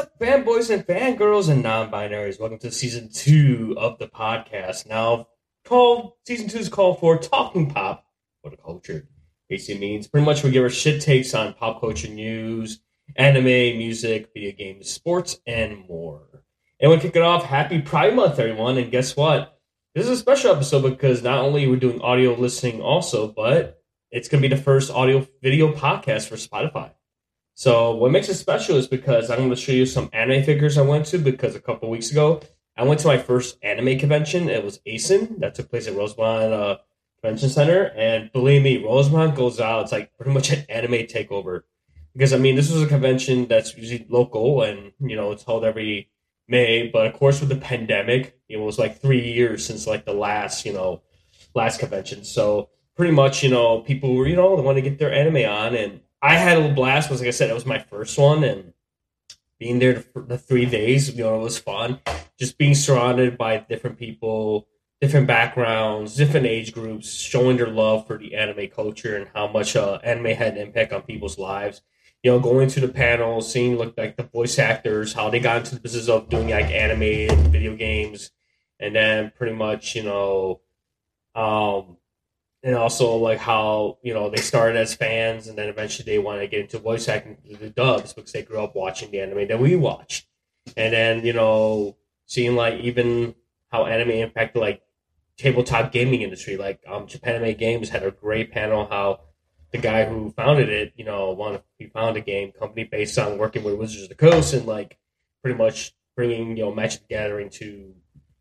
up, 0.00 0.18
fanboys 0.18 0.70
and 0.70 0.86
fangirls 0.86 1.50
and 1.50 1.62
non-binaries? 1.62 2.40
Welcome 2.40 2.58
to 2.60 2.72
season 2.72 3.10
two 3.12 3.74
of 3.76 3.98
the 3.98 4.06
podcast. 4.06 4.86
Now, 4.86 5.28
called 5.66 6.12
season 6.26 6.48
two 6.48 6.56
is 6.56 6.70
called 6.70 7.00
for 7.00 7.18
talking 7.18 7.68
pop 7.68 8.06
for 8.42 8.50
the 8.50 8.56
culture. 8.56 9.06
Basically 9.50 9.78
means 9.78 10.08
pretty 10.08 10.24
much 10.24 10.42
we 10.42 10.52
give 10.52 10.62
our 10.62 10.70
shit 10.70 11.02
takes 11.02 11.34
on 11.34 11.52
pop 11.52 11.80
culture 11.80 12.08
news, 12.08 12.80
anime, 13.16 13.44
music, 13.44 14.30
video 14.32 14.52
games, 14.52 14.88
sports, 14.88 15.38
and 15.46 15.86
more. 15.86 16.44
And 16.80 16.90
we'll 16.90 17.00
kick 17.00 17.16
it 17.16 17.22
off. 17.22 17.44
Happy 17.44 17.82
Pride 17.82 18.16
Month, 18.16 18.38
everyone! 18.38 18.78
And 18.78 18.90
guess 18.90 19.14
what? 19.18 19.60
This 19.94 20.06
is 20.06 20.12
a 20.12 20.16
special 20.16 20.54
episode 20.54 20.88
because 20.88 21.22
not 21.22 21.40
only 21.40 21.66
we're 21.66 21.76
doing 21.76 22.00
audio 22.00 22.32
listening 22.32 22.80
also, 22.80 23.28
but 23.28 23.82
it's 24.10 24.28
going 24.28 24.42
to 24.42 24.48
be 24.48 24.54
the 24.54 24.62
first 24.62 24.90
audio 24.90 25.28
video 25.42 25.74
podcast 25.74 26.26
for 26.26 26.36
Spotify. 26.36 26.92
So 27.60 27.94
what 27.94 28.10
makes 28.10 28.30
it 28.30 28.36
special 28.36 28.78
is 28.78 28.88
because 28.88 29.28
I'm 29.28 29.36
going 29.36 29.50
to 29.50 29.54
show 29.54 29.72
you 29.72 29.84
some 29.84 30.08
anime 30.14 30.42
figures 30.44 30.78
I 30.78 30.80
went 30.80 31.04
to 31.08 31.18
because 31.18 31.54
a 31.54 31.60
couple 31.60 31.90
weeks 31.90 32.10
ago 32.10 32.40
I 32.74 32.84
went 32.84 33.00
to 33.00 33.06
my 33.06 33.18
first 33.18 33.58
anime 33.62 33.98
convention. 33.98 34.48
It 34.48 34.64
was 34.64 34.80
ACen 34.86 35.38
that 35.40 35.56
took 35.56 35.68
place 35.68 35.86
at 35.86 35.94
Rosemont 35.94 36.54
uh, 36.54 36.78
Convention 37.20 37.50
Center, 37.50 37.92
and 37.94 38.32
believe 38.32 38.62
me, 38.62 38.82
Rosemont 38.82 39.34
goes 39.34 39.60
out. 39.60 39.82
It's 39.82 39.92
like 39.92 40.10
pretty 40.16 40.30
much 40.30 40.50
an 40.50 40.64
anime 40.70 41.06
takeover 41.06 41.64
because 42.14 42.32
I 42.32 42.38
mean 42.38 42.56
this 42.56 42.72
was 42.72 42.80
a 42.80 42.86
convention 42.86 43.46
that's 43.46 43.76
usually 43.76 44.06
local 44.08 44.62
and 44.62 44.92
you 44.98 45.14
know 45.14 45.30
it's 45.30 45.44
held 45.44 45.62
every 45.62 46.08
May, 46.48 46.88
but 46.88 47.08
of 47.08 47.12
course 47.12 47.40
with 47.40 47.50
the 47.50 47.56
pandemic, 47.56 48.40
it 48.48 48.56
was 48.56 48.78
like 48.78 49.02
three 49.02 49.34
years 49.34 49.66
since 49.66 49.86
like 49.86 50.06
the 50.06 50.14
last 50.14 50.64
you 50.64 50.72
know 50.72 51.02
last 51.54 51.78
convention. 51.78 52.24
So 52.24 52.70
pretty 52.96 53.12
much 53.12 53.42
you 53.42 53.50
know 53.50 53.80
people 53.80 54.14
were 54.14 54.26
you 54.26 54.36
know 54.36 54.56
they 54.56 54.62
want 54.62 54.76
to 54.76 54.82
get 54.82 54.98
their 54.98 55.12
anime 55.12 55.46
on 55.46 55.74
and 55.74 56.00
I 56.22 56.36
had 56.36 56.58
a 56.58 56.72
blast. 56.72 57.10
Was 57.10 57.20
like 57.20 57.28
I 57.28 57.32
said, 57.32 57.50
it 57.50 57.54
was 57.54 57.66
my 57.66 57.78
first 57.78 58.18
one, 58.18 58.44
and 58.44 58.72
being 59.58 59.78
there 59.78 60.00
for 60.00 60.22
the 60.22 60.38
three 60.38 60.66
days, 60.66 61.14
you 61.14 61.24
know, 61.24 61.40
it 61.40 61.44
was 61.44 61.58
fun. 61.58 62.00
Just 62.38 62.58
being 62.58 62.74
surrounded 62.74 63.36
by 63.36 63.58
different 63.58 63.98
people, 63.98 64.66
different 65.00 65.26
backgrounds, 65.26 66.16
different 66.16 66.46
age 66.46 66.72
groups, 66.72 67.14
showing 67.14 67.56
their 67.56 67.68
love 67.68 68.06
for 68.06 68.18
the 68.18 68.34
anime 68.34 68.68
culture 68.68 69.16
and 69.16 69.28
how 69.34 69.48
much 69.48 69.76
uh, 69.76 69.98
anime 70.02 70.36
had 70.36 70.54
an 70.54 70.58
impact 70.58 70.92
on 70.92 71.02
people's 71.02 71.38
lives. 71.38 71.82
You 72.22 72.32
know, 72.32 72.38
going 72.38 72.68
to 72.68 72.80
the 72.80 72.88
panels, 72.88 73.50
seeing 73.50 73.76
look 73.76 73.96
like 73.96 74.16
the 74.16 74.24
voice 74.24 74.58
actors, 74.58 75.14
how 75.14 75.30
they 75.30 75.40
got 75.40 75.58
into 75.58 75.74
the 75.74 75.80
business 75.80 76.08
of 76.08 76.28
doing 76.28 76.50
like 76.50 76.66
animated 76.66 77.38
video 77.48 77.76
games, 77.76 78.30
and 78.78 78.94
then 78.94 79.32
pretty 79.36 79.54
much, 79.54 79.94
you 79.94 80.02
know, 80.02 80.60
um, 81.34 81.96
and 82.62 82.74
also 82.74 83.16
like 83.16 83.38
how 83.38 83.98
you 84.02 84.12
know 84.12 84.28
they 84.28 84.40
started 84.40 84.76
as 84.76 84.94
fans 84.94 85.46
and 85.46 85.56
then 85.56 85.68
eventually 85.68 86.04
they 86.04 86.18
want 86.18 86.40
to 86.40 86.46
get 86.46 86.60
into 86.60 86.78
voice 86.78 87.08
acting 87.08 87.38
the 87.58 87.70
dubs 87.70 88.12
because 88.12 88.32
they 88.32 88.42
grew 88.42 88.62
up 88.62 88.74
watching 88.74 89.10
the 89.10 89.20
anime 89.20 89.48
that 89.48 89.60
we 89.60 89.76
watched. 89.76 90.26
And 90.76 90.92
then 90.92 91.24
you 91.24 91.32
know 91.32 91.96
seeing 92.26 92.56
like 92.56 92.80
even 92.80 93.34
how 93.70 93.86
anime 93.86 94.10
impacted 94.10 94.60
like 94.60 94.82
tabletop 95.36 95.90
gaming 95.90 96.20
industry 96.20 96.56
like 96.58 96.80
um 96.86 97.06
japan 97.06 97.36
anime 97.36 97.56
games 97.56 97.88
had 97.88 98.02
a 98.02 98.10
great 98.10 98.52
panel 98.52 98.86
how 98.90 99.20
the 99.72 99.78
guy 99.78 100.04
who 100.04 100.30
founded 100.32 100.68
it 100.68 100.92
you 100.96 101.04
know 101.04 101.30
wanted 101.30 101.62
he 101.78 101.86
found 101.86 102.16
a 102.16 102.20
game 102.20 102.52
company 102.52 102.84
based 102.84 103.18
on 103.18 103.38
working 103.38 103.64
with 103.64 103.78
wizards 103.78 104.02
of 104.02 104.08
the 104.10 104.14
coast 104.14 104.52
and 104.52 104.66
like 104.66 104.98
pretty 105.42 105.56
much 105.56 105.92
bringing 106.14 106.56
you 106.56 106.64
know 106.64 106.74
magic 106.74 107.00
the 107.00 107.06
gathering 107.14 107.48
to 107.48 107.94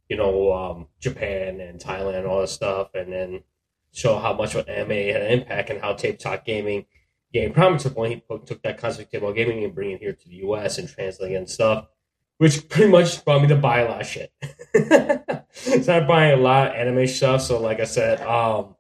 you 0.09 0.17
know 0.17 0.51
um 0.51 0.87
japan 0.99 1.61
and 1.61 1.79
thailand 1.79 2.27
all 2.27 2.41
that 2.41 2.47
stuff. 2.47 2.89
And 2.93 3.13
then 3.13 3.43
show 3.91 4.17
how 4.19 4.33
much 4.33 4.55
of 4.55 4.67
anime 4.67 4.91
had 4.91 5.21
an 5.21 5.39
impact 5.39 5.69
and 5.69 5.81
how 5.81 5.93
tabletop 5.93 6.45
gaming 6.45 6.85
gained 7.33 7.53
prominence 7.53 7.85
at 7.85 7.95
point. 7.95 8.23
He 8.27 8.37
took 8.45 8.61
that 8.63 8.77
concept 8.77 9.13
of 9.13 9.35
gaming 9.35 9.63
and 9.63 9.73
bringing 9.73 9.95
it 9.95 10.01
here 10.01 10.13
to 10.13 10.29
the 10.29 10.35
U.S. 10.37 10.77
and 10.77 10.87
translating 10.87 11.37
and 11.37 11.49
stuff, 11.49 11.87
which 12.37 12.67
pretty 12.69 12.91
much 12.91 13.23
brought 13.23 13.41
me 13.41 13.47
to 13.49 13.55
buy 13.55 13.79
a 13.81 13.89
lot 13.89 14.01
of 14.01 14.07
shit. 14.07 14.31
Started 15.83 16.07
buying 16.07 16.39
a 16.39 16.41
lot 16.41 16.67
of 16.67 16.75
anime 16.75 17.07
stuff. 17.07 17.41
So, 17.41 17.59
like 17.59 17.79
I 17.79 17.85
said, 17.85 18.21
um, 18.21 18.75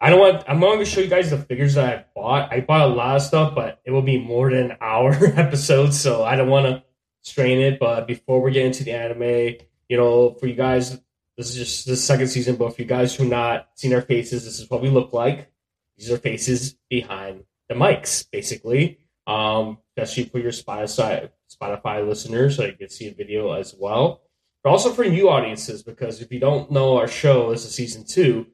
I 0.00 0.10
don't 0.10 0.20
want. 0.20 0.44
I'm 0.48 0.60
going 0.60 0.78
to 0.78 0.84
show 0.84 1.00
you 1.00 1.08
guys 1.08 1.30
the 1.30 1.38
figures 1.38 1.74
that 1.74 1.98
I 1.98 2.04
bought. 2.14 2.52
I 2.52 2.60
bought 2.60 2.90
a 2.90 2.94
lot 2.94 3.16
of 3.16 3.22
stuff, 3.22 3.54
but 3.54 3.80
it 3.84 3.90
will 3.90 4.02
be 4.02 4.18
more 4.18 4.50
than 4.50 4.72
an 4.72 4.76
hour 4.80 5.12
episode, 5.36 5.92
so 5.92 6.24
I 6.24 6.36
don't 6.36 6.48
want 6.48 6.66
to 6.66 6.82
strain 7.22 7.60
it. 7.60 7.80
But 7.80 8.06
before 8.06 8.40
we 8.40 8.52
get 8.52 8.66
into 8.66 8.84
the 8.84 8.92
anime, 8.92 9.56
you 9.88 9.96
know, 9.96 10.34
for 10.34 10.46
you 10.46 10.54
guys 10.54 10.98
this 11.38 11.50
is 11.50 11.56
just 11.56 11.86
the 11.86 11.96
second 11.96 12.26
season, 12.26 12.56
but 12.56 12.74
for 12.74 12.82
you 12.82 12.88
guys 12.88 13.14
who 13.14 13.24
not 13.24 13.68
seen 13.76 13.94
our 13.94 14.02
faces, 14.02 14.44
this 14.44 14.58
is 14.58 14.68
what 14.68 14.82
we 14.82 14.90
look 14.90 15.12
like. 15.12 15.50
These 15.96 16.10
are 16.10 16.18
faces 16.18 16.76
behind 16.90 17.44
the 17.68 17.76
mics, 17.76 18.28
basically. 18.30 18.98
Um, 19.28 19.78
especially 19.96 20.24
for 20.24 20.38
your 20.38 20.50
Spotify 20.50 21.30
Spotify 21.48 22.06
listeners, 22.06 22.56
so 22.56 22.64
you 22.64 22.72
can 22.72 22.88
see 22.88 23.08
a 23.08 23.14
video 23.14 23.52
as 23.52 23.74
well. 23.78 24.22
But 24.64 24.70
also 24.70 24.92
for 24.92 25.04
new 25.04 25.28
audiences, 25.28 25.82
because 25.82 26.20
if 26.20 26.32
you 26.32 26.40
don't 26.40 26.72
know 26.72 26.96
our 26.96 27.08
show, 27.08 27.50
this 27.50 27.64
is 27.64 27.74
season 27.74 28.04
two. 28.04 28.46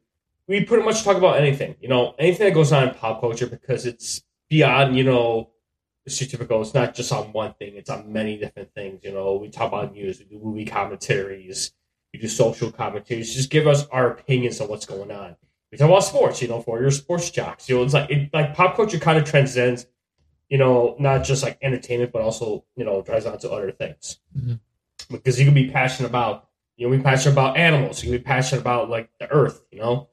We 0.46 0.64
pretty 0.64 0.84
much 0.84 1.04
talk 1.04 1.16
about 1.16 1.38
anything, 1.38 1.76
you 1.80 1.88
know, 1.88 2.14
anything 2.18 2.46
that 2.46 2.54
goes 2.54 2.70
on 2.70 2.88
in 2.88 2.94
pop 2.94 3.20
culture, 3.20 3.46
because 3.46 3.86
it's 3.86 4.22
beyond, 4.50 4.94
you 4.94 5.04
know, 5.04 5.50
the 6.04 6.10
typical. 6.10 6.60
It's 6.60 6.74
not 6.74 6.94
just 6.94 7.12
on 7.12 7.32
one 7.32 7.54
thing; 7.54 7.76
it's 7.76 7.88
on 7.88 8.12
many 8.12 8.36
different 8.36 8.74
things. 8.74 9.00
You 9.04 9.12
know, 9.12 9.36
we 9.36 9.48
talk 9.48 9.68
about 9.68 9.94
news, 9.94 10.18
we 10.18 10.26
do 10.26 10.38
movie 10.42 10.66
commentaries, 10.66 11.72
we 12.14 12.20
do 12.20 12.28
social 12.28 12.70
commentaries. 12.70 13.34
Just 13.34 13.50
give 13.50 13.66
us 13.66 13.88
our 13.88 14.12
opinions 14.12 14.60
on 14.60 14.68
what's 14.68 14.86
going 14.86 15.10
on. 15.10 15.34
We 15.72 15.78
talk 15.78 15.88
about 15.88 16.04
sports, 16.04 16.40
you 16.40 16.46
know, 16.46 16.60
for 16.60 16.80
your 16.80 16.92
sports 16.92 17.28
jocks. 17.28 17.68
You 17.68 17.76
know, 17.76 17.82
it's 17.82 17.92
like 17.92 18.08
it, 18.08 18.30
like 18.32 18.54
pop 18.54 18.76
culture 18.76 19.00
kind 19.00 19.18
of 19.18 19.24
transcends, 19.24 19.86
you 20.48 20.56
know, 20.56 20.94
not 21.00 21.24
just 21.24 21.42
like 21.42 21.58
entertainment, 21.60 22.12
but 22.12 22.22
also 22.22 22.64
you 22.76 22.84
know 22.84 23.02
drives 23.02 23.26
on 23.26 23.36
to 23.38 23.50
other 23.50 23.72
things. 23.72 24.20
Mm-hmm. 24.38 24.54
Because 25.10 25.40
you 25.40 25.44
can 25.44 25.54
be 25.54 25.70
passionate 25.70 26.08
about, 26.08 26.46
you 26.76 26.88
know, 26.88 26.96
be 26.96 27.02
passionate 27.02 27.32
about 27.32 27.56
animals. 27.56 28.04
You 28.04 28.10
can 28.10 28.18
be 28.18 28.24
passionate 28.24 28.60
about 28.60 28.88
like 28.88 29.10
the 29.18 29.28
earth. 29.32 29.64
You 29.72 29.80
know, 29.80 30.08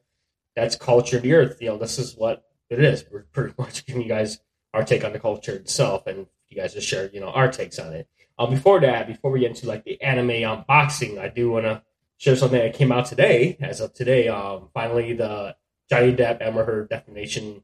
that's 0.56 0.75
culture 0.75 1.17
of 1.17 1.23
the 1.23 1.34
earth. 1.35 1.61
You 1.61 1.69
know, 1.69 1.78
this 1.78 2.00
is 2.00 2.16
what 2.16 2.45
it 2.72 2.84
is. 2.84 3.06
We're 3.11 3.25
pretty 3.31 3.53
much 3.59 3.85
giving 3.85 4.01
you 4.01 4.07
guys 4.07 4.40
our 4.73 4.84
take 4.84 5.03
on 5.03 5.13
the 5.13 5.19
culture 5.19 5.53
itself, 5.53 6.07
and 6.07 6.25
you 6.50 6.57
guys 6.57 6.73
just 6.73 6.88
share, 6.88 7.11
you 7.13 7.19
know, 7.19 7.29
our 7.29 7.51
takes 7.51 7.78
on 7.78 7.94
it. 7.94 8.07
Um, 8.40 8.50
before 8.50 8.79
that, 8.79 9.06
before 9.06 9.29
we 9.29 9.41
get 9.41 9.51
into 9.51 9.67
like 9.67 9.84
the 9.84 10.01
anime 10.01 10.29
unboxing, 10.29 11.19
I 11.19 11.28
do 11.28 11.51
want 11.51 11.66
to 11.66 11.84
share 12.21 12.35
something 12.35 12.59
that 12.59 12.75
came 12.75 12.91
out 12.91 13.07
today. 13.07 13.57
As 13.59 13.81
of 13.81 13.93
today, 13.93 14.27
um, 14.27 14.69
finally 14.75 15.13
the 15.13 15.55
Johnny 15.89 16.13
Depp 16.13 16.39
Amber 16.39 16.63
Heard 16.63 16.87
defamation 16.87 17.63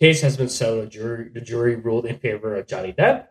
case 0.00 0.22
has 0.22 0.38
been 0.38 0.48
settled. 0.48 0.84
The 0.84 0.88
jury, 0.88 1.28
the 1.28 1.42
jury 1.42 1.76
ruled 1.76 2.06
in 2.06 2.18
favor 2.18 2.56
of 2.56 2.66
Johnny 2.66 2.94
Depp 2.94 3.26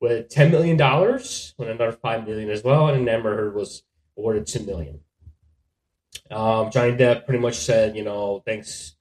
with 0.00 0.30
ten 0.30 0.50
million 0.50 0.78
dollars, 0.78 1.54
with 1.58 1.68
another 1.68 1.92
five 1.92 2.26
million 2.26 2.48
as 2.48 2.64
well, 2.64 2.88
and 2.88 3.06
Amber 3.06 3.36
Heard 3.36 3.54
was 3.54 3.82
awarded 4.16 4.46
two 4.46 4.64
million. 4.64 5.00
Um, 6.30 6.70
Johnny 6.70 6.92
Depp 6.92 7.26
pretty 7.26 7.40
much 7.40 7.56
said, 7.56 7.94
you 7.94 8.02
know, 8.02 8.42
thanks 8.46 8.96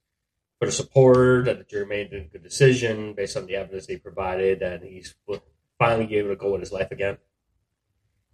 for 0.60 0.66
the 0.66 0.72
support, 0.74 1.46
that 1.46 1.60
the 1.60 1.64
jury 1.64 1.86
made 1.86 2.12
a 2.12 2.26
good 2.26 2.44
decision 2.44 3.14
based 3.14 3.38
on 3.38 3.46
the 3.46 3.56
evidence 3.56 3.88
they 3.88 3.96
provided, 3.96 4.62
and 4.62 4.84
he's 4.84 5.16
finally 5.80 6.14
able 6.18 6.30
to 6.30 6.36
go 6.36 6.52
with 6.52 6.60
his 6.60 6.74
life 6.74 6.92
again. 6.92 7.18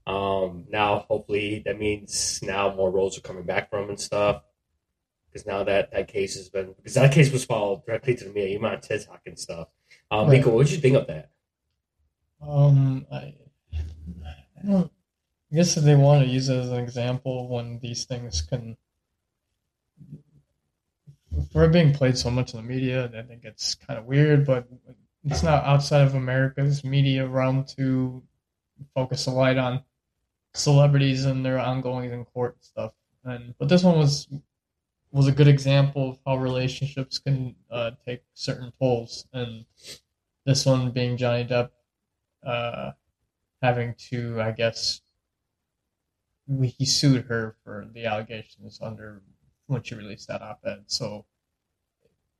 Um, 0.07 0.65
now, 0.69 1.05
hopefully, 1.09 1.63
that 1.65 1.79
means 1.79 2.39
now 2.43 2.73
more 2.75 2.91
roles 2.91 3.17
are 3.17 3.21
coming 3.21 3.43
back 3.43 3.69
from 3.69 3.89
and 3.89 3.99
stuff. 3.99 4.43
Because 5.31 5.47
now 5.47 5.63
that 5.63 5.91
that 5.91 6.07
case 6.07 6.35
has 6.35 6.49
been, 6.49 6.73
because 6.77 6.93
that 6.93 7.11
case 7.11 7.31
was 7.31 7.43
followed 7.43 7.85
directly 7.85 8.15
to 8.15 8.29
the 8.29 8.57
on 8.57 8.81
TikTok 8.81 9.21
and 9.25 9.37
stuff. 9.37 9.67
Um, 10.09 10.29
right. 10.29 10.41
Biko, 10.41 10.53
what 10.53 10.67
did 10.67 10.75
you 10.75 10.81
think 10.81 10.95
of 10.95 11.07
that? 11.07 11.29
Um, 12.41 13.05
I, 13.11 13.35
I 13.73 14.65
don't. 14.65 14.91
I 15.51 15.55
guess 15.55 15.77
if 15.77 15.83
they 15.83 15.95
want 15.95 16.23
to 16.23 16.29
use 16.29 16.49
it 16.49 16.57
as 16.57 16.69
an 16.69 16.79
example 16.79 17.47
when 17.47 17.79
these 17.79 18.05
things 18.05 18.41
can, 18.41 18.77
for 21.51 21.67
being 21.67 21.93
played 21.93 22.17
so 22.17 22.29
much 22.29 22.53
in 22.53 22.61
the 22.61 22.67
media, 22.67 23.11
I 23.17 23.21
think 23.21 23.45
it's 23.45 23.75
kind 23.75 23.99
of 23.99 24.05
weird. 24.05 24.45
But 24.45 24.67
it's 25.23 25.43
not 25.43 25.63
outside 25.65 26.01
of 26.01 26.15
America's 26.15 26.83
media 26.83 27.27
realm 27.27 27.65
to 27.77 28.23
focus 28.93 29.27
a 29.27 29.31
light 29.31 29.57
on 29.57 29.83
celebrities 30.55 31.25
and 31.25 31.45
their 31.45 31.59
ongoings 31.59 32.11
in 32.11 32.25
court 32.25 32.55
and 32.55 32.63
stuff. 32.63 32.91
And 33.23 33.53
but 33.57 33.69
this 33.69 33.83
one 33.83 33.97
was 33.97 34.27
was 35.11 35.27
a 35.27 35.31
good 35.31 35.47
example 35.47 36.11
of 36.11 36.19
how 36.25 36.37
relationships 36.37 37.19
can 37.19 37.55
uh, 37.71 37.91
take 38.05 38.23
certain 38.33 38.71
tolls, 38.79 39.27
and 39.33 39.65
this 40.45 40.65
one 40.65 40.91
being 40.91 41.17
Johnny 41.17 41.45
Depp 41.45 41.69
uh, 42.45 42.91
having 43.61 43.95
to, 44.09 44.41
I 44.41 44.51
guess, 44.51 45.01
he 46.61 46.85
sued 46.85 47.25
her 47.25 47.55
for 47.63 47.87
the 47.93 48.05
allegations 48.05 48.79
under 48.81 49.21
when 49.67 49.81
she 49.81 49.95
released 49.95 50.27
that 50.27 50.41
op-ed. 50.41 50.83
So 50.87 51.25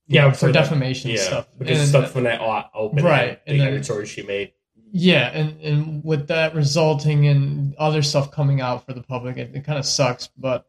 yeah, 0.07 0.31
for, 0.31 0.51
defamation 0.51 1.11
yeah, 1.11 1.17
stuff 1.17 1.47
because 1.57 1.79
and, 1.79 1.87
stuff 1.87 2.11
from 2.11 2.25
that 2.25 2.41
open 2.75 3.03
right, 3.03 3.41
and 3.47 3.59
then, 3.59 3.67
editorial 3.69 4.05
she 4.05 4.21
made. 4.21 4.51
Yeah, 4.97 5.29
and, 5.33 5.59
and 5.59 6.05
with 6.05 6.29
that 6.29 6.55
resulting 6.55 7.25
in 7.25 7.75
other 7.77 8.01
stuff 8.01 8.31
coming 8.31 8.61
out 8.61 8.85
for 8.85 8.93
the 8.93 9.03
public, 9.03 9.35
it, 9.35 9.53
it 9.53 9.65
kind 9.65 9.77
of 9.77 9.85
sucks. 9.85 10.29
But 10.37 10.65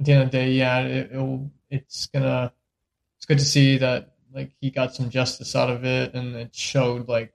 at 0.00 0.06
the 0.06 0.12
end 0.12 0.22
of 0.24 0.30
the 0.32 0.38
day, 0.38 0.50
yeah, 0.50 0.80
it, 0.80 1.12
will 1.12 1.52
it's 1.70 2.06
gonna 2.06 2.52
it's 3.16 3.26
good 3.26 3.38
to 3.38 3.44
see 3.44 3.78
that 3.78 4.14
like 4.34 4.50
he 4.60 4.72
got 4.72 4.96
some 4.96 5.08
justice 5.08 5.54
out 5.54 5.70
of 5.70 5.84
it, 5.84 6.14
and 6.14 6.34
it 6.34 6.52
showed 6.52 7.06
like 7.08 7.32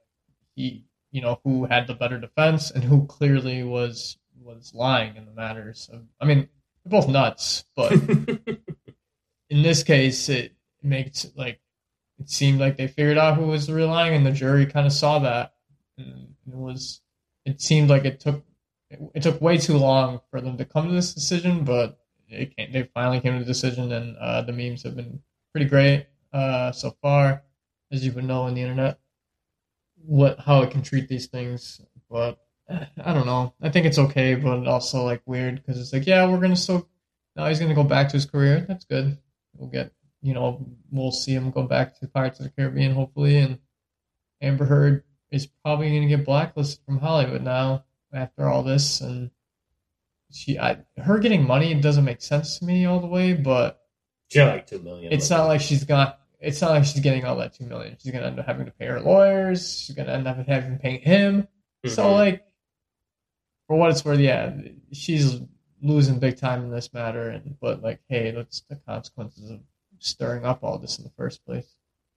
he 0.57 0.83
you 1.09 1.21
know 1.21 1.39
who 1.45 1.67
had 1.67 1.87
the 1.87 1.93
better 1.93 2.19
defense 2.19 2.69
and 2.69 2.83
who 2.83 3.05
clearly 3.05 3.63
was 3.63 4.17
was 4.43 4.73
lying 4.75 5.15
in 5.15 5.23
the 5.23 5.31
matters 5.31 5.89
of. 5.93 6.01
I 6.19 6.25
mean, 6.25 6.49
they're 6.83 6.99
both 6.99 7.07
nuts, 7.07 7.63
but 7.77 7.93
in 9.49 9.61
this 9.61 9.83
case, 9.83 10.27
it 10.27 10.51
makes 10.83 11.27
like 11.37 11.61
it 12.19 12.29
seemed 12.29 12.59
like 12.59 12.75
they 12.75 12.89
figured 12.89 13.17
out 13.17 13.37
who 13.37 13.47
was 13.47 13.69
lying, 13.69 14.15
and 14.15 14.25
the 14.25 14.31
jury 14.31 14.65
kind 14.65 14.85
of 14.85 14.91
saw 14.91 15.19
that. 15.19 15.53
And 15.97 16.35
it 16.47 16.55
was 16.55 17.01
it 17.45 17.61
seemed 17.61 17.89
like 17.89 18.05
it 18.05 18.19
took 18.19 18.43
it 18.89 19.23
took 19.23 19.41
way 19.41 19.57
too 19.57 19.77
long 19.77 20.21
for 20.29 20.41
them 20.41 20.57
to 20.57 20.65
come 20.65 20.87
to 20.87 20.93
this 20.93 21.13
decision, 21.13 21.63
but 21.63 21.99
it 22.27 22.55
came, 22.55 22.71
they 22.71 22.89
finally 22.93 23.19
came 23.19 23.33
to 23.33 23.39
the 23.39 23.45
decision, 23.45 23.91
and 23.91 24.17
uh, 24.17 24.41
the 24.41 24.53
memes 24.53 24.83
have 24.83 24.95
been 24.95 25.21
pretty 25.51 25.67
great 25.67 26.07
uh, 26.33 26.71
so 26.71 26.95
far, 27.01 27.43
as 27.91 28.05
you 28.05 28.11
would 28.13 28.25
know 28.25 28.43
on 28.43 28.55
the 28.55 28.61
internet. 28.61 28.99
What 29.95 30.39
how 30.39 30.61
it 30.61 30.71
can 30.71 30.81
treat 30.81 31.07
these 31.07 31.27
things, 31.27 31.81
but 32.09 32.39
I 32.69 33.13
don't 33.13 33.25
know. 33.25 33.53
I 33.61 33.69
think 33.69 33.85
it's 33.85 33.99
okay, 33.99 34.35
but 34.35 34.67
also 34.67 35.03
like 35.03 35.21
weird 35.25 35.55
because 35.55 35.79
it's 35.79 35.93
like, 35.93 36.05
yeah, 36.05 36.29
we're 36.29 36.39
gonna 36.39 36.55
still 36.55 36.87
now 37.35 37.47
he's 37.47 37.59
gonna 37.59 37.73
go 37.73 37.83
back 37.83 38.09
to 38.09 38.13
his 38.13 38.25
career. 38.25 38.65
That's 38.67 38.85
good. 38.85 39.17
We'll 39.55 39.69
get 39.69 39.91
you 40.21 40.33
know 40.33 40.65
we'll 40.91 41.11
see 41.11 41.33
him 41.33 41.51
go 41.51 41.63
back 41.63 41.99
to 41.99 42.07
Pirates 42.07 42.39
of 42.39 42.45
the 42.45 42.51
Caribbean 42.51 42.93
hopefully, 42.93 43.37
and 43.37 43.59
Amber 44.41 44.65
Heard 44.65 45.03
is 45.31 45.47
probably 45.63 45.93
gonna 45.93 46.07
get 46.07 46.25
blacklisted 46.25 46.83
from 46.85 46.99
Hollywood 46.99 47.41
now 47.43 47.83
after 48.13 48.47
all 48.47 48.63
this, 48.63 49.01
and 49.01 49.31
she 50.31 50.57
I 50.59 50.77
her 50.97 51.19
getting 51.19 51.45
money 51.45 51.73
doesn't 51.75 52.05
make 52.05 52.21
sense 52.21 52.59
to 52.59 52.65
me 52.65 52.85
all 52.85 52.99
the 52.99 53.07
way, 53.07 53.33
but 53.33 53.81
she 54.29 54.39
had 54.39 54.49
like 54.53 54.67
two 54.67 54.79
million. 54.79 55.11
it's 55.13 55.29
not 55.29 55.45
like 55.47 55.61
she's 55.61 55.83
got. 55.83 56.19
It's 56.39 56.61
not 56.61 56.71
like 56.71 56.85
she's 56.85 57.01
getting 57.01 57.25
all 57.25 57.37
that 57.37 57.53
two 57.53 57.65
million. 57.65 57.97
She's 58.01 58.11
gonna 58.11 58.27
end 58.27 58.39
up 58.39 58.45
having 58.45 58.65
to 58.65 58.71
pay 58.71 58.85
her 58.87 58.99
lawyers. 59.01 59.79
She's 59.81 59.95
gonna 59.95 60.11
end 60.13 60.27
up 60.27 60.45
having 60.47 60.73
to 60.73 60.79
pay 60.79 60.97
him. 60.99 61.47
So 61.85 62.03
Mhm. 62.05 62.13
like, 62.13 62.45
for 63.67 63.77
what 63.77 63.91
it's 63.91 64.03
worth, 64.05 64.19
yeah, 64.19 64.55
she's 64.91 65.39
losing 65.81 66.19
big 66.19 66.37
time 66.37 66.63
in 66.63 66.71
this 66.71 66.93
matter. 66.93 67.29
And 67.29 67.57
but 67.59 67.81
like, 67.81 67.99
hey, 68.09 68.31
that's 68.31 68.61
the 68.69 68.75
consequences 68.75 69.49
of 69.51 69.59
stirring 69.99 70.45
up 70.45 70.63
all 70.63 70.77
this 70.77 70.97
in 70.97 71.03
the 71.03 71.11
first 71.11 71.43
place. 71.45 71.75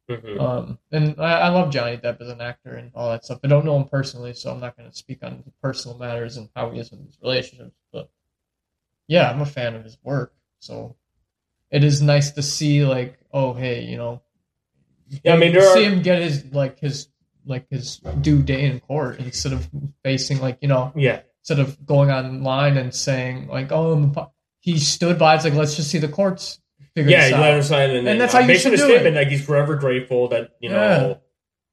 Mhm. 0.08 0.40
Um, 0.40 0.78
and 0.90 1.14
I, 1.20 1.40
I 1.40 1.48
love 1.48 1.70
Johnny 1.70 1.96
Depp 1.98 2.20
as 2.20 2.28
an 2.28 2.40
actor 2.40 2.74
and 2.74 2.90
all 2.94 3.10
that 3.10 3.24
stuff. 3.24 3.40
I 3.44 3.48
don't 3.48 3.64
know 3.64 3.76
him 3.76 3.84
personally, 3.88 4.32
so 4.32 4.50
I'm 4.50 4.60
not 4.60 4.76
going 4.76 4.90
to 4.90 4.96
speak 4.96 5.18
on 5.22 5.44
personal 5.62 5.98
matters 5.98 6.36
and 6.38 6.48
how 6.56 6.70
he 6.70 6.78
is 6.80 6.92
in 6.92 7.04
his 7.04 7.18
relationships. 7.22 7.76
But 7.92 8.08
yeah, 9.06 9.30
I'm 9.30 9.40
a 9.40 9.46
fan 9.46 9.74
of 9.74 9.84
his 9.84 9.98
work. 10.02 10.32
So 10.60 10.96
it 11.70 11.84
is 11.84 12.00
nice 12.00 12.30
to 12.32 12.42
see, 12.42 12.84
like, 12.84 13.18
oh, 13.32 13.52
hey, 13.52 13.84
you 13.84 13.96
know, 13.98 14.22
Yeah, 15.24 15.34
I 15.34 15.36
mean, 15.36 15.52
see 15.60 15.86
are- 15.86 15.90
him 15.90 16.02
get 16.02 16.22
his 16.22 16.44
like 16.52 16.78
his 16.78 17.08
like 17.46 17.66
his 17.70 17.96
due 18.20 18.42
day 18.42 18.64
in 18.66 18.80
court 18.80 19.18
instead 19.20 19.52
of 19.54 19.68
facing 20.04 20.38
like 20.40 20.58
you 20.60 20.68
know 20.68 20.92
yeah, 20.94 21.20
instead 21.40 21.58
of 21.60 21.86
going 21.86 22.10
online 22.10 22.76
and 22.76 22.94
saying 22.94 23.48
like 23.48 23.72
oh 23.72 24.30
he 24.60 24.78
stood 24.78 25.18
by 25.18 25.34
it's 25.34 25.44
like 25.44 25.54
let's 25.54 25.74
just 25.74 25.90
see 25.90 25.96
the 25.96 26.08
courts 26.08 26.60
figure 27.04 27.10
yeah. 27.10 27.20
this 27.22 27.30
You 27.30 27.36
out. 27.36 27.40
let 27.42 27.54
him 27.54 27.62
sign, 27.62 27.90
and, 27.90 28.06
then, 28.06 28.18
that's 28.18 28.34
uh, 28.34 28.42
how 28.42 28.48
you 28.48 28.58
should 28.58 28.70
do 28.70 28.74
it. 28.74 28.78
statement, 28.78 29.16
like 29.16 29.28
he's 29.28 29.44
forever 29.44 29.76
grateful 29.76 30.28
that 30.28 30.50
you 30.60 30.68
know, 30.70 30.76
Yeah. 30.76 31.14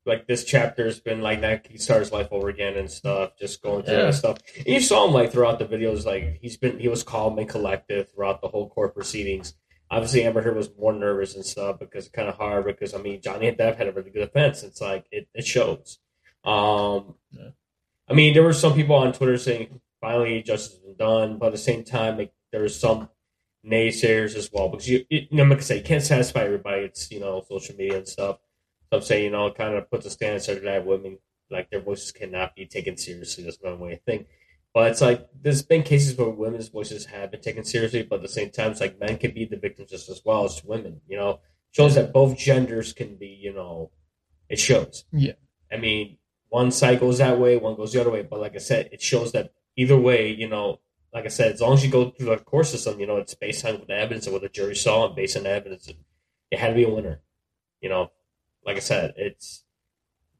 like 0.05 0.27
this 0.27 0.43
chapter's 0.43 0.99
been 0.99 1.21
like 1.21 1.41
that. 1.41 1.67
He 1.67 1.77
starts 1.77 2.11
life 2.11 2.27
over 2.31 2.49
again 2.49 2.75
and 2.77 2.89
stuff, 2.89 3.31
just 3.39 3.61
going 3.61 3.83
through 3.83 3.95
Yeah. 3.97 4.03
that 4.05 4.13
stuff. 4.15 4.37
And 4.57 4.67
you 4.67 4.79
saw 4.79 5.05
him 5.07 5.13
like 5.13 5.31
throughout 5.31 5.59
the 5.59 5.65
videos, 5.65 6.05
like 6.05 6.39
he's 6.41 6.57
been 6.57 6.79
he 6.79 6.87
was 6.87 7.03
calm 7.03 7.37
and 7.39 7.49
collective 7.49 8.09
throughout 8.11 8.41
the 8.41 8.47
whole 8.47 8.69
court 8.69 8.93
proceedings. 8.93 9.53
Obviously, 9.91 10.23
Amber 10.23 10.41
Heard 10.41 10.55
was 10.55 10.69
more 10.79 10.93
nervous 10.93 11.35
and 11.35 11.45
stuff 11.45 11.77
because 11.79 12.05
it's 12.07 12.15
kind 12.15 12.27
of 12.27 12.35
hard. 12.37 12.65
Because 12.65 12.93
I 12.93 12.97
mean, 12.97 13.21
Johnny 13.21 13.51
Depp 13.51 13.77
had 13.77 13.87
a 13.87 13.91
really 13.91 14.09
good 14.09 14.19
defense. 14.25 14.63
It's 14.63 14.81
like 14.81 15.05
it, 15.11 15.27
it 15.33 15.45
shows. 15.45 15.99
Um, 16.43 17.15
Yeah. 17.31 17.49
I 18.07 18.13
mean, 18.13 18.33
there 18.33 18.43
were 18.43 18.53
some 18.53 18.73
people 18.75 18.95
on 18.95 19.13
Twitter 19.13 19.37
saying 19.37 19.81
finally 20.01 20.41
justice 20.43 20.73
has 20.73 20.79
been 20.79 20.95
done, 20.95 21.37
but 21.37 21.47
at 21.47 21.51
the 21.53 21.57
same 21.57 21.83
time, 21.83 22.17
like, 22.17 22.31
there 22.51 22.61
was 22.61 22.79
some 22.79 23.09
naysayers 23.67 24.35
as 24.35 24.49
well 24.51 24.69
because 24.69 24.87
you, 24.87 25.05
you, 25.09 25.27
I'm 25.31 25.49
gonna 25.49 25.61
say 25.61 25.77
you 25.77 25.83
can't 25.83 26.03
satisfy 26.03 26.41
everybody. 26.41 26.83
It's 26.83 27.11
you 27.11 27.19
know 27.19 27.43
social 27.47 27.75
media 27.75 27.97
and 27.97 28.07
stuff. 28.07 28.37
So 28.89 28.97
I'm 28.97 29.03
saying 29.03 29.25
you 29.25 29.31
know 29.31 29.47
it 29.47 29.55
kind 29.55 29.75
of 29.75 29.89
puts 29.89 30.05
a 30.05 30.09
stance 30.09 30.47
there 30.47 30.59
that 30.59 30.85
women 30.85 31.17
like 31.49 31.69
their 31.69 31.81
voices 31.81 32.11
cannot 32.11 32.55
be 32.55 32.65
taken 32.65 32.97
seriously. 32.97 33.43
That's 33.43 33.57
one 33.61 33.79
way 33.79 33.93
I 33.93 33.99
think. 34.05 34.27
But 34.73 34.91
it's 34.91 35.01
like 35.01 35.27
there's 35.41 35.61
been 35.61 35.83
cases 35.83 36.17
where 36.17 36.29
women's 36.29 36.67
voices 36.67 37.05
have 37.05 37.31
been 37.31 37.41
taken 37.41 37.63
seriously, 37.63 38.03
but 38.03 38.17
at 38.17 38.21
the 38.23 38.27
same 38.27 38.51
time, 38.51 38.71
it's 38.71 38.81
like 38.81 38.99
men 38.99 39.17
can 39.17 39.31
be 39.31 39.45
the 39.45 39.57
victims 39.57 39.91
just 39.91 40.09
as 40.09 40.21
well 40.25 40.45
as 40.45 40.63
women. 40.63 41.01
You 41.07 41.17
know, 41.17 41.39
shows 41.71 41.95
that 41.95 42.13
both 42.13 42.37
genders 42.37 42.93
can 42.93 43.15
be. 43.15 43.27
You 43.27 43.53
know, 43.53 43.91
it 44.49 44.59
shows. 44.59 45.05
Yeah. 45.11 45.33
I 45.71 45.77
mean, 45.77 46.17
one 46.49 46.71
side 46.71 46.99
goes 46.99 47.17
that 47.19 47.39
way, 47.39 47.57
one 47.57 47.75
goes 47.75 47.93
the 47.93 48.01
other 48.01 48.11
way. 48.11 48.21
But 48.21 48.41
like 48.41 48.55
I 48.55 48.59
said, 48.59 48.89
it 48.91 49.01
shows 49.01 49.31
that 49.31 49.53
either 49.75 49.97
way, 49.97 50.29
you 50.31 50.47
know, 50.47 50.79
like 51.15 51.23
I 51.23 51.29
said, 51.29 51.53
as 51.53 51.61
long 51.61 51.75
as 51.75 51.85
you 51.85 51.89
go 51.89 52.09
through 52.09 52.27
the 52.27 52.37
court 52.37 52.67
system, 52.67 52.99
you 52.99 53.07
know, 53.07 53.15
it's 53.15 53.33
based 53.33 53.63
on 53.63 53.81
the 53.87 53.93
evidence 53.93 54.25
and 54.25 54.33
what 54.33 54.41
the 54.41 54.49
jury 54.49 54.75
saw 54.75 55.07
and 55.07 55.15
based 55.15 55.37
on 55.37 55.43
the 55.43 55.49
evidence, 55.49 55.87
it 56.51 56.59
had 56.59 56.67
to 56.67 56.75
be 56.75 56.83
a 56.83 56.89
winner. 56.89 57.21
You 57.79 57.87
know, 57.87 58.11
like 58.65 58.75
I 58.75 58.81
said, 58.81 59.13
it's 59.15 59.63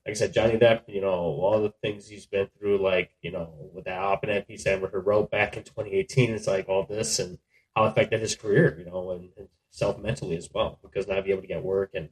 like 0.05 0.11
I 0.11 0.19
said, 0.19 0.33
Johnny 0.33 0.57
Depp, 0.57 0.81
you 0.87 0.99
know, 0.99 1.13
all 1.13 1.61
the 1.61 1.73
things 1.81 2.09
he's 2.09 2.25
been 2.25 2.49
through, 2.59 2.83
like, 2.83 3.11
you 3.21 3.31
know, 3.31 3.69
with 3.73 3.85
that 3.85 3.97
op 3.99 4.25
ed 4.25 4.49
piece 4.49 4.67
Amber 4.67 4.89
Heard 4.89 5.05
wrote 5.05 5.31
back 5.31 5.55
in 5.55 5.63
2018, 5.63 6.31
it's 6.31 6.45
like 6.45 6.67
all 6.67 6.85
this 6.85 7.19
and 7.19 7.39
how 7.73 7.85
it 7.85 7.91
affected 7.91 8.19
his 8.19 8.35
career, 8.35 8.75
you 8.77 8.85
know, 8.85 9.11
and, 9.11 9.29
and 9.37 9.47
self 9.69 9.97
mentally 9.97 10.35
as 10.35 10.49
well, 10.53 10.77
because 10.83 11.07
not 11.07 11.23
be 11.23 11.31
able 11.31 11.41
to 11.41 11.47
get 11.47 11.63
work 11.63 11.91
and, 11.93 12.09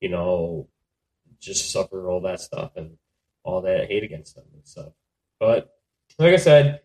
you 0.00 0.08
know, 0.08 0.68
just 1.40 1.70
suffer 1.70 2.10
all 2.10 2.20
that 2.22 2.40
stuff 2.40 2.72
and 2.74 2.96
all 3.44 3.62
that 3.62 3.86
hate 3.86 4.02
against 4.02 4.34
them 4.34 4.46
and 4.52 4.66
stuff. 4.66 4.92
But 5.38 5.70
like 6.18 6.34
I 6.34 6.36
said, 6.36 6.80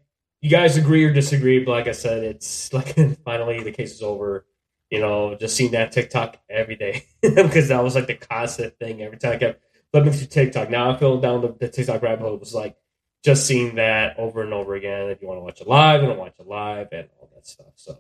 you 0.48 0.52
guys 0.52 0.78
agree 0.78 1.04
or 1.04 1.12
disagree, 1.12 1.60
but 1.60 1.72
like 1.72 1.88
I 1.90 1.92
said, 1.92 2.24
it's 2.24 2.72
like 2.78 2.96
finally 3.26 3.62
the 3.64 3.72
case 3.72 3.94
is 3.94 4.02
over. 4.02 4.46
You 4.90 5.02
know, 5.02 5.36
just 5.36 5.58
seeing 5.58 5.72
that 5.72 5.92
TikTok 5.92 6.38
every 6.50 6.78
day 6.78 7.04
because 7.22 7.68
that 7.68 7.84
was 7.84 7.96
like 7.96 8.08
the 8.08 8.14
constant 8.14 8.80
thing 8.80 9.02
every 9.02 9.18
time 9.18 9.34
I 9.34 9.38
kept 9.38 9.62
flipping 9.92 10.14
through 10.14 10.28
TikTok. 10.28 10.70
Now 10.70 10.92
I 10.92 10.98
fell 10.98 11.18
down 11.18 11.42
the, 11.42 11.54
the 11.60 11.68
TikTok 11.68 12.02
rabbit 12.02 12.22
hole. 12.22 12.36
It 12.36 12.40
was 12.40 12.54
like 12.54 12.78
just 13.26 13.46
seeing 13.46 13.76
that 13.76 14.18
over 14.18 14.44
and 14.44 14.54
over 14.54 14.76
again. 14.76 15.10
If 15.10 15.22
you 15.22 15.28
want 15.28 15.40
to 15.40 15.44
watch 15.44 15.60
it 15.60 15.68
live, 15.68 16.00
to 16.00 16.14
watch 16.14 16.36
it 16.40 16.48
live 16.48 16.88
and 16.94 17.10
all 17.20 17.30
that 17.36 17.46
stuff. 17.46 17.74
So, 17.76 17.98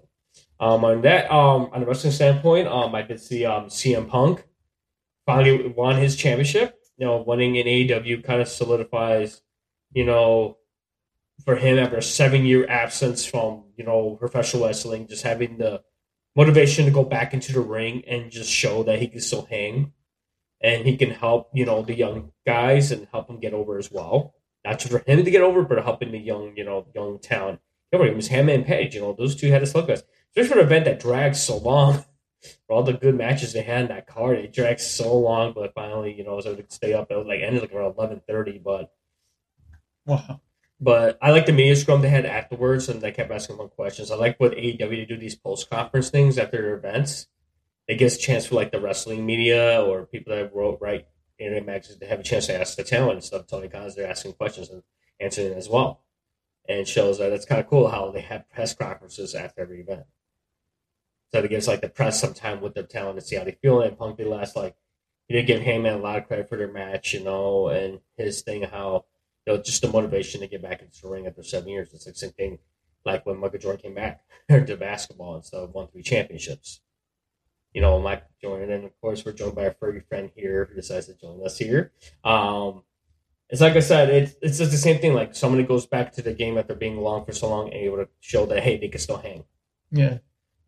um, 0.61 0.85
on 0.85 1.01
that, 1.01 1.29
um, 1.29 1.69
on 1.73 1.83
a 1.83 1.85
wrestling 1.85 2.13
standpoint, 2.13 2.69
um, 2.69 2.95
I 2.95 3.01
did 3.01 3.19
see 3.19 3.45
um 3.45 3.65
CM 3.65 4.07
Punk 4.07 4.45
finally 5.25 5.67
won 5.67 5.97
his 5.97 6.15
championship. 6.15 6.79
You 6.97 7.07
know, 7.07 7.17
winning 7.17 7.57
in 7.57 7.67
AEW 7.67 8.23
kind 8.23 8.39
of 8.39 8.47
solidifies, 8.47 9.41
you 9.91 10.05
know, 10.05 10.56
for 11.43 11.55
him 11.55 11.77
after 11.77 11.97
a 11.97 12.01
seven 12.01 12.45
year 12.45 12.65
absence 12.69 13.25
from 13.25 13.63
you 13.75 13.85
know 13.85 14.15
professional 14.19 14.65
wrestling, 14.65 15.07
just 15.07 15.23
having 15.23 15.57
the 15.57 15.83
motivation 16.35 16.85
to 16.85 16.91
go 16.91 17.03
back 17.03 17.33
into 17.33 17.53
the 17.53 17.61
ring 17.61 18.03
and 18.07 18.31
just 18.31 18.51
show 18.51 18.83
that 18.83 18.99
he 18.99 19.07
can 19.07 19.19
still 19.19 19.47
hang 19.49 19.91
and 20.61 20.85
he 20.85 20.97
can 20.97 21.11
help 21.11 21.49
you 21.53 21.65
know 21.65 21.81
the 21.81 21.95
young 21.95 22.31
guys 22.45 22.91
and 22.91 23.07
help 23.11 23.27
them 23.27 23.39
get 23.39 23.53
over 23.53 23.77
as 23.77 23.91
well. 23.91 24.33
Not 24.65 24.79
just 24.79 24.91
for 24.91 24.99
him 24.99 25.23
to 25.23 25.31
get 25.31 25.41
over, 25.41 25.63
but 25.63 25.83
helping 25.83 26.11
the 26.11 26.19
young 26.19 26.55
you 26.57 26.63
know 26.63 26.87
young 26.93 27.19
talent. 27.19 27.59
Over. 27.93 28.05
It 28.05 28.15
was 28.15 28.27
Hangman 28.27 28.55
and 28.55 28.65
Page. 28.65 28.95
You 28.95 29.01
know 29.01 29.13
those 29.13 29.35
two 29.35 29.51
had 29.51 29.63
a 29.63 29.65
slugfest. 29.65 30.03
Especially 30.35 30.49
for 30.49 30.59
an 30.59 30.65
event 30.65 30.85
that 30.85 30.99
dragged 30.99 31.37
so 31.37 31.57
long. 31.57 32.03
For 32.67 32.69
all 32.73 32.83
the 32.83 32.93
good 32.93 33.15
matches 33.15 33.53
they 33.53 33.63
had 33.63 33.81
in 33.83 33.87
that 33.87 34.07
card, 34.07 34.37
it 34.37 34.53
dragged 34.53 34.81
so 34.81 35.17
long, 35.17 35.53
but 35.53 35.73
finally, 35.73 36.13
you 36.13 36.23
know, 36.23 36.35
was 36.35 36.45
able 36.45 36.61
to 36.61 36.65
stay 36.69 36.93
up. 36.93 37.09
It 37.09 37.17
was 37.17 37.25
like 37.25 37.39
ended 37.41 37.61
like 37.61 37.73
around 37.73 37.95
eleven 37.97 38.21
thirty, 38.27 38.59
but 38.63 38.91
Wow. 40.05 40.39
But 40.79 41.17
I 41.21 41.31
like 41.31 41.47
the 41.47 41.53
media 41.53 41.75
scrum 41.75 42.01
they 42.01 42.09
had 42.09 42.25
afterwards, 42.25 42.87
and 42.87 43.01
they 43.01 43.11
kept 43.11 43.31
asking 43.31 43.57
more 43.57 43.69
questions. 43.69 44.11
I 44.11 44.15
like 44.15 44.39
what 44.39 44.51
AEW 44.51 45.07
do 45.07 45.17
these 45.17 45.35
post 45.35 45.69
conference 45.69 46.09
things 46.09 46.37
after 46.37 46.61
their 46.61 46.75
events. 46.75 47.27
It 47.87 47.97
gives 47.97 48.15
a 48.15 48.19
chance 48.19 48.45
for 48.45 48.55
like 48.55 48.71
the 48.71 48.79
wrestling 48.79 49.25
media 49.25 49.81
or 49.81 50.05
people 50.05 50.35
that 50.35 50.53
wrote 50.53 50.79
write 50.79 51.07
internet 51.39 51.65
magazines 51.65 51.99
to 51.99 52.07
have 52.07 52.19
a 52.19 52.23
chance 52.23 52.47
to 52.47 52.59
ask 52.59 52.75
the 52.75 52.83
talent 52.83 53.13
and 53.13 53.23
stuff. 53.23 53.47
Tony 53.47 53.69
Khan, 53.69 53.89
they're 53.95 54.09
asking 54.09 54.33
questions 54.33 54.69
and 54.69 54.83
answering 55.19 55.53
as 55.53 55.69
well, 55.69 56.01
and 56.67 56.87
shows 56.87 57.17
that 57.17 57.31
it's 57.31 57.45
kind 57.45 57.61
of 57.61 57.67
cool 57.67 57.89
how 57.89 58.11
they 58.11 58.21
have 58.21 58.49
press 58.49 58.75
conferences 58.75 59.33
after 59.33 59.61
every 59.61 59.81
event. 59.81 60.03
So 61.31 61.39
it 61.39 61.49
gives 61.49 61.67
like 61.67 61.81
the 61.81 61.89
press 61.89 62.21
some 62.21 62.33
time 62.33 62.61
with 62.61 62.73
their 62.73 62.83
talent 62.83 63.19
to 63.19 63.25
see 63.25 63.35
how 63.35 63.43
they 63.43 63.57
feel. 63.61 63.81
And 63.81 63.97
Punk 63.97 64.17
did 64.17 64.27
last 64.27 64.55
like 64.55 64.75
he 65.27 65.33
did 65.33 65.47
give 65.47 65.61
Hangman 65.61 65.95
a 65.95 65.97
lot 65.97 66.17
of 66.17 66.27
credit 66.27 66.47
for 66.47 66.57
their 66.57 66.71
match, 66.71 67.13
you 67.13 67.23
know, 67.23 67.67
and 67.67 67.99
his 68.15 68.41
thing 68.41 68.63
how 68.63 69.05
you 69.47 69.53
know, 69.53 69.61
just 69.61 69.81
the 69.81 69.87
motivation 69.87 70.41
to 70.41 70.47
get 70.47 70.61
back 70.61 70.81
into 70.81 71.01
the 71.01 71.07
ring 71.07 71.25
after 71.25 71.41
seven 71.41 71.69
years. 71.69 71.93
It's 71.93 72.05
like 72.05 72.15
the 72.15 72.19
same 72.19 72.31
thing 72.31 72.59
like 73.05 73.25
when 73.25 73.39
Michael 73.39 73.59
Jordan 73.59 73.81
came 73.81 73.95
back 73.95 74.21
to 74.49 74.75
basketball 74.75 75.35
and 75.35 75.45
stuff, 75.45 75.69
won 75.73 75.87
three 75.87 76.03
championships. 76.03 76.81
You 77.73 77.81
know, 77.81 77.99
Michael 77.99 78.27
Jordan, 78.41 78.71
and 78.71 78.85
of 78.85 78.91
course, 78.99 79.23
we're 79.25 79.33
joined 79.33 79.55
by 79.55 79.65
a 79.65 79.73
furry 79.73 80.01
friend 80.01 80.31
here 80.35 80.65
who 80.65 80.75
decides 80.75 81.05
to 81.05 81.13
join 81.13 81.45
us 81.45 81.57
here. 81.57 81.91
Um, 82.23 82.83
it's 83.49 83.61
like 83.61 83.75
I 83.75 83.79
said, 83.79 84.09
it's 84.09 84.35
it's 84.41 84.57
just 84.57 84.71
the 84.71 84.77
same 84.77 84.99
thing. 84.99 85.13
Like 85.13 85.33
somebody 85.35 85.63
goes 85.63 85.85
back 85.85 86.11
to 86.13 86.21
the 86.21 86.33
game 86.33 86.57
after 86.57 86.75
being 86.75 86.97
long 86.97 87.23
for 87.25 87.31
so 87.31 87.49
long 87.49 87.67
and 87.67 87.75
able 87.75 87.97
to 87.97 88.09
show 88.19 88.45
that 88.47 88.63
hey, 88.63 88.77
they 88.77 88.89
can 88.89 88.99
still 88.99 89.17
hang. 89.17 89.45
Yeah. 89.91 90.17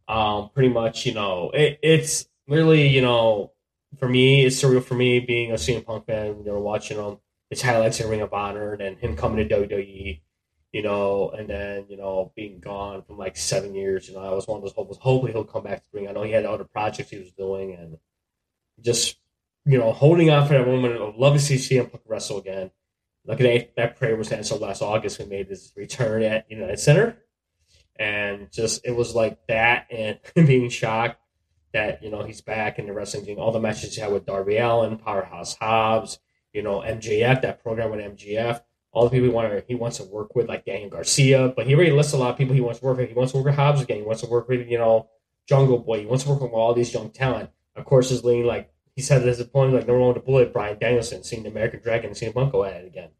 Um, 0.07 0.49
pretty 0.53 0.69
much, 0.69 1.05
you 1.05 1.13
know, 1.13 1.51
it, 1.53 1.79
it's 1.83 2.27
really, 2.47 2.87
you 2.87 3.01
know, 3.01 3.51
for 3.97 4.07
me, 4.07 4.45
it's 4.45 4.61
surreal 4.61 4.83
for 4.83 4.95
me 4.95 5.19
being 5.19 5.51
a 5.51 5.55
CM 5.55 5.85
Punk 5.85 6.05
fan. 6.05 6.37
You 6.39 6.45
know, 6.45 6.59
watching 6.59 6.97
him 6.97 7.17
his 7.49 7.61
highlights 7.61 7.99
in 7.99 8.09
Ring 8.09 8.21
of 8.21 8.33
Honor, 8.33 8.73
and 8.73 8.81
then 8.81 8.95
him 8.97 9.15
coming 9.15 9.47
to 9.47 9.55
WWE, 9.55 10.21
you 10.71 10.83
know, 10.83 11.31
and 11.31 11.49
then 11.49 11.85
you 11.89 11.97
know 11.97 12.31
being 12.35 12.59
gone 12.59 13.03
from 13.03 13.17
like 13.17 13.37
seven 13.37 13.73
years. 13.73 14.07
You 14.07 14.15
know, 14.15 14.21
I 14.21 14.31
was 14.33 14.47
one 14.47 14.57
of 14.57 14.63
those 14.63 14.73
hopes. 14.73 14.97
Hopefully, 14.97 15.31
he'll 15.31 15.43
come 15.43 15.63
back 15.63 15.83
to 15.83 15.89
ring. 15.93 16.07
I 16.07 16.11
know 16.11 16.23
he 16.23 16.31
had 16.31 16.45
other 16.45 16.63
projects 16.63 17.09
he 17.09 17.17
was 17.17 17.31
doing, 17.31 17.73
and 17.73 17.97
just 18.81 19.17
you 19.65 19.77
know 19.77 19.91
holding 19.91 20.29
on 20.29 20.47
for 20.47 20.53
that 20.53 20.67
moment. 20.67 21.01
I'd 21.01 21.15
love 21.15 21.33
to 21.33 21.39
see 21.39 21.55
CM 21.55 21.91
Punk 21.91 22.03
wrestle 22.05 22.39
again. 22.39 22.71
At 23.27 23.37
that 23.37 23.75
that 23.75 23.95
prayer 23.97 24.15
was 24.15 24.31
answered 24.31 24.61
last 24.61 24.81
August. 24.81 25.19
We 25.19 25.25
made 25.25 25.49
his 25.49 25.73
return 25.75 26.23
at 26.23 26.49
United 26.49 26.79
Center, 26.79 27.17
and 27.97 28.51
just 28.51 28.85
it 28.85 28.95
was 28.95 29.15
like 29.15 29.39
that, 29.47 29.87
and 29.91 30.19
being 30.47 30.69
shocked 30.69 31.19
that 31.73 32.03
you 32.03 32.09
know 32.09 32.23
he's 32.23 32.41
back 32.41 32.79
in 32.79 32.85
the 32.85 32.93
wrestling 32.93 33.25
team. 33.25 33.39
All 33.39 33.51
the 33.51 33.59
matches 33.59 33.95
he 33.95 34.01
had 34.01 34.11
with 34.11 34.25
Darby 34.25 34.57
Allin, 34.57 34.97
Powerhouse 34.97 35.55
Hobbs, 35.55 36.19
you 36.53 36.61
know 36.61 36.79
MJF, 36.79 37.41
that 37.41 37.63
program 37.63 37.91
with 37.91 37.99
MJF. 37.99 38.61
All 38.91 39.07
the 39.07 39.11
people 39.11 39.39
he 39.41 39.61
he 39.67 39.75
wants 39.75 39.97
to 39.97 40.03
work 40.03 40.35
with, 40.35 40.47
like 40.47 40.65
Daniel 40.65 40.89
Garcia, 40.89 41.53
but 41.55 41.67
he 41.67 41.75
already 41.75 41.91
lists 41.91 42.13
a 42.13 42.17
lot 42.17 42.31
of 42.31 42.37
people 42.37 42.55
he 42.55 42.61
wants 42.61 42.79
to 42.79 42.85
work 42.85 42.97
with. 42.97 43.07
He 43.07 43.13
wants 43.13 43.33
to 43.33 43.37
work 43.37 43.45
with 43.45 43.55
Hobbs 43.55 43.81
again. 43.81 43.97
He 43.97 44.03
wants 44.03 44.21
to 44.21 44.27
work 44.27 44.47
with 44.47 44.67
you 44.67 44.79
know 44.79 45.09
Jungle 45.47 45.77
Boy. 45.77 45.99
He 45.99 46.05
wants 46.05 46.23
to 46.23 46.29
work 46.31 46.41
with 46.41 46.51
all 46.51 46.73
these 46.73 46.93
young 46.93 47.11
talent. 47.11 47.51
Of 47.75 47.85
course, 47.85 48.09
his 48.09 48.23
lean 48.23 48.45
like 48.45 48.71
he 48.95 49.01
said 49.01 49.21
his 49.21 49.39
opponent, 49.39 49.75
like 49.75 49.87
number 49.87 50.01
one 50.01 50.13
the 50.13 50.19
bullet, 50.19 50.51
Bryan 50.51 50.77
Danielson, 50.77 51.23
seeing 51.23 51.43
the 51.43 51.49
American 51.49 51.81
Dragon, 51.81 52.13
seeing 52.13 52.33
Bunko 52.33 52.63
at 52.63 52.81
it 52.81 52.87
again. 52.87 53.11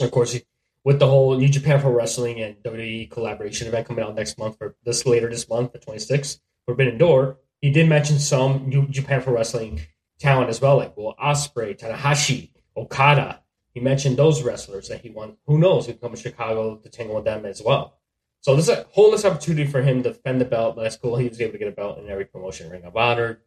Of 0.00 0.10
course, 0.10 0.32
he, 0.32 0.42
with 0.84 0.98
the 0.98 1.06
whole 1.06 1.36
New 1.38 1.48
Japan 1.48 1.80
Pro 1.80 1.92
Wrestling 1.92 2.40
and 2.40 2.56
WWE 2.64 3.10
collaboration 3.10 3.68
event 3.68 3.86
coming 3.86 4.04
out 4.04 4.16
next 4.16 4.38
month 4.38 4.58
for 4.58 4.74
this 4.84 5.06
later 5.06 5.30
this 5.30 5.48
month, 5.48 5.72
the 5.72 5.78
26th, 5.78 6.40
Forbidden 6.66 6.98
Door, 6.98 7.38
he 7.60 7.70
did 7.70 7.88
mention 7.88 8.18
some 8.18 8.68
New 8.68 8.88
Japan 8.88 9.22
Pro 9.22 9.34
Wrestling 9.34 9.82
talent 10.22 10.48
as 10.48 10.60
well, 10.60 10.76
like 10.76 10.96
Will 10.96 11.14
Ospreay, 11.22 11.78
Tanahashi, 11.78 12.50
Okada. 12.76 13.40
He 13.74 13.80
mentioned 13.80 14.16
those 14.16 14.42
wrestlers 14.42 14.88
that 14.88 15.00
he 15.00 15.10
won. 15.10 15.36
Who 15.46 15.58
knows? 15.58 15.86
He 15.86 15.94
come 15.94 16.14
to 16.14 16.20
Chicago 16.20 16.76
to 16.76 16.88
tangle 16.88 17.16
with 17.16 17.24
them 17.24 17.44
as 17.44 17.62
well. 17.64 17.98
So 18.40 18.56
this 18.56 18.68
is 18.68 18.76
a 18.76 18.86
whole 18.90 19.10
list 19.10 19.24
opportunity 19.24 19.70
for 19.70 19.82
him 19.82 20.02
to 20.02 20.12
defend 20.12 20.40
the 20.40 20.44
belt. 20.44 20.76
That's 20.76 20.96
cool. 20.96 21.16
He 21.16 21.28
was 21.28 21.40
able 21.40 21.52
to 21.52 21.58
get 21.58 21.68
a 21.68 21.72
belt 21.72 21.98
in 21.98 22.08
every 22.08 22.24
promotion. 22.24 22.70
Ring 22.70 22.84
of 22.84 22.96
Honor, 22.96 23.40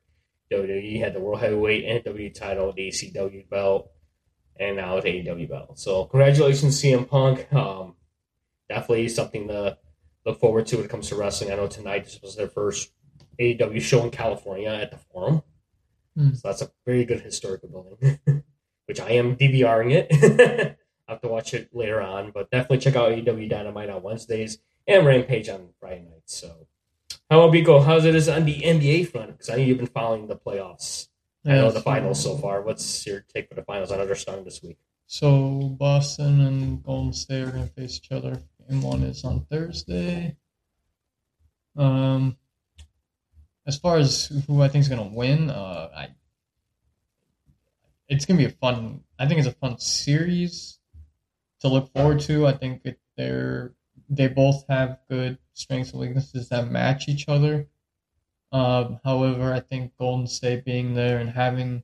WWE 0.51 1.00
had 1.00 1.13
the 1.13 1.20
World 1.20 1.41
Heavyweight 1.41 1.86
and 1.86 2.03
WWE 2.03 2.34
title, 2.34 2.72
the 2.72 2.89
ECW 2.89 3.50
belt, 3.50 3.91
and 4.60 4.77
now 4.77 5.00
the 5.00 5.10
AEW 5.10 5.50
belt. 5.50 5.79
So 5.79 6.05
congratulations, 6.05 6.82
CM 6.82 7.08
Punk. 7.08 7.51
Um, 7.53 7.96
definitely 8.70 9.10
something 9.10 9.48
to 9.50 9.77
look 10.25 10.39
forward 10.39 10.65
to 10.67 10.77
when 10.77 10.86
it 10.86 10.91
comes 10.91 11.10
to 11.10 11.15
wrestling. 11.15 11.51
I 11.51 11.55
know 11.55 11.67
tonight 11.67 12.05
this 12.05 12.20
was 12.22 12.36
their 12.36 12.48
first 12.48 12.91
AEW 13.39 13.82
show 13.82 14.03
in 14.03 14.12
California 14.12 14.70
at 14.70 14.91
the 14.91 14.98
Forum. 14.98 15.44
Mm. 16.17 16.36
So 16.36 16.48
that's 16.48 16.62
a 16.62 16.72
very 16.86 17.05
good 17.05 17.22
historical 17.22 17.69
building, 17.69 18.19
which 18.86 19.00
I 19.00 19.12
am 19.12 19.36
DVRing 19.36 19.91
it. 19.91 20.77
I 21.07 21.12
have 21.12 21.22
to 21.22 21.27
watch 21.27 21.53
it 21.53 21.69
later 21.74 22.01
on, 22.01 22.31
but 22.31 22.50
definitely 22.50 22.79
check 22.79 22.95
out 22.95 23.12
AEW 23.12 23.50
Dynamite 23.50 23.89
on 23.89 24.01
Wednesdays 24.01 24.57
and 24.88 25.05
Rampage 25.05 25.50
on 25.50 25.69
Friday 25.79 26.07
nights. 26.10 26.36
So, 26.36 26.67
how 27.29 27.41
about 27.41 27.53
Biko? 27.53 27.84
How's 27.84 28.05
it 28.05 28.15
is 28.15 28.27
on 28.27 28.45
the 28.45 28.62
NBA 28.62 29.10
front? 29.10 29.31
Because 29.31 29.50
I 29.50 29.55
know 29.55 29.63
you've 29.63 29.77
been 29.77 29.88
following 29.88 30.27
the 30.27 30.36
playoffs. 30.36 31.10
I 31.45 31.51
know 31.51 31.72
the 31.72 31.81
finals 31.81 32.24
so 32.24 32.38
far. 32.38 32.62
What's 32.63 33.05
your 33.05 33.24
take 33.34 33.50
for 33.50 33.55
the 33.55 33.62
finals? 33.62 33.91
I 33.91 33.98
know 33.98 34.07
they're 34.07 34.15
starting 34.15 34.45
this 34.45 34.63
week. 34.63 34.77
So 35.05 35.75
Boston 35.79 36.41
and 36.41 36.84
Golden 36.84 37.13
State 37.13 37.43
are 37.43 37.51
going 37.51 37.67
to 37.67 37.74
face 37.74 37.98
each 38.03 38.12
other. 38.12 38.41
Game 38.67 38.81
one 38.81 39.03
is 39.03 39.24
on 39.24 39.45
Thursday. 39.51 40.36
Um, 41.77 42.38
as 43.67 43.77
far 43.77 43.98
as 43.98 44.31
who 44.48 44.62
I 44.62 44.67
think 44.67 44.84
is 44.84 44.89
going 44.89 45.10
to 45.10 45.15
win, 45.15 45.50
uh, 45.50 45.89
I 45.95 46.07
it's 48.07 48.25
going 48.25 48.38
to 48.38 48.48
be 48.48 48.51
a 48.51 48.55
fun. 48.55 49.01
I 49.17 49.27
think 49.27 49.39
it's 49.39 49.48
a 49.48 49.51
fun 49.53 49.79
series 49.79 50.77
to 51.62 51.67
look 51.67 51.91
forward 51.93 52.19
to. 52.22 52.45
I 52.45 52.53
think 52.53 52.81
it, 52.86 53.00
they're 53.17 53.74
they 54.10 54.27
both 54.27 54.65
have 54.69 55.00
good 55.10 55.39
strengths 55.53 55.91
and 55.91 56.01
weaknesses 56.01 56.50
that 56.50 56.69
match 56.69 57.07
each 57.07 57.25
other. 57.27 57.67
Um, 58.51 59.00
however, 59.03 59.51
I 59.51 59.60
think 59.60 59.98
Golden 59.98 60.27
State 60.27 60.63
being 60.63 60.93
there 60.93 61.17
and 61.17 61.29
having 61.29 61.84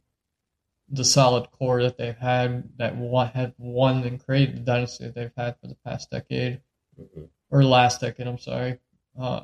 the 0.89 1.03
solid 1.05 1.49
core 1.51 1.81
that 1.83 1.97
they've 1.97 2.17
had 2.17 2.69
that 2.77 2.93
have 3.33 3.53
won 3.57 4.03
and 4.03 4.23
created 4.23 4.57
the 4.57 4.59
dynasty 4.61 5.05
that 5.05 5.15
they've 5.15 5.31
had 5.35 5.55
for 5.59 5.67
the 5.67 5.77
past 5.85 6.11
decade 6.11 6.61
mm-hmm. 6.99 7.23
or 7.49 7.63
last 7.63 8.01
decade. 8.01 8.27
I'm 8.27 8.37
sorry. 8.37 8.77
Uh, 9.19 9.41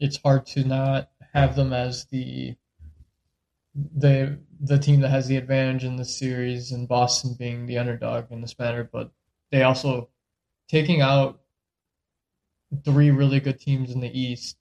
it's 0.00 0.16
hard 0.16 0.46
to 0.46 0.64
not 0.64 1.10
have 1.32 1.56
them 1.56 1.72
as 1.72 2.06
the 2.06 2.56
the 3.74 4.38
the 4.60 4.78
team 4.78 5.00
that 5.00 5.08
has 5.08 5.26
the 5.26 5.36
advantage 5.36 5.84
in 5.84 5.96
the 5.96 6.04
series 6.04 6.72
and 6.72 6.88
Boston 6.88 7.34
being 7.38 7.66
the 7.66 7.78
underdog 7.78 8.30
in 8.30 8.40
this 8.40 8.58
matter, 8.58 8.88
but 8.90 9.10
they 9.50 9.62
also 9.62 10.08
taking 10.68 11.00
out 11.00 11.40
three 12.84 13.10
really 13.10 13.40
good 13.40 13.58
teams 13.60 13.90
in 13.90 14.00
the 14.00 14.18
East, 14.18 14.56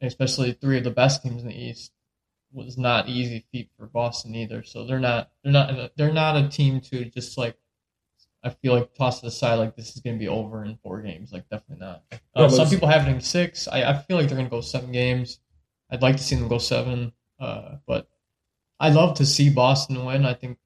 especially 0.00 0.52
three 0.52 0.78
of 0.78 0.84
the 0.84 0.90
best 0.90 1.22
teams 1.22 1.42
in 1.42 1.48
the 1.48 1.58
East, 1.58 1.92
was 2.52 2.76
not 2.76 3.08
easy 3.08 3.44
feat 3.50 3.70
for 3.76 3.86
Boston 3.86 4.34
either. 4.34 4.62
So 4.62 4.86
they're 4.86 5.00
not 5.00 5.30
they're 5.42 5.52
not 5.52 5.92
they're 5.96 6.12
not 6.12 6.36
a 6.36 6.48
team 6.48 6.80
to 6.82 7.04
just 7.06 7.38
like 7.38 7.56
I 8.42 8.50
feel 8.50 8.74
like 8.74 8.94
toss 8.94 9.22
it 9.22 9.26
aside 9.26 9.54
like 9.54 9.74
this 9.74 9.94
is 9.96 10.02
going 10.02 10.16
to 10.16 10.20
be 10.20 10.28
over 10.28 10.64
in 10.64 10.76
four 10.82 11.00
games. 11.00 11.32
Like 11.32 11.48
definitely 11.48 11.84
not. 11.86 12.02
Uh, 12.34 12.48
some 12.48 12.68
people 12.68 12.88
have 12.88 13.06
it 13.06 13.10
in 13.10 13.20
six. 13.20 13.68
I, 13.68 13.84
I 13.84 13.98
feel 13.98 14.16
like 14.16 14.28
they're 14.28 14.36
going 14.36 14.48
to 14.48 14.50
go 14.50 14.60
seven 14.60 14.92
games. 14.92 15.38
I'd 15.90 16.02
like 16.02 16.16
to 16.16 16.22
see 16.22 16.36
them 16.36 16.48
go 16.48 16.58
seven, 16.58 17.12
uh, 17.38 17.76
but 17.86 18.08
I 18.80 18.90
love 18.90 19.16
to 19.18 19.26
see 19.26 19.50
Boston 19.50 20.04
win. 20.04 20.24
I 20.24 20.34
think 20.34 20.58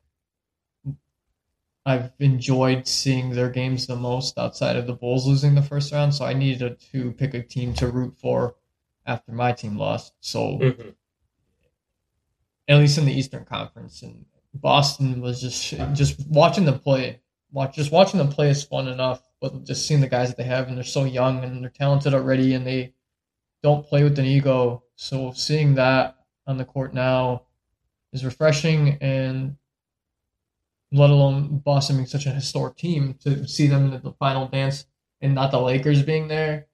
I've 1.84 2.12
enjoyed 2.18 2.87
seeing 2.87 3.30
their 3.30 3.48
games 3.48 3.87
the 3.87 3.96
most 3.96 4.38
outside 4.38 4.76
of 4.76 4.87
the 4.87 4.92
Bulls 4.92 5.26
losing 5.26 5.54
the 5.54 5.62
first 5.62 5.92
round. 5.92 6.14
So 6.14 6.25
I 6.25 6.34
needed 6.34 6.78
to 6.92 7.12
pick 7.12 7.34
a 7.34 7.42
team 7.42 7.72
to 7.75 7.88
root 7.88 8.18
for 8.18 8.56
after 9.06 9.32
my 9.32 9.52
team 9.52 9.76
lost. 9.76 10.12
So 10.20 10.58
mm-hmm. 10.58 10.90
at 12.68 12.78
least 12.78 12.98
in 12.98 13.06
the 13.06 13.12
Eastern 13.12 13.44
Conference, 13.44 14.02
and 14.02 14.26
Boston 14.52 15.20
was 15.20 15.40
just 15.40 15.75
just 15.94 16.28
watching 16.28 16.64
them 16.64 16.78
play. 16.78 17.20
Watch 17.52 17.76
just 17.76 17.90
watching 17.90 18.18
them 18.18 18.28
play 18.28 18.50
is 18.50 18.62
fun 18.62 18.88
enough, 18.88 19.22
but 19.40 19.64
just 19.64 19.87
seeing 19.87 20.02
the 20.02 20.08
guys 20.08 20.28
that 20.28 20.37
they 20.37 20.44
have 20.44 20.68
and 20.68 20.76
they're 20.76 20.84
so 20.84 21.04
young 21.04 21.42
and 21.42 21.62
they're 21.62 21.70
talented 21.70 22.12
already 22.12 22.52
and 22.52 22.66
they 22.66 22.92
don't 23.62 23.87
play 23.87 24.04
with 24.04 24.18
an 24.18 24.26
ego. 24.26 24.84
So 25.00 25.31
seeing 25.33 25.76
that 25.76 26.17
on 26.45 26.59
the 26.59 26.64
court 26.64 26.93
now 26.93 27.43
is 28.12 28.25
refreshing 28.25 28.99
and 29.00 29.57
let 30.90 31.11
alone 31.11 31.59
Boston 31.59 31.97
being 31.97 32.07
such 32.09 32.26
a 32.26 32.31
historic 32.31 32.76
team 32.76 33.14
to 33.23 33.47
see 33.47 33.69
them 33.69 33.93
in 33.93 34.02
the 34.02 34.12
final 34.19 34.49
dance 34.49 34.87
and 35.21 35.37
not 35.37 35.52
the 35.52 35.61
Lakers 35.61 36.02
being 36.02 36.26
there. 36.26 36.67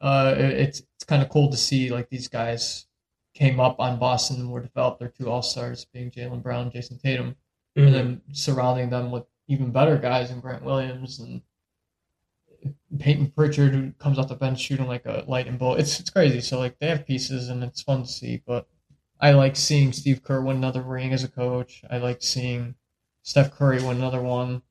Uh, 0.00 0.34
it's 0.36 0.80
it's 0.96 1.04
kind 1.04 1.22
of 1.22 1.28
cool 1.28 1.50
to 1.50 1.56
see 1.58 1.90
like 1.90 2.08
these 2.08 2.26
guys 2.26 2.86
came 3.34 3.60
up 3.60 3.78
on 3.78 3.98
Boston 3.98 4.40
and 4.40 4.50
were 4.50 4.62
developed. 4.62 4.98
Their 4.98 5.10
two 5.10 5.28
All 5.28 5.42
Stars 5.42 5.84
being 5.92 6.10
Jaylen 6.10 6.42
Brown, 6.42 6.70
Jayson 6.70 6.98
Tatum, 6.98 7.36
mm-hmm. 7.76 7.86
and 7.86 7.94
then 7.94 8.22
surrounding 8.32 8.88
them 8.88 9.10
with 9.10 9.24
even 9.46 9.72
better 9.72 9.98
guys 9.98 10.30
and 10.30 10.40
Grant 10.40 10.64
Williams 10.64 11.20
and 11.20 11.42
Payton 12.98 13.32
Pritchard 13.32 13.74
who 13.74 13.92
comes 13.92 14.18
off 14.18 14.28
the 14.28 14.34
bench 14.34 14.60
shooting 14.60 14.86
like 14.86 15.06
a 15.06 15.24
lightning 15.26 15.56
bolt. 15.56 15.80
It's 15.80 15.98
it's 16.00 16.10
crazy. 16.10 16.40
So 16.40 16.58
like 16.58 16.78
they 16.78 16.88
have 16.88 17.06
pieces 17.06 17.48
and 17.48 17.62
it's 17.62 17.82
fun 17.82 18.02
to 18.02 18.08
see. 18.08 18.42
But 18.46 18.66
I 19.20 19.32
like 19.32 19.56
seeing 19.56 19.92
Steve 19.92 20.22
Kerr 20.22 20.42
win 20.42 20.56
another 20.56 20.82
ring 20.82 21.12
as 21.12 21.24
a 21.24 21.28
coach. 21.28 21.82
I 21.90 21.98
like 21.98 22.22
seeing 22.22 22.74
Steph 23.22 23.52
Curry 23.52 23.82
win 23.82 23.96
another 23.96 24.20
one. 24.20 24.62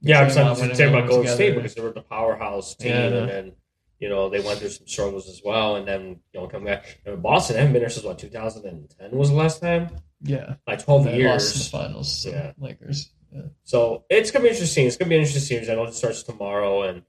Yeah, 0.00 0.20
I 0.20 0.24
was 0.24 0.34
going 0.34 0.70
to 0.70 0.74
say 0.74 0.88
about 0.88 1.08
Golden 1.08 1.32
State 1.32 1.54
because 1.54 1.74
they 1.74 1.82
were 1.82 1.92
the 1.92 2.00
powerhouse 2.00 2.74
team, 2.74 2.92
yeah. 2.92 3.02
and 3.02 3.28
then 3.28 3.52
you 3.98 4.08
know 4.08 4.30
they 4.30 4.40
went 4.40 4.58
through 4.58 4.70
some 4.70 4.86
struggles 4.86 5.28
as 5.28 5.42
well, 5.44 5.76
and 5.76 5.86
then 5.86 6.20
you 6.32 6.40
know 6.40 6.46
come 6.46 6.64
back. 6.64 7.00
And 7.04 7.22
Boston 7.22 7.56
haven't 7.56 7.74
been 7.74 7.82
there 7.82 7.90
since 7.90 8.06
what 8.06 8.18
2010 8.18 9.10
was 9.10 9.28
the 9.28 9.36
last 9.36 9.60
time. 9.60 9.90
Yeah, 10.22 10.54
like 10.66 10.84
12 10.84 11.06
years. 11.14 11.26
Lost 11.26 11.54
in 11.54 11.58
the 11.58 11.84
finals. 11.84 12.26
Yeah, 12.26 12.52
Lakers. 12.58 13.12
Yeah. 13.32 13.42
So 13.64 14.04
it's 14.08 14.30
gonna 14.30 14.44
be 14.44 14.50
interesting. 14.50 14.86
It's 14.86 14.96
gonna 14.96 15.10
be 15.10 15.16
interesting 15.16 15.42
series. 15.42 15.68
I 15.68 15.74
know 15.74 15.84
it 15.84 15.94
starts 15.94 16.22
tomorrow, 16.22 16.82
and 16.82 17.02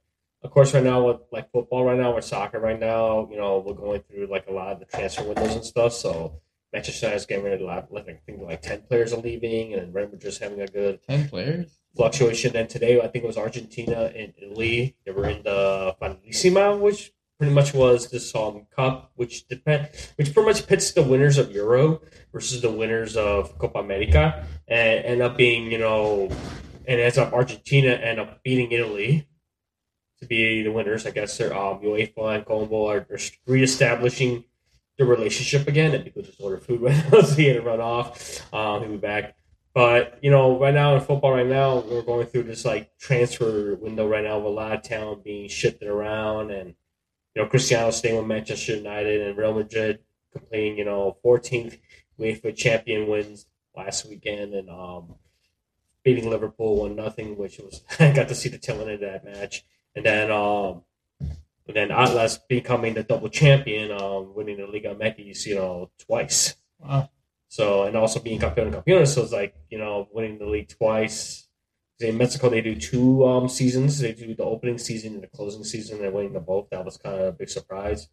of 0.43 0.51
course, 0.51 0.74
right 0.74 0.83
now 0.83 1.05
with 1.07 1.21
like 1.31 1.51
football, 1.51 1.86
right 1.86 1.98
now 1.98 2.15
with 2.15 2.25
soccer, 2.25 2.60
right 2.60 2.79
now, 2.79 3.27
you 3.29 3.38
know, 3.38 3.63
we're 3.65 3.74
going 3.74 4.01
through 4.01 4.27
like 4.27 4.48
a 4.48 4.51
lot 4.51 4.74
of 4.74 4.79
the 4.79 4.86
transfer 4.86 5.24
windows 5.24 5.55
and 5.55 5.65
stuff. 5.65 5.93
So 5.93 6.41
Manchester 6.74 7.07
United's 7.07 7.25
getting 7.25 7.43
rid 7.43 7.53
of 7.53 7.62
a 7.62 7.65
lot, 7.65 7.89
I 7.95 8.01
think 8.01 8.21
like 8.41 8.62
ten 8.62 8.81
players 8.81 9.13
are 9.13 9.21
leaving, 9.21 9.74
and 9.74 9.93
Red 9.93 10.19
just 10.19 10.41
having 10.41 10.62
a 10.62 10.67
good 10.67 11.00
ten 11.07 11.27
players 11.27 11.81
fluctuation. 11.95 12.55
And 12.55 12.69
today, 12.69 13.00
I 13.00 13.07
think 13.07 13.24
it 13.24 13.27
was 13.27 13.38
Argentina 13.38 14.12
and 14.15 14.33
Italy. 14.41 14.95
They 15.05 15.12
were 15.12 15.27
in 15.27 15.43
the 15.43 15.95
Finalissima, 16.01 16.79
which 16.79 17.12
pretty 17.38 17.53
much 17.53 17.74
was 17.74 18.10
the 18.10 18.39
um, 18.39 18.67
Cup, 18.75 19.12
which 19.15 19.48
depend, 19.48 19.89
which 20.15 20.33
pretty 20.33 20.48
much 20.48 20.67
pits 20.67 20.91
the 20.91 21.03
winners 21.03 21.38
of 21.38 21.51
Euro 21.51 22.01
versus 22.31 22.62
the 22.62 22.71
winners 22.71 23.17
of 23.17 23.57
Copa 23.57 23.79
America, 23.79 24.45
and 24.67 25.05
end 25.05 25.21
up 25.21 25.38
being 25.38 25.71
you 25.71 25.77
know, 25.77 26.29
and 26.88 27.00
ends 27.00 27.17
up 27.17 27.33
Argentina 27.33 27.89
end 27.89 28.19
up 28.19 28.43
beating 28.43 28.71
Italy 28.71 29.27
to 30.21 30.27
be 30.27 30.63
the 30.63 30.71
winners. 30.71 31.05
I 31.05 31.11
guess 31.11 31.37
they're 31.37 31.53
um, 31.53 31.79
UEFA 31.79 32.35
and 32.35 32.45
CONMEBOL 32.45 32.89
are, 32.89 33.13
are 33.13 33.19
reestablishing 33.45 34.45
the 34.97 35.05
relationship 35.05 35.67
again, 35.67 35.93
and 35.93 36.03
people 36.03 36.21
just 36.21 36.39
order 36.39 36.59
food 36.59 36.81
right 36.81 37.11
now, 37.11 37.21
he 37.21 37.47
had 37.47 37.55
to 37.55 37.61
run 37.61 37.81
off. 37.81 38.53
Um, 38.53 38.81
he'll 38.81 38.91
be 38.91 38.97
back. 38.97 39.35
But 39.73 40.19
you 40.21 40.29
know, 40.29 40.59
right 40.59 40.73
now 40.73 40.95
in 40.95 41.01
football, 41.01 41.33
right 41.33 41.47
now 41.47 41.79
we're 41.79 42.01
going 42.01 42.27
through 42.27 42.43
this 42.43 42.65
like 42.65 42.97
transfer 42.99 43.75
window 43.75 44.07
right 44.07 44.23
now 44.23 44.37
with 44.37 44.47
a 44.47 44.49
lot 44.49 44.73
of 44.73 44.83
talent 44.83 45.23
being 45.23 45.49
shifted 45.49 45.87
around, 45.87 46.51
and 46.51 46.75
you 47.35 47.41
know, 47.41 47.47
Cristiano 47.47 47.91
staying 47.91 48.17
with 48.17 48.27
Manchester 48.27 48.75
United 48.75 49.21
and 49.21 49.37
Real 49.37 49.53
Madrid 49.53 49.99
completing 50.31 50.77
you 50.77 50.85
know 50.85 51.17
14th 51.25 51.77
UEFA 52.19 52.55
champion 52.55 53.07
wins 53.07 53.45
last 53.75 54.07
weekend, 54.07 54.53
and 54.53 54.69
um, 54.69 55.15
beating 56.03 56.29
Liverpool 56.29 56.81
one 56.81 56.95
nothing, 56.95 57.37
which 57.37 57.57
was 57.59 57.81
I 57.99 58.11
got 58.11 58.27
to 58.27 58.35
see 58.35 58.49
the 58.49 58.57
tail 58.57 58.81
end 58.81 58.91
of 58.91 58.99
that 58.99 59.23
match, 59.23 59.63
and 59.95 60.05
then 60.05 60.31
um, 60.31 60.83
and 61.19 61.75
then 61.75 61.91
Atlas 61.91 62.38
becoming 62.50 62.93
the 62.93 63.03
double 63.03 63.29
champion, 63.29 63.91
um, 63.91 64.33
winning 64.36 64.57
the 64.57 64.67
Liga 64.67 64.95
MX, 64.95 65.45
you 65.45 65.55
know, 65.55 65.89
twice. 66.05 66.55
Wow. 66.79 67.10
So 67.48 67.83
and 67.83 67.95
also 67.95 68.19
being 68.19 68.39
campeón 68.39 68.71
campeón, 68.74 69.07
so 69.07 69.24
it's 69.24 69.33
like 69.33 69.55
you 69.69 69.77
know 69.77 70.07
winning 70.13 70.38
the 70.38 70.45
league 70.45 70.69
twice. 70.69 71.48
In 72.00 72.17
Mexico, 72.17 72.50
they 72.50 72.62
do 72.62 72.75
two 72.75 73.25
um, 73.27 73.48
seasons. 73.48 74.00
They 74.00 74.13
do 74.13 74.33
the 74.33 74.43
opening 74.43 74.79
season 74.79 75.13
and 75.13 75.21
the 75.21 75.27
closing 75.27 75.63
season. 75.63 76.00
They're 76.00 76.10
winning 76.12 76.33
them 76.33 76.45
both. 76.45 76.69
That 76.71 76.83
was 76.83 76.98
kind 76.98 77.15
of 77.15 77.27
a 77.27 77.31
big 77.31 77.50
surprise, 77.50 78.07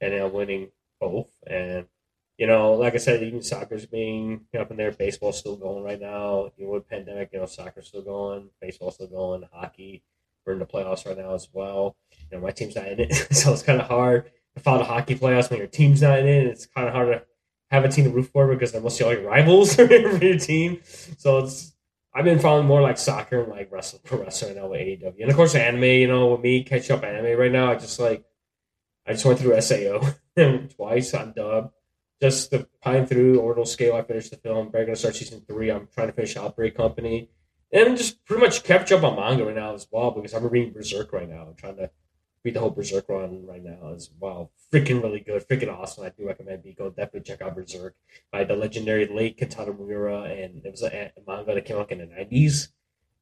and 0.00 0.12
they're 0.12 0.28
winning 0.28 0.70
both. 1.00 1.28
And 1.46 1.86
you 2.38 2.46
know, 2.46 2.74
like 2.74 2.94
I 2.94 2.98
said, 2.98 3.22
even 3.22 3.42
soccer's 3.42 3.86
being 3.86 4.46
up 4.58 4.70
in 4.70 4.76
there. 4.76 4.92
Baseball's 4.92 5.38
still 5.38 5.56
going 5.56 5.82
right 5.82 6.00
now. 6.00 6.50
Even 6.56 6.72
with 6.72 6.88
pandemic, 6.88 7.30
you 7.32 7.40
know, 7.40 7.46
soccer's 7.46 7.88
still 7.88 8.02
going. 8.02 8.50
Baseball's 8.60 8.94
still 8.94 9.08
going. 9.08 9.44
Hockey, 9.52 10.02
we're 10.46 10.54
in 10.54 10.58
the 10.58 10.66
playoffs 10.66 11.06
right 11.06 11.18
now 11.18 11.34
as 11.34 11.48
well. 11.52 11.96
You 12.30 12.38
know, 12.38 12.44
my 12.44 12.50
team's 12.50 12.76
not 12.76 12.88
in 12.88 13.00
it, 13.00 13.14
so 13.34 13.52
it's 13.52 13.62
kind 13.62 13.80
of 13.80 13.88
hard 13.88 14.30
to 14.54 14.62
follow 14.62 14.78
the 14.78 14.84
hockey 14.84 15.16
playoffs 15.16 15.50
when 15.50 15.58
your 15.58 15.68
team's 15.68 16.02
not 16.02 16.18
in 16.18 16.26
it. 16.26 16.46
It's 16.46 16.66
kind 16.66 16.88
of 16.88 16.94
hard 16.94 17.08
to 17.08 17.22
have 17.70 17.84
a 17.84 17.88
team 17.88 18.04
to 18.04 18.10
root 18.10 18.30
for 18.32 18.46
because 18.46 18.74
mostly 18.74 19.06
all 19.06 19.12
your 19.12 19.28
rivals 19.28 19.74
for 19.76 19.84
your 19.84 20.38
team. 20.38 20.80
So 21.18 21.38
it's 21.38 21.74
I've 22.14 22.24
been 22.24 22.38
following 22.38 22.66
more 22.66 22.80
like 22.80 22.96
soccer 22.96 23.42
and 23.42 23.52
like 23.52 23.70
wrestling 23.70 24.02
pro 24.04 24.22
wrestling 24.22 24.54
right 24.54 24.62
now 24.62 24.68
with 24.68 24.80
AEW. 24.80 25.20
And 25.20 25.30
of 25.30 25.36
course 25.36 25.54
anime, 25.54 25.84
you 25.84 26.08
know, 26.08 26.28
with 26.28 26.40
me 26.40 26.64
catch 26.64 26.90
up 26.90 27.04
anime 27.04 27.38
right 27.38 27.52
now, 27.52 27.72
I 27.72 27.74
just 27.74 28.00
like 28.00 28.24
I 29.06 29.12
just 29.12 29.24
went 29.24 29.38
through 29.38 29.60
SAO 29.60 30.00
twice 30.76 31.12
on 31.14 31.32
dub. 31.36 31.72
Just 32.22 32.50
the 32.50 32.66
pine 32.80 33.04
through 33.04 33.40
orbital 33.40 33.66
scale, 33.66 33.94
I 33.94 34.02
finished 34.02 34.30
the 34.30 34.38
film. 34.38 34.72
Very 34.72 34.86
gonna 34.86 34.96
start 34.96 35.14
season 35.14 35.42
three. 35.46 35.70
I'm 35.70 35.88
trying 35.94 36.06
to 36.06 36.14
finish 36.14 36.36
Outbreak 36.36 36.74
Company. 36.74 37.28
And 37.72 37.88
I'm 37.88 37.96
just 37.96 38.24
pretty 38.24 38.42
much 38.42 38.62
catch 38.62 38.92
up 38.92 39.02
on 39.02 39.16
manga 39.16 39.44
right 39.44 39.54
now 39.56 39.74
as 39.74 39.88
well 39.90 40.10
because 40.10 40.34
I'm 40.34 40.46
reading 40.48 40.72
Berserk 40.72 41.12
right 41.12 41.28
now. 41.28 41.46
I'm 41.48 41.54
trying 41.54 41.76
to 41.76 41.90
read 42.44 42.54
the 42.54 42.60
whole 42.60 42.70
Berserk 42.70 43.08
run 43.08 43.44
right 43.44 43.62
now 43.62 43.92
as 43.92 44.10
well. 44.20 44.52
Freaking 44.72 45.02
really 45.02 45.20
good, 45.20 45.46
freaking 45.48 45.76
awesome. 45.76 46.04
I 46.04 46.10
do 46.10 46.26
recommend 46.26 46.64
you 46.64 46.74
go 46.74 46.90
definitely 46.90 47.22
check 47.22 47.42
out 47.42 47.56
Berserk 47.56 47.94
by 48.30 48.44
the 48.44 48.54
legendary 48.54 49.06
late 49.06 49.38
Kentaro 49.38 49.76
Miura, 49.76 50.22
and 50.22 50.64
it 50.64 50.70
was 50.70 50.82
a, 50.82 51.12
a 51.16 51.20
manga 51.26 51.54
that 51.54 51.64
came 51.64 51.76
out 51.76 51.90
in 51.90 51.98
the 51.98 52.06
'90s. 52.06 52.68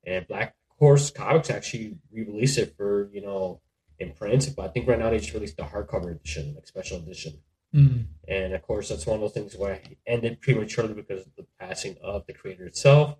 And 0.06 0.26
Black 0.28 0.54
Horse 0.78 1.10
Comics 1.10 1.48
actually 1.48 1.96
re-released 2.12 2.58
it 2.58 2.74
for 2.76 3.08
you 3.12 3.22
know 3.22 3.62
in 3.98 4.12
print, 4.12 4.52
but 4.54 4.66
I 4.66 4.68
think 4.68 4.86
right 4.86 4.98
now 4.98 5.08
they 5.08 5.18
just 5.18 5.32
released 5.32 5.56
the 5.56 5.62
hardcover 5.62 6.14
edition, 6.14 6.54
like 6.54 6.66
special 6.66 6.98
edition. 6.98 7.38
Mm. 7.74 8.06
And 8.28 8.54
of 8.54 8.62
course, 8.62 8.88
that's 8.90 9.06
one 9.06 9.16
of 9.16 9.20
those 9.22 9.32
things 9.32 9.56
where 9.56 9.74
I 9.74 9.96
ended 10.06 10.40
prematurely 10.40 10.94
because 10.94 11.26
of 11.26 11.32
the 11.36 11.46
passing 11.58 11.96
of 12.02 12.26
the 12.26 12.34
creator 12.34 12.66
itself. 12.66 13.16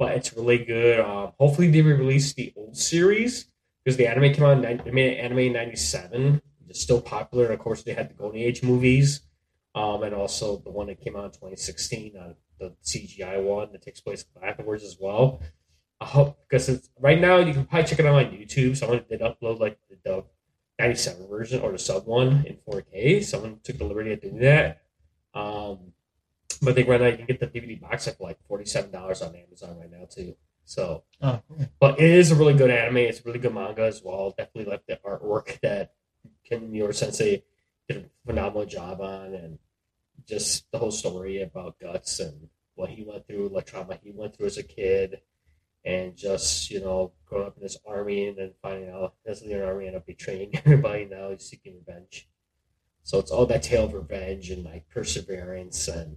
But 0.00 0.16
it's 0.16 0.32
really 0.32 0.64
good. 0.64 0.98
Um, 1.00 1.32
hopefully, 1.38 1.68
they 1.68 1.82
re-release 1.82 2.32
the 2.32 2.54
old 2.56 2.74
series 2.74 3.44
because 3.84 3.98
the 3.98 4.06
anime 4.06 4.32
came 4.32 4.44
out. 4.44 4.56
In, 4.56 4.62
90 4.62 4.84
they 4.84 4.90
made 4.92 5.12
an 5.12 5.26
anime 5.26 5.38
in 5.40 5.52
'97. 5.52 6.40
It's 6.70 6.80
still 6.80 7.02
popular. 7.02 7.48
Of 7.48 7.58
course, 7.58 7.82
they 7.82 7.92
had 7.92 8.08
the 8.08 8.14
Golden 8.14 8.40
Age 8.40 8.62
movies, 8.62 9.20
um, 9.74 10.02
and 10.02 10.14
also 10.14 10.56
the 10.56 10.70
one 10.70 10.86
that 10.86 11.02
came 11.02 11.16
out 11.16 11.24
in 11.26 11.30
2016, 11.32 12.16
uh, 12.16 12.32
the 12.58 12.74
CGI 12.82 13.44
one 13.44 13.72
that 13.72 13.82
takes 13.82 14.00
place 14.00 14.24
afterwards 14.42 14.84
as 14.84 14.96
well. 14.98 15.42
I 16.00 16.06
hope 16.06 16.38
because 16.48 16.88
right 16.98 17.20
now 17.20 17.36
you 17.36 17.52
can 17.52 17.66
probably 17.66 17.86
check 17.86 17.98
it 17.98 18.06
out 18.06 18.24
on 18.24 18.32
YouTube. 18.32 18.78
Someone 18.78 19.04
did 19.06 19.20
upload 19.20 19.60
like 19.60 19.78
the 19.90 19.96
dub 20.02 20.24
97 20.78 21.28
version 21.28 21.60
or 21.60 21.72
the 21.72 21.78
sub 21.78 22.06
one 22.06 22.46
in 22.46 22.56
4K. 22.66 23.22
Someone 23.22 23.60
took 23.62 23.76
the 23.76 23.84
liberty 23.84 24.14
of 24.14 24.22
doing 24.22 24.38
that. 24.38 24.80
Um, 25.34 25.92
but 26.62 26.70
I 26.70 26.74
think 26.74 26.88
right 26.88 27.00
now 27.00 27.06
you 27.08 27.16
can 27.16 27.26
get 27.26 27.40
the 27.40 27.46
DVD 27.46 27.80
box 27.80 28.04
set 28.04 28.18
for 28.18 28.24
like 28.24 28.38
$47 28.50 28.94
on 29.26 29.34
Amazon 29.36 29.78
right 29.78 29.90
now 29.90 30.06
too. 30.10 30.36
So, 30.64 31.04
Oh, 31.22 31.40
cool. 31.48 31.66
but 31.80 31.98
it 32.00 32.10
is 32.10 32.30
a 32.30 32.36
really 32.36 32.54
good 32.54 32.70
anime. 32.70 32.98
It's 32.98 33.20
a 33.20 33.22
really 33.24 33.38
good 33.38 33.54
manga 33.54 33.82
as 33.82 34.02
well. 34.04 34.34
Definitely 34.36 34.70
like 34.70 34.86
the 34.86 34.98
artwork 35.04 35.58
that 35.60 35.94
Ken 36.48 36.72
Your 36.74 36.92
Sensei 36.92 37.42
did 37.88 37.96
a 37.96 38.26
phenomenal 38.26 38.66
job 38.66 39.00
on, 39.00 39.34
and 39.34 39.58
just 40.28 40.70
the 40.70 40.78
whole 40.78 40.90
story 40.92 41.42
about 41.42 41.78
guts 41.80 42.20
and 42.20 42.48
what 42.74 42.90
he 42.90 43.02
went 43.02 43.26
through, 43.26 43.48
what 43.48 43.66
trauma 43.66 43.98
he 44.02 44.12
went 44.12 44.36
through 44.36 44.46
as 44.46 44.58
a 44.58 44.62
kid, 44.62 45.20
and 45.84 46.14
just 46.16 46.70
you 46.70 46.78
know 46.80 47.12
growing 47.26 47.46
up 47.48 47.56
in 47.56 47.62
this 47.62 47.78
army 47.86 48.28
and 48.28 48.38
then 48.38 48.52
finding 48.62 48.90
out 48.90 49.14
his 49.26 49.42
leader 49.42 49.64
army 49.66 49.86
and 49.88 49.96
up 49.96 50.06
betraying 50.06 50.50
everybody. 50.64 51.04
Now 51.04 51.30
he's 51.30 51.46
seeking 51.48 51.74
revenge. 51.84 52.28
So 53.02 53.18
it's 53.18 53.30
all 53.32 53.46
that 53.46 53.62
tale 53.64 53.84
of 53.86 53.94
revenge 53.94 54.50
and 54.50 54.62
like 54.64 54.88
perseverance 54.88 55.88
and 55.88 56.16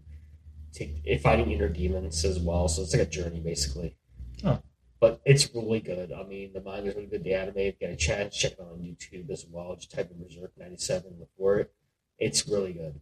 take, 0.73 1.21
fighting 1.21 1.51
inner 1.51 1.69
demons 1.69 2.23
as 2.25 2.39
well. 2.39 2.67
So 2.67 2.81
it's 2.81 2.93
like 2.93 3.07
a 3.07 3.09
journey 3.09 3.39
basically. 3.39 3.97
Oh. 4.43 4.59
But 4.99 5.21
it's 5.25 5.53
really 5.53 5.81
good. 5.81 6.13
I 6.13 6.23
mean, 6.23 6.53
the 6.53 6.62
manga 6.62 6.89
is 6.89 6.95
really 6.95 7.07
good. 7.07 7.23
The 7.23 7.33
anime, 7.33 7.57
if 7.57 7.75
you 7.79 7.88
get 7.88 7.93
a 7.93 7.95
chance, 7.95 8.38
check 8.38 8.53
it 8.53 8.62
out 8.62 8.71
on 8.71 8.79
YouTube 8.79 9.29
as 9.29 9.45
well. 9.49 9.75
Just 9.75 9.91
type 9.91 10.09
in 10.12 10.23
Berserk 10.23 10.51
'97 10.57 11.15
before 11.19 11.59
it. 11.59 11.73
It's 12.19 12.47
really 12.47 12.71
good. 12.71 13.01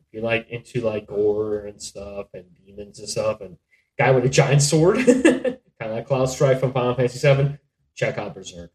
If 0.00 0.06
you're 0.12 0.24
like 0.24 0.48
into 0.50 0.80
like 0.80 1.06
gore 1.06 1.66
and 1.66 1.80
stuff 1.80 2.26
and 2.34 2.46
demons 2.66 2.98
and 2.98 3.08
stuff, 3.08 3.40
and 3.40 3.58
guy 3.96 4.10
with 4.10 4.24
a 4.24 4.28
giant 4.28 4.62
sword, 4.62 4.96
kind 5.06 5.56
of 5.80 5.90
like 5.90 6.06
Cloud 6.08 6.26
Strife 6.26 6.58
from 6.58 6.72
Final 6.72 6.94
Fantasy 6.94 7.18
Seven, 7.18 7.60
check 7.94 8.18
out 8.18 8.34
Berserk. 8.34 8.72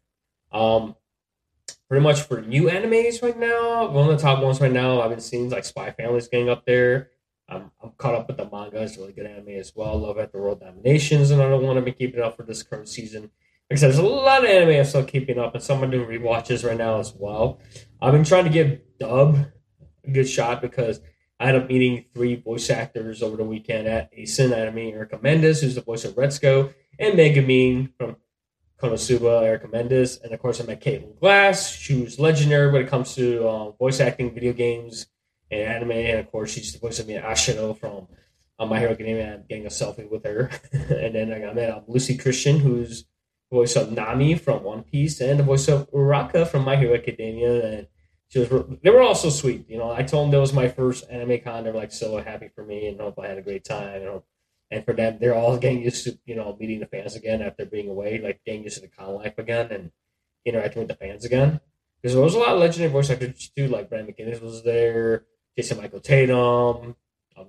Um, 0.50 0.94
pretty 1.88 2.02
much 2.02 2.22
for 2.22 2.40
new 2.40 2.64
animes 2.64 3.22
right 3.22 3.38
now, 3.38 3.90
one 3.90 4.08
of 4.08 4.16
the 4.16 4.22
top 4.22 4.42
ones 4.42 4.62
right 4.62 4.72
now 4.72 5.02
I've 5.02 5.10
been 5.10 5.20
seeing 5.20 5.46
is 5.46 5.52
like 5.52 5.66
Spy 5.66 5.90
Family's 5.90 6.28
getting 6.28 6.48
up 6.48 6.64
there. 6.64 7.10
I'm, 7.48 7.70
I'm 7.82 7.92
caught 7.96 8.14
up 8.14 8.28
with 8.28 8.36
the 8.36 8.48
manga. 8.50 8.82
It's 8.82 8.96
really 8.96 9.12
good 9.12 9.26
anime 9.26 9.50
as 9.50 9.72
well. 9.74 9.98
Love 9.98 10.18
at 10.18 10.32
the 10.32 10.38
World 10.38 10.60
Dominations, 10.60 11.30
and 11.30 11.40
I 11.40 11.48
don't 11.48 11.62
want 11.62 11.78
to 11.78 11.82
be 11.82 11.92
keeping 11.92 12.20
up 12.20 12.36
for 12.36 12.42
this 12.42 12.62
current 12.62 12.88
season. 12.88 13.22
Like 13.22 13.72
I 13.72 13.74
said, 13.76 13.86
there's 13.88 13.98
a 13.98 14.02
lot 14.02 14.44
of 14.44 14.50
anime 14.50 14.76
I'm 14.76 14.84
still 14.84 15.04
keeping 15.04 15.38
up, 15.38 15.54
and 15.54 15.62
some 15.62 15.82
are 15.82 15.86
doing 15.86 16.08
rewatches 16.08 16.66
right 16.66 16.76
now 16.76 16.98
as 16.98 17.14
well. 17.14 17.60
I've 18.00 18.12
been 18.12 18.24
trying 18.24 18.44
to 18.44 18.50
give 18.50 18.80
Dub 18.98 19.46
a 20.04 20.10
good 20.10 20.28
shot 20.28 20.60
because 20.60 21.00
I 21.38 21.48
ended 21.48 21.62
up 21.62 21.68
meeting 21.68 22.04
three 22.14 22.36
voice 22.36 22.70
actors 22.70 23.22
over 23.22 23.36
the 23.36 23.44
weekend 23.44 23.86
at 23.86 24.10
ACen. 24.16 24.52
I 24.52 24.58
had 24.58 24.76
Erica 24.76 25.18
Mendez, 25.22 25.60
who's 25.60 25.74
the 25.74 25.82
voice 25.82 26.04
of 26.04 26.14
Retsuko, 26.14 26.72
and 26.98 27.14
Megumin 27.14 27.92
from 27.98 28.16
Konosuba, 28.80 29.42
Erica 29.42 29.68
Mendez, 29.68 30.18
and 30.18 30.32
of 30.32 30.40
course 30.40 30.60
I 30.60 30.64
met 30.64 30.82
Caitlin 30.82 31.18
Glass. 31.18 31.74
She 31.74 32.02
was 32.02 32.18
legendary 32.18 32.70
when 32.70 32.82
it 32.82 32.88
comes 32.88 33.14
to 33.14 33.48
um, 33.48 33.74
voice 33.78 34.00
acting, 34.00 34.32
video 34.32 34.52
games, 34.52 35.06
and 35.50 35.60
anime. 35.60 35.92
And 35.92 36.20
of 36.20 36.30
course, 36.30 36.52
she's 36.52 36.72
the 36.72 36.78
voice 36.78 36.98
of 36.98 37.06
Mina 37.06 37.22
Ashido 37.22 37.78
from 37.78 38.08
um, 38.58 38.68
My 38.68 38.78
Hero 38.78 38.92
Academia. 38.92 39.34
I'm 39.34 39.44
getting 39.48 39.66
a 39.66 39.70
selfie 39.70 40.10
with 40.10 40.24
her. 40.24 40.50
and 40.72 41.14
then 41.14 41.32
I 41.32 41.52
met 41.52 41.70
um, 41.70 41.84
Lucy 41.88 42.16
Christian, 42.16 42.58
who's 42.58 43.04
the 43.50 43.56
voice 43.56 43.76
of 43.76 43.92
Nami 43.92 44.34
from 44.36 44.62
One 44.62 44.82
Piece, 44.82 45.20
and 45.20 45.38
the 45.38 45.44
voice 45.44 45.68
of 45.68 45.90
Uraraka 45.90 46.46
from 46.46 46.64
My 46.64 46.76
Hero 46.76 46.94
Academia. 46.94 47.78
And 47.78 47.86
she 48.28 48.40
was, 48.40 48.48
they 48.82 48.90
were 48.90 49.02
all 49.02 49.14
so 49.14 49.30
sweet. 49.30 49.68
You 49.68 49.78
know, 49.78 49.90
I 49.90 50.02
told 50.02 50.24
them 50.24 50.30
that 50.32 50.40
was 50.40 50.52
my 50.52 50.68
first 50.68 51.04
anime 51.10 51.40
con. 51.40 51.64
They're 51.64 51.72
like 51.72 51.92
so 51.92 52.16
happy 52.18 52.50
for 52.54 52.64
me 52.64 52.88
and 52.88 53.00
hope 53.00 53.18
I 53.18 53.28
had 53.28 53.38
a 53.38 53.42
great 53.42 53.64
time. 53.64 54.02
And, 54.02 54.08
hope, 54.08 54.26
and 54.70 54.84
for 54.84 54.94
them, 54.94 55.18
they're 55.20 55.34
all 55.34 55.56
getting 55.58 55.82
used 55.82 56.04
to, 56.04 56.18
you 56.24 56.34
know, 56.34 56.56
meeting 56.58 56.80
the 56.80 56.86
fans 56.86 57.14
again 57.14 57.40
after 57.40 57.64
being 57.64 57.88
away, 57.88 58.20
like 58.20 58.40
getting 58.44 58.64
used 58.64 58.76
to 58.76 58.82
the 58.82 58.88
con 58.88 59.14
life 59.14 59.38
again 59.38 59.70
and 59.70 59.92
interacting 60.44 60.80
with 60.80 60.88
the 60.88 60.96
fans 60.96 61.24
again. 61.24 61.60
Because 62.02 62.14
there 62.14 62.22
was 62.22 62.34
a 62.34 62.38
lot 62.38 62.50
of 62.50 62.60
legendary 62.60 62.90
voice 62.90 63.10
actors 63.10 63.50
too, 63.56 63.68
like 63.68 63.88
Brandon 63.88 64.12
McInnis 64.12 64.42
was 64.42 64.64
there, 64.64 65.24
Jason 65.56 65.78
Michael 65.78 66.00
Tatum, 66.00 66.96
um, 67.36 67.46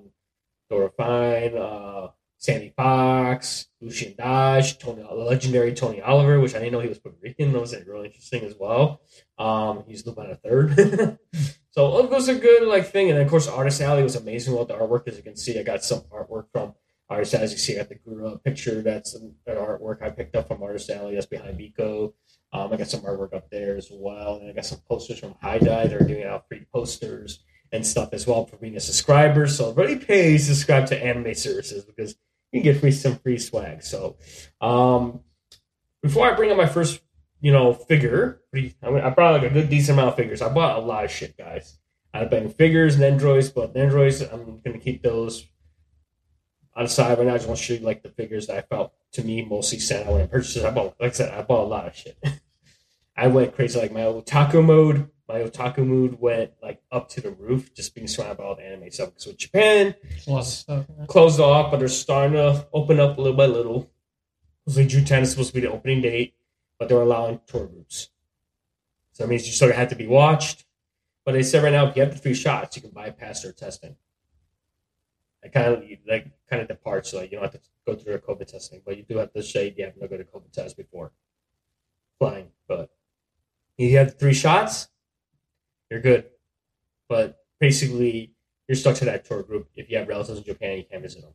Dora 0.70 0.90
Fine, 0.96 1.58
uh, 1.58 2.08
Sandy 2.38 2.72
Fox, 2.78 3.68
Lucian 3.82 4.16
Dodge, 4.18 4.78
Tony, 4.78 5.04
legendary 5.12 5.74
Tony 5.74 6.02
Oliver, 6.02 6.40
which 6.40 6.56
I 6.56 6.60
didn't 6.60 6.74
know 6.74 6.80
he 6.80 6.88
was 6.88 7.00
Puerto 7.00 7.18
Rican. 7.22 7.52
That 7.52 7.60
was 7.60 7.76
really 7.86 8.08
interesting 8.08 8.44
as 8.44 8.56
well. 8.58 9.02
Um, 9.38 9.84
he's 9.88 10.06
Lupin 10.06 10.30
a 10.30 10.36
third. 10.36 10.76
so 11.72 11.98
it 12.00 12.10
was 12.10 12.30
a 12.30 12.36
good 12.36 12.68
like 12.68 12.88
thing, 12.88 13.10
and 13.10 13.20
of 13.20 13.28
course, 13.28 13.48
Artist 13.48 13.82
Alley 13.82 14.04
was 14.04 14.16
amazing 14.16 14.56
with 14.56 14.68
the 14.68 14.76
artwork. 14.76 15.08
As 15.08 15.18
you 15.18 15.24
can 15.24 15.36
see, 15.36 15.60
I 15.60 15.64
got 15.64 15.84
some 15.84 16.02
artwork 16.02 16.46
from 16.54 16.76
Artist 17.10 17.34
Alley. 17.34 17.44
As 17.44 17.52
you 17.52 17.58
see, 17.58 17.74
I 17.74 17.80
got 17.80 17.90
the 17.90 17.96
Gura 17.96 18.42
picture. 18.44 18.82
That's 18.82 19.16
an, 19.16 19.34
an 19.48 19.56
artwork 19.56 20.04
I 20.04 20.12
picked 20.12 20.36
up 20.36 20.48
from 20.48 20.62
Artist 20.62 20.90
Alley. 20.92 21.16
That's 21.16 21.26
behind 21.26 21.60
Biko. 21.60 22.14
Um, 22.54 22.72
I 22.72 22.78
got 22.78 22.88
some 22.88 23.02
artwork 23.02 23.36
up 23.36 23.50
there 23.50 23.76
as 23.76 23.90
well, 23.92 24.38
and 24.38 24.50
I 24.50 24.54
got 24.54 24.66
some 24.66 24.80
posters 24.88 25.20
from 25.20 25.36
HIDIVE. 25.42 25.90
They're 25.90 26.00
doing 26.08 26.24
out 26.24 26.48
free 26.48 26.66
posters 26.72 27.44
and 27.72 27.86
stuff 27.86 28.10
as 28.14 28.26
well 28.26 28.46
for 28.46 28.58
being 28.58 28.76
a 28.76 28.80
subscriber. 28.80 29.48
So 29.48 29.74
really 29.74 29.98
pay 29.98 30.38
to 30.38 30.40
subscribe 30.40 30.88
to 30.88 31.04
anime 31.04 31.34
services 31.34 31.84
because 31.84 32.16
you 32.52 32.62
can 32.62 32.64
get 32.72 32.80
free 32.80 32.92
some 32.92 33.18
free 33.18 33.38
swag. 33.38 33.84
So 33.84 34.18
um, 34.62 35.22
before 36.02 36.32
I 36.32 36.36
bring 36.36 36.52
up 36.52 36.58
my 36.58 36.68
first, 36.68 37.02
you 37.40 37.52
know, 37.52 37.74
figure, 37.74 38.42
I, 38.54 38.58
mean, 38.58 38.74
I 38.84 39.10
brought 39.10 39.42
like 39.42 39.52
a 39.52 39.54
good 39.54 39.70
decent 39.70 39.98
amount 39.98 40.10
of 40.10 40.16
figures. 40.16 40.42
I 40.42 40.50
bought 40.50 40.80
a 40.80 40.82
lot 40.82 41.06
of 41.06 41.12
shit, 41.12 41.38
guys. 41.38 41.78
I've 42.14 42.30
been 42.30 42.50
figures 42.50 43.00
and 43.00 43.20
Nendroids, 43.20 43.54
but 43.54 43.76
Nendroids, 43.76 44.22
I'm 44.34 44.60
gonna 44.62 44.80
keep 44.80 45.04
those 45.04 45.46
on 46.78 46.84
the 46.84 46.90
side 46.90 47.18
right 47.18 47.26
now, 47.26 47.34
I 47.34 47.38
just 47.38 47.48
want 47.48 47.58
to 47.58 47.64
show 47.66 47.74
you 47.74 47.80
like 47.80 48.04
the 48.04 48.10
figures 48.10 48.48
that 48.48 48.58
I 48.58 48.62
felt 48.62 48.94
to 49.14 49.24
me 49.24 49.44
mostly 49.44 49.80
stand 49.80 50.08
out 50.08 50.14
when 50.14 50.22
I. 50.22 50.68
I 50.68 50.72
bought, 50.72 50.96
like 51.00 51.10
I 51.10 51.14
said, 51.14 51.34
I 51.34 51.42
bought 51.42 51.64
a 51.64 51.68
lot 51.68 51.88
of 51.88 51.96
shit. 51.96 52.18
I 53.18 53.28
went 53.28 53.56
crazy. 53.56 53.80
Like 53.80 53.92
my 53.92 54.02
otaku 54.02 54.64
mode, 54.64 55.10
my 55.28 55.40
otaku 55.42 55.80
mood 55.86 56.20
went 56.20 56.52
like 56.64 56.82
up 56.92 57.10
to 57.10 57.22
the 57.22 57.32
roof, 57.32 57.74
just 57.74 57.94
being 57.94 58.08
surrounded 58.08 58.38
by 58.38 58.44
all 58.46 58.56
the 58.56 58.64
anime 58.66 58.90
stuff. 58.92 59.10
Because 59.10 59.28
with 59.28 59.38
Japan, 59.38 59.94
It's 60.04 60.28
a 60.28 60.32
lot 60.32 60.40
of 60.40 60.46
stuff. 60.46 60.86
yeah. 60.98 61.06
closed 61.06 61.40
off, 61.40 61.70
but 61.72 61.80
they're 61.80 61.88
starting 61.90 62.34
to 62.34 62.68
open 62.74 63.00
up 63.00 63.18
little 63.18 63.34
by 63.34 63.46
little. 63.46 63.92
So 64.68 64.84
June 64.84 65.06
10 65.06 65.24
is 65.24 65.32
supposed 65.32 65.50
to 65.50 65.54
be 65.54 65.62
the 65.62 65.72
opening 65.72 66.02
date, 66.02 66.36
but 66.80 66.88
they're 66.90 67.02
allowing 67.02 67.40
tour 67.48 67.68
groups. 67.68 68.10
So 69.14 69.24
that 69.24 69.30
means 69.30 69.46
you 69.48 69.54
sort 69.54 69.72
of 69.72 69.78
have 69.78 69.90
to 69.90 69.96
be 69.96 70.08
watched. 70.08 70.66
But 71.26 71.34
they 71.34 71.44
said 71.44 71.64
right 71.64 71.74
now, 71.74 71.88
if 71.88 71.96
you 71.96 72.04
have 72.04 72.14
the 72.14 72.18
three 72.20 72.34
shots, 72.34 72.76
you 72.78 72.82
can 72.82 72.92
bypass 72.92 73.44
their 73.44 73.52
testing. 73.52 73.96
That 75.44 75.52
kind 75.54 75.68
of 75.74 75.84
like 76.08 76.28
kind 76.50 76.62
of 76.62 76.68
departs, 76.68 77.14
like 77.14 77.32
you 77.32 77.38
don't 77.40 77.52
have 77.52 77.62
to 77.62 77.70
go 77.86 77.96
through 77.96 78.14
their 78.14 78.20
COVID 78.20 78.48
testing, 78.48 78.82
but 78.86 78.98
you 78.98 79.04
do 79.04 79.18
have 79.18 79.34
to 79.34 79.44
say 79.44 79.74
you 79.78 79.84
have 79.86 79.94
to 80.00 80.08
go 80.08 80.18
to 80.18 80.24
COVID 80.24 80.52
test 80.54 80.78
before 80.78 81.12
flying. 82.18 82.48
But 82.68 82.90
you 83.78 83.98
have 83.98 84.18
three 84.18 84.34
shots, 84.34 84.88
you're 85.90 86.02
good. 86.02 86.26
But 87.10 87.38
basically, 87.60 88.34
you're 88.68 88.76
stuck 88.76 88.96
to 88.98 89.06
that 89.06 89.26
tour 89.26 89.44
group. 89.44 89.70
If 89.76 89.90
you 89.90 89.98
have 89.98 90.08
relatives 90.08 90.40
in 90.40 90.44
Japan, 90.46 90.78
you 90.78 90.84
can't 90.90 91.02
visit 91.02 91.22
them. 91.22 91.34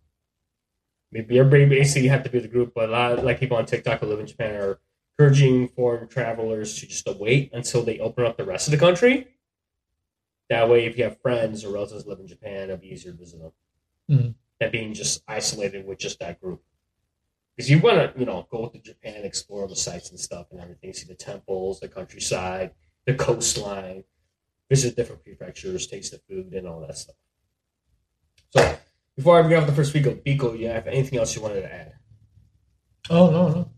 Maybe 1.10 1.38
everybody 1.38 1.66
basically 1.66 2.08
have 2.08 2.22
to 2.24 2.30
be 2.30 2.38
the 2.38 2.48
group, 2.48 2.72
but 2.74 2.88
a 2.88 2.92
lot 2.92 3.12
of, 3.12 3.24
like 3.24 3.38
people 3.40 3.56
on 3.56 3.66
TikTok 3.66 4.00
who 4.00 4.06
live 4.06 4.20
in 4.20 4.26
Japan 4.26 4.54
are 4.54 4.80
encouraging 5.18 5.68
foreign 5.68 6.08
travelers 6.08 6.78
to 6.80 6.86
just 6.86 7.06
wait 7.18 7.50
until 7.52 7.82
they 7.82 7.98
open 7.98 8.24
up 8.24 8.36
the 8.36 8.44
rest 8.44 8.66
of 8.66 8.72
the 8.72 8.78
country. 8.78 9.28
That 10.48 10.68
way, 10.68 10.86
if 10.86 10.96
you 10.96 11.04
have 11.04 11.20
friends 11.20 11.64
or 11.64 11.72
relatives 11.72 12.06
live 12.06 12.20
in 12.20 12.26
Japan, 12.26 12.64
it'll 12.64 12.76
be 12.78 12.88
easier 12.88 13.12
to 13.12 13.18
visit 13.18 13.40
them 13.40 13.52
Mhm. 14.10 14.34
than 14.58 14.70
being 14.70 14.94
just 14.94 15.22
isolated 15.28 15.86
with 15.86 15.98
just 15.98 16.18
that 16.20 16.40
group. 16.40 16.62
Because 17.56 17.70
you 17.70 17.78
want 17.78 18.14
to, 18.14 18.18
you 18.18 18.24
know, 18.24 18.46
go 18.50 18.68
to 18.68 18.78
Japan, 18.78 19.24
explore 19.24 19.68
the 19.68 19.76
sites 19.76 20.10
and 20.10 20.18
stuff 20.18 20.46
and 20.50 20.60
everything, 20.60 20.92
see 20.94 21.06
the 21.06 21.14
temples, 21.14 21.80
the 21.80 21.88
countryside, 21.88 22.74
the 23.06 23.14
coastline, 23.14 24.04
visit 24.72 24.96
different 24.96 25.22
prefectures, 25.22 25.86
taste 25.86 26.12
the 26.12 26.20
food, 26.26 26.54
and 26.54 26.66
all 26.66 26.80
that 26.80 26.96
stuff. 26.96 27.16
So, 28.56 28.78
before 29.14 29.38
I 29.38 29.46
get 29.46 29.58
off 29.60 29.66
the 29.66 29.74
first 29.74 29.92
week 29.92 30.06
of 30.06 30.24
Biko, 30.24 30.58
you 30.58 30.68
have 30.68 30.86
anything 30.86 31.18
else 31.18 31.36
you 31.36 31.42
wanted 31.42 31.60
to 31.60 31.70
add? 31.70 31.92
Oh 33.10 33.30
no, 33.30 33.48
no. 33.48 33.70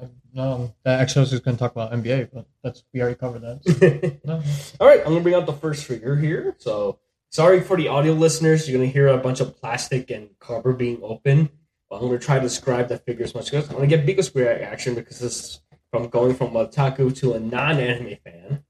I, 0.00 0.08
no, 0.32 0.74
that 0.82 1.00
actually 1.00 1.20
I 1.20 1.24
was 1.24 1.30
just 1.30 1.44
going 1.44 1.58
to 1.58 1.62
talk 1.62 1.72
about 1.72 1.92
NBA, 1.92 2.30
but 2.32 2.46
that's 2.62 2.84
we 2.94 3.02
already 3.02 3.16
covered 3.16 3.42
that. 3.42 4.20
No, 4.24 4.36
no. 4.36 4.42
All 4.80 4.88
right, 4.88 5.00
I'm 5.00 5.12
gonna 5.12 5.20
bring 5.20 5.34
out 5.34 5.44
the 5.44 5.52
first 5.52 5.84
figure 5.84 6.16
here. 6.16 6.56
So 6.58 7.00
sorry 7.28 7.60
for 7.60 7.76
the 7.76 7.88
audio 7.88 8.14
listeners. 8.14 8.66
You're 8.66 8.78
gonna 8.78 8.90
hear 8.90 9.08
a 9.08 9.18
bunch 9.18 9.40
of 9.40 9.60
plastic 9.60 10.10
and 10.10 10.30
cardboard 10.38 10.78
being 10.78 11.00
open. 11.02 11.50
But 11.90 11.96
I'm 11.96 12.06
gonna 12.06 12.18
try 12.18 12.36
to 12.36 12.40
describe 12.40 12.88
the 12.88 12.96
figure 12.96 13.24
as 13.24 13.34
much 13.34 13.52
as 13.52 13.68
I'm 13.68 13.74
gonna 13.74 13.88
get 13.88 14.06
Biko 14.06 14.24
Square 14.24 14.62
action 14.62 14.94
because 14.94 15.18
this 15.18 15.38
is 15.38 15.60
from 15.90 16.08
going 16.08 16.34
from 16.34 16.56
a 16.56 16.66
taku 16.66 17.10
to 17.10 17.34
a 17.34 17.40
non-anime 17.40 18.16
fan. 18.24 18.64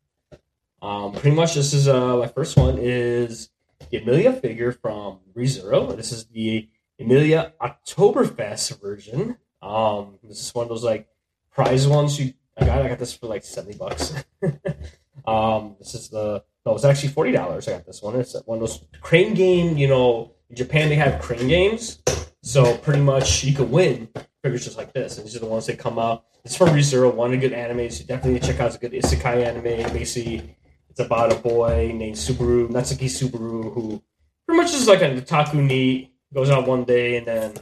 Um, 0.82 1.12
pretty 1.12 1.36
much 1.36 1.54
this 1.54 1.74
is 1.74 1.88
uh 1.88 2.16
my 2.16 2.26
first 2.26 2.56
one 2.56 2.78
is 2.78 3.50
the 3.90 3.98
Emilia 3.98 4.32
figure 4.32 4.72
from 4.72 5.18
ReZero. 5.36 5.94
This 5.94 6.12
is 6.12 6.26
the 6.26 6.68
Emilia 6.98 7.52
Oktoberfest 7.60 8.80
version. 8.80 9.36
Um, 9.62 10.18
this 10.22 10.40
is 10.40 10.54
one 10.54 10.64
of 10.64 10.68
those 10.70 10.84
like 10.84 11.08
prize 11.50 11.86
ones 11.86 12.18
you 12.18 12.32
I 12.58 12.64
got 12.64 12.82
I 12.82 12.88
got 12.88 12.98
this 12.98 13.14
for 13.14 13.26
like 13.26 13.44
70 13.44 13.76
bucks. 13.78 14.14
um 15.26 15.76
this 15.78 15.94
is 15.94 16.08
the 16.08 16.42
no 16.64 16.74
it's 16.74 16.84
actually 16.84 17.10
forty 17.10 17.32
dollars 17.32 17.68
I 17.68 17.72
got 17.72 17.86
this 17.86 18.02
one. 18.02 18.16
It's 18.16 18.34
one 18.46 18.56
of 18.56 18.60
those 18.60 18.82
crane 19.02 19.34
game, 19.34 19.76
you 19.76 19.88
know, 19.88 20.32
in 20.48 20.56
Japan 20.56 20.88
they 20.88 20.96
have 20.96 21.20
crane 21.20 21.48
games. 21.48 22.02
So 22.42 22.76
pretty 22.78 23.02
much 23.02 23.44
you 23.44 23.54
can 23.54 23.70
win 23.70 24.08
figures 24.42 24.64
just 24.64 24.78
like 24.78 24.94
this. 24.94 25.18
And 25.18 25.26
these 25.26 25.36
are 25.36 25.40
the 25.40 25.46
ones 25.46 25.66
that 25.66 25.78
come 25.78 25.98
out. 25.98 26.24
It's 26.42 26.56
from 26.56 26.70
ReZero, 26.70 27.12
one 27.14 27.34
of 27.34 27.38
the 27.38 27.48
good 27.48 27.56
animes. 27.56 28.00
You 28.00 28.06
definitely 28.06 28.40
check 28.40 28.60
out 28.60 28.68
it's 28.68 28.76
a 28.76 28.78
good 28.78 28.92
isekai 28.92 29.44
anime. 29.44 29.92
Basically 29.92 30.56
it's 31.00 31.06
about 31.06 31.32
a 31.32 31.36
boy 31.36 31.92
named 31.94 32.16
Subaru, 32.16 32.68
Natsuki 32.68 33.08
Subaru, 33.08 33.72
who 33.72 34.02
pretty 34.46 34.60
much 34.60 34.74
is 34.74 34.86
like 34.86 35.00
a 35.00 35.20
Taku 35.22 35.62
Ni, 35.62 36.12
goes 36.32 36.50
out 36.50 36.66
one 36.66 36.84
day 36.84 37.16
and 37.16 37.26
then 37.26 37.54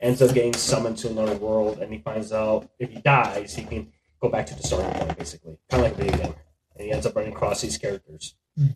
ends 0.00 0.22
up 0.22 0.34
getting 0.34 0.54
summoned 0.54 0.96
to 0.98 1.10
another 1.10 1.36
world 1.36 1.78
and 1.78 1.92
he 1.92 1.98
finds 1.98 2.32
out 2.32 2.68
if 2.78 2.90
he 2.90 3.00
dies 3.00 3.54
he 3.54 3.64
can 3.64 3.92
go 4.20 4.28
back 4.28 4.46
to 4.46 4.54
the 4.54 4.62
starting 4.62 4.90
point 4.92 5.18
basically. 5.18 5.58
Kind 5.68 5.84
of 5.84 5.90
like 5.90 5.98
video 5.98 6.16
game. 6.16 6.34
And 6.74 6.86
he 6.86 6.92
ends 6.92 7.04
up 7.04 7.14
running 7.14 7.32
across 7.32 7.60
these 7.60 7.76
characters. 7.76 8.34
Hmm. 8.56 8.68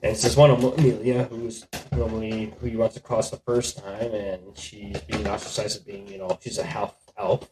And 0.00 0.12
it's 0.12 0.22
this 0.22 0.36
one 0.36 0.50
of 0.50 0.62
Emilia 0.62 1.24
who's 1.24 1.66
normally 1.90 2.54
who 2.60 2.66
he 2.66 2.76
runs 2.76 2.96
across 2.96 3.30
the 3.30 3.36
first 3.38 3.78
time 3.78 4.14
and 4.14 4.56
she's 4.56 5.00
being 5.02 5.26
ostracized 5.26 5.78
as 5.78 5.82
being, 5.82 6.06
you 6.06 6.18
know, 6.18 6.38
she's 6.40 6.58
a 6.58 6.64
half 6.64 6.94
elf. 7.18 7.50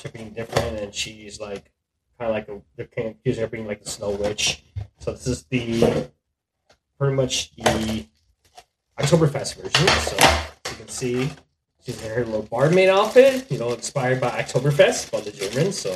She's 0.00 0.10
being 0.10 0.30
different 0.30 0.78
and 0.78 0.94
she's 0.94 1.38
like 1.38 1.70
kind 2.18 2.30
of 2.30 2.34
like 2.34 2.48
a, 2.48 2.60
they're 2.76 2.86
kind 2.86 3.08
of 3.08 3.14
accusing 3.14 3.42
her 3.42 3.48
being 3.48 3.66
like 3.66 3.82
the 3.82 3.90
Snow 3.90 4.10
Witch. 4.10 4.64
So 4.98 5.12
this 5.12 5.26
is 5.26 5.44
the 5.44 6.08
pretty 6.98 7.14
much 7.14 7.54
the 7.56 8.06
Oktoberfest 8.98 9.56
version. 9.62 9.88
So 9.88 10.16
you 10.70 10.76
can 10.76 10.88
see 10.88 11.30
she's 11.84 12.02
in 12.02 12.10
her 12.10 12.24
little 12.24 12.42
barmaid 12.42 12.88
outfit, 12.88 13.50
you 13.50 13.58
know, 13.58 13.72
inspired 13.72 14.20
by 14.20 14.30
Oktoberfest 14.30 15.10
by 15.12 15.20
the 15.20 15.30
Germans. 15.30 15.78
So 15.78 15.90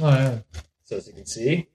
Oh 0.00 0.10
yeah. 0.10 0.38
so 0.84 0.96
as 0.96 1.06
you 1.08 1.14
can 1.14 1.26
see, 1.26 1.66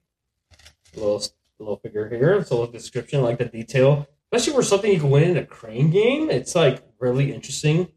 a 0.96 1.00
little 1.00 1.22
little 1.60 1.78
figure 1.78 2.08
here. 2.10 2.34
It's 2.36 2.52
a 2.52 2.56
little 2.56 2.72
description, 2.72 3.22
like 3.22 3.38
the 3.38 3.46
detail, 3.46 4.08
especially 4.32 4.54
for 4.54 4.64
something 4.64 4.92
you 4.92 5.00
can 5.00 5.10
win 5.10 5.24
in 5.24 5.38
a 5.38 5.46
crane 5.46 5.90
game. 5.90 6.30
It's 6.30 6.56
like 6.56 6.84
really 7.00 7.34
interesting. 7.34 7.90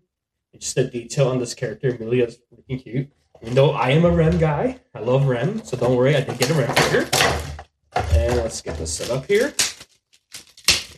It's 0.52 0.64
just 0.72 0.76
the 0.76 0.84
detail 0.84 1.28
on 1.28 1.38
this 1.38 1.52
character. 1.54 1.88
Emilia 1.88 2.24
is 2.26 2.38
freaking 2.52 2.82
cute. 2.82 3.10
Even 3.42 3.54
though 3.54 3.70
I 3.72 3.90
am 3.90 4.04
a 4.04 4.10
Rem 4.10 4.38
guy, 4.38 4.80
I 4.94 5.00
love 5.00 5.26
Rem, 5.26 5.62
so 5.64 5.76
don't 5.76 5.96
worry, 5.96 6.16
I 6.16 6.20
did 6.22 6.38
get 6.38 6.50
a 6.50 6.54
Rem 6.54 6.74
figure. 6.74 7.08
And 8.12 8.36
let's 8.36 8.60
get 8.60 8.76
this 8.78 8.92
set 8.94 9.10
up 9.10 9.26
here. 9.26 9.54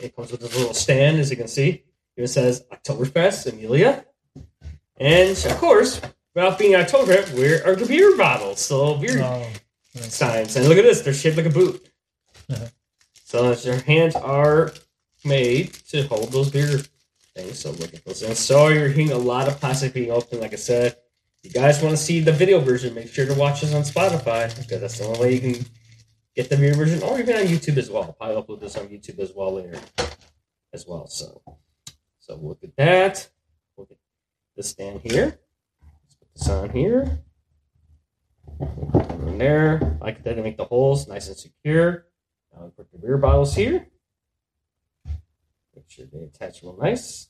It 0.01 0.15
comes 0.15 0.31
with 0.31 0.41
this 0.41 0.55
little 0.55 0.73
stand, 0.73 1.17
as 1.19 1.29
you 1.29 1.37
can 1.37 1.47
see. 1.47 1.83
Here 2.15 2.25
it 2.25 2.29
says 2.29 2.65
Oktoberfest, 2.71 3.51
Emilia. 3.51 4.05
And 4.97 5.31
of 5.45 5.57
course, 5.57 6.01
without 6.33 6.57
being 6.57 6.73
Oktoberfest, 6.73 7.33
where 7.37 7.65
are 7.65 7.75
the 7.75 7.85
beer 7.85 8.17
bottles? 8.17 8.59
So 8.59 8.95
beer 8.95 9.21
Oh, 9.21 9.47
yes. 9.93 10.15
signs. 10.15 10.55
And 10.55 10.67
look 10.67 10.77
at 10.77 10.83
this, 10.83 11.01
they're 11.01 11.13
shaped 11.13 11.37
like 11.37 11.45
a 11.45 11.49
boot. 11.49 11.87
Uh-huh. 12.49 12.67
So 13.23 13.53
their 13.55 13.79
hands 13.81 14.15
are 14.15 14.73
made 15.23 15.73
to 15.89 16.03
hold 16.07 16.31
those 16.31 16.49
beer 16.49 16.79
things. 17.35 17.59
So 17.59 17.71
look 17.71 17.93
at 17.93 18.03
those. 18.05 18.23
And 18.23 18.35
so 18.35 18.69
you're 18.69 18.89
hearing 18.89 19.11
a 19.11 19.17
lot 19.17 19.47
of 19.47 19.59
plastic 19.59 19.93
being 19.93 20.11
open. 20.11 20.39
Like 20.39 20.53
I 20.53 20.57
said, 20.57 20.95
you 21.43 21.49
guys 21.51 21.81
want 21.81 21.95
to 21.95 22.01
see 22.01 22.19
the 22.19 22.31
video 22.31 22.59
version, 22.59 22.93
make 22.93 23.07
sure 23.07 23.25
to 23.25 23.33
watch 23.33 23.61
this 23.61 23.73
on 23.73 23.83
Spotify 23.83 24.55
because 24.59 24.81
that's 24.81 24.99
the 24.99 25.05
only 25.05 25.19
way 25.19 25.33
you 25.35 25.53
can 25.53 25.65
get 26.35 26.49
the 26.49 26.55
video 26.57 26.75
version, 26.75 27.01
or 27.03 27.19
even 27.19 27.35
on 27.35 27.43
YouTube 27.43 27.77
as 27.77 27.89
well. 27.89 28.03
I'll 28.03 28.13
probably 28.13 28.41
upload 28.41 28.59
this 28.61 28.77
on 28.77 28.87
YouTube 28.87 29.19
as 29.19 29.33
well 29.33 29.53
later, 29.53 29.79
as 30.73 30.85
well. 30.87 31.07
So, 31.07 31.41
so 32.19 32.35
look 32.35 32.59
at 32.63 32.75
that. 32.77 33.29
Look 33.77 33.91
at 33.91 33.97
the 34.55 34.63
stand 34.63 35.01
here. 35.03 35.39
Let's 35.81 36.15
put 36.15 36.33
this 36.35 36.49
on 36.49 36.69
here. 36.71 37.19
In 39.27 39.37
there, 39.37 39.97
like 40.01 40.23
that 40.23 40.33
to 40.33 40.43
make 40.43 40.57
the 40.57 40.65
holes 40.65 41.07
nice 41.07 41.27
and 41.27 41.37
secure. 41.37 42.05
Now 42.53 42.65
we 42.65 42.71
put 42.71 42.91
the 42.91 42.97
beer 42.97 43.17
bottles 43.17 43.55
here. 43.55 43.87
Make 45.75 45.85
sure 45.87 46.05
they 46.11 46.19
attach 46.19 46.61
real 46.61 46.77
nice. 46.79 47.29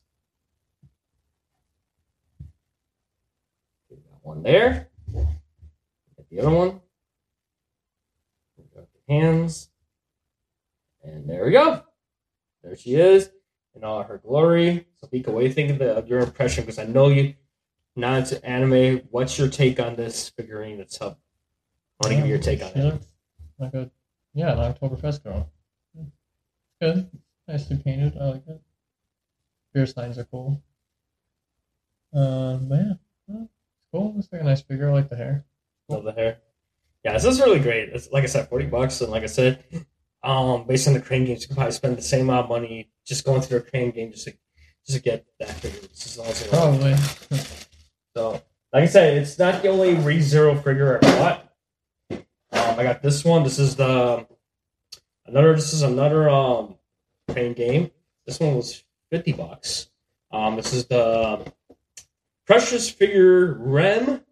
We 3.90 3.98
got 3.98 4.09
one 4.22 4.44
there. 4.44 4.90
Get 5.14 6.30
the 6.30 6.40
other 6.40 6.50
one. 6.50 6.82
Hands. 9.08 9.70
And 11.04 11.28
there 11.28 11.46
we 11.46 11.52
go. 11.52 11.84
There 12.64 12.76
she 12.76 12.96
is 12.96 13.32
in 13.76 13.84
all 13.84 14.04
her 14.04 14.18
glory. 14.18 14.86
So, 14.98 15.08
Biko, 15.08 15.30
what 15.30 15.40
do 15.40 15.48
you 15.48 15.54
think 15.54 15.72
of, 15.72 15.80
the, 15.80 15.96
of 15.96 16.08
your 16.08 16.20
impression? 16.20 16.64
Because 16.64 16.80
I 16.80 16.86
know 16.86 17.08
you 17.08 17.34
not 17.96 18.20
into 18.20 18.46
anime. 18.46 19.02
What's 19.10 19.38
your 19.38 19.48
take 19.48 19.80
on 19.80 19.96
this 19.96 20.30
figurine 20.30 20.78
that's 20.78 21.02
up? 21.02 21.20
I 22.02 22.08
want 22.08 22.12
to 22.12 22.16
give 22.18 22.26
you 22.26 22.34
your 22.34 22.42
take 22.42 22.62
on 22.62 22.70
it. 22.70 23.04
Like 23.58 23.74
a 23.74 23.90
yeah, 24.34 24.54
an 24.54 24.74
Oktoberfest 24.74 25.24
girl. 25.24 25.50
Good, 26.82 27.10
nicely 27.48 27.78
painted. 27.78 28.18
I 28.20 28.26
like 28.26 28.48
it. 28.48 28.62
Beer 29.74 29.86
signs 29.86 30.18
are 30.18 30.24
cool. 30.26 30.62
Um, 32.14 32.70
but 32.70 32.80
yeah, 33.28 33.36
cool. 33.92 34.14
Looks 34.16 34.30
like 34.32 34.42
a 34.42 34.46
nice 34.46 34.62
figure. 34.62 34.90
I 34.90 34.94
like 34.94 35.10
the 35.10 35.16
hair. 35.16 35.46
Love 35.88 36.04
the 36.04 36.12
hair. 36.12 36.38
Yeah, 37.04 37.14
this 37.14 37.26
is 37.26 37.40
really 37.40 37.60
great. 37.60 37.90
It's 37.90 38.12
like 38.12 38.24
I 38.24 38.28
said, 38.28 38.50
forty 38.50 38.66
bucks, 38.66 39.02
and 39.02 39.12
like 39.12 39.24
I 39.24 39.28
said, 39.28 39.64
um, 40.24 40.66
based 40.68 40.88
on 40.88 40.94
the 40.94 41.02
crane 41.02 41.26
games, 41.26 41.42
you 41.42 41.48
could 41.48 41.58
probably 41.58 41.72
spend 41.72 41.98
the 41.98 42.02
same 42.02 42.30
amount 42.30 42.46
of 42.46 42.50
money 42.50 42.92
just 43.06 43.26
going 43.26 43.42
through 43.42 43.60
a 43.60 43.62
crane 43.62 43.92
game 43.92 44.12
just 44.12 44.26
to 44.26 44.34
just 44.86 44.98
to 44.98 45.04
get 45.04 45.26
that 45.40 45.50
figure. 45.50 45.80
This 45.80 46.06
is 46.06 46.18
also 46.18 46.50
Probably. 46.50 46.96
so. 48.16 48.42
Like 48.72 48.84
I 48.84 48.86
said, 48.86 49.18
it's 49.18 49.40
not 49.40 49.64
the 49.64 49.70
only 49.70 49.96
Re 49.96 50.22
Zero 50.22 50.54
figure 50.54 50.98
I 50.98 51.18
bought. 51.18 51.54
Um, 52.12 52.80
I 52.80 52.84
got 52.84 53.02
this 53.02 53.26
one. 53.26 53.44
This 53.44 53.58
is 53.58 53.76
the 53.76 54.28
another. 55.26 55.56
This 55.56 55.74
is 55.74 55.82
another 55.82 56.30
um 56.30 56.76
crane 57.32 57.54
game. 57.54 57.90
This 58.28 58.40
one 58.40 58.56
was 58.56 58.84
fifty 59.10 59.32
bucks. 59.32 59.90
Um, 60.32 60.56
this 60.56 60.72
is 60.72 60.86
the 60.86 61.52
Precious 62.50 62.90
Figure 62.90 63.54
Rem 63.60 64.24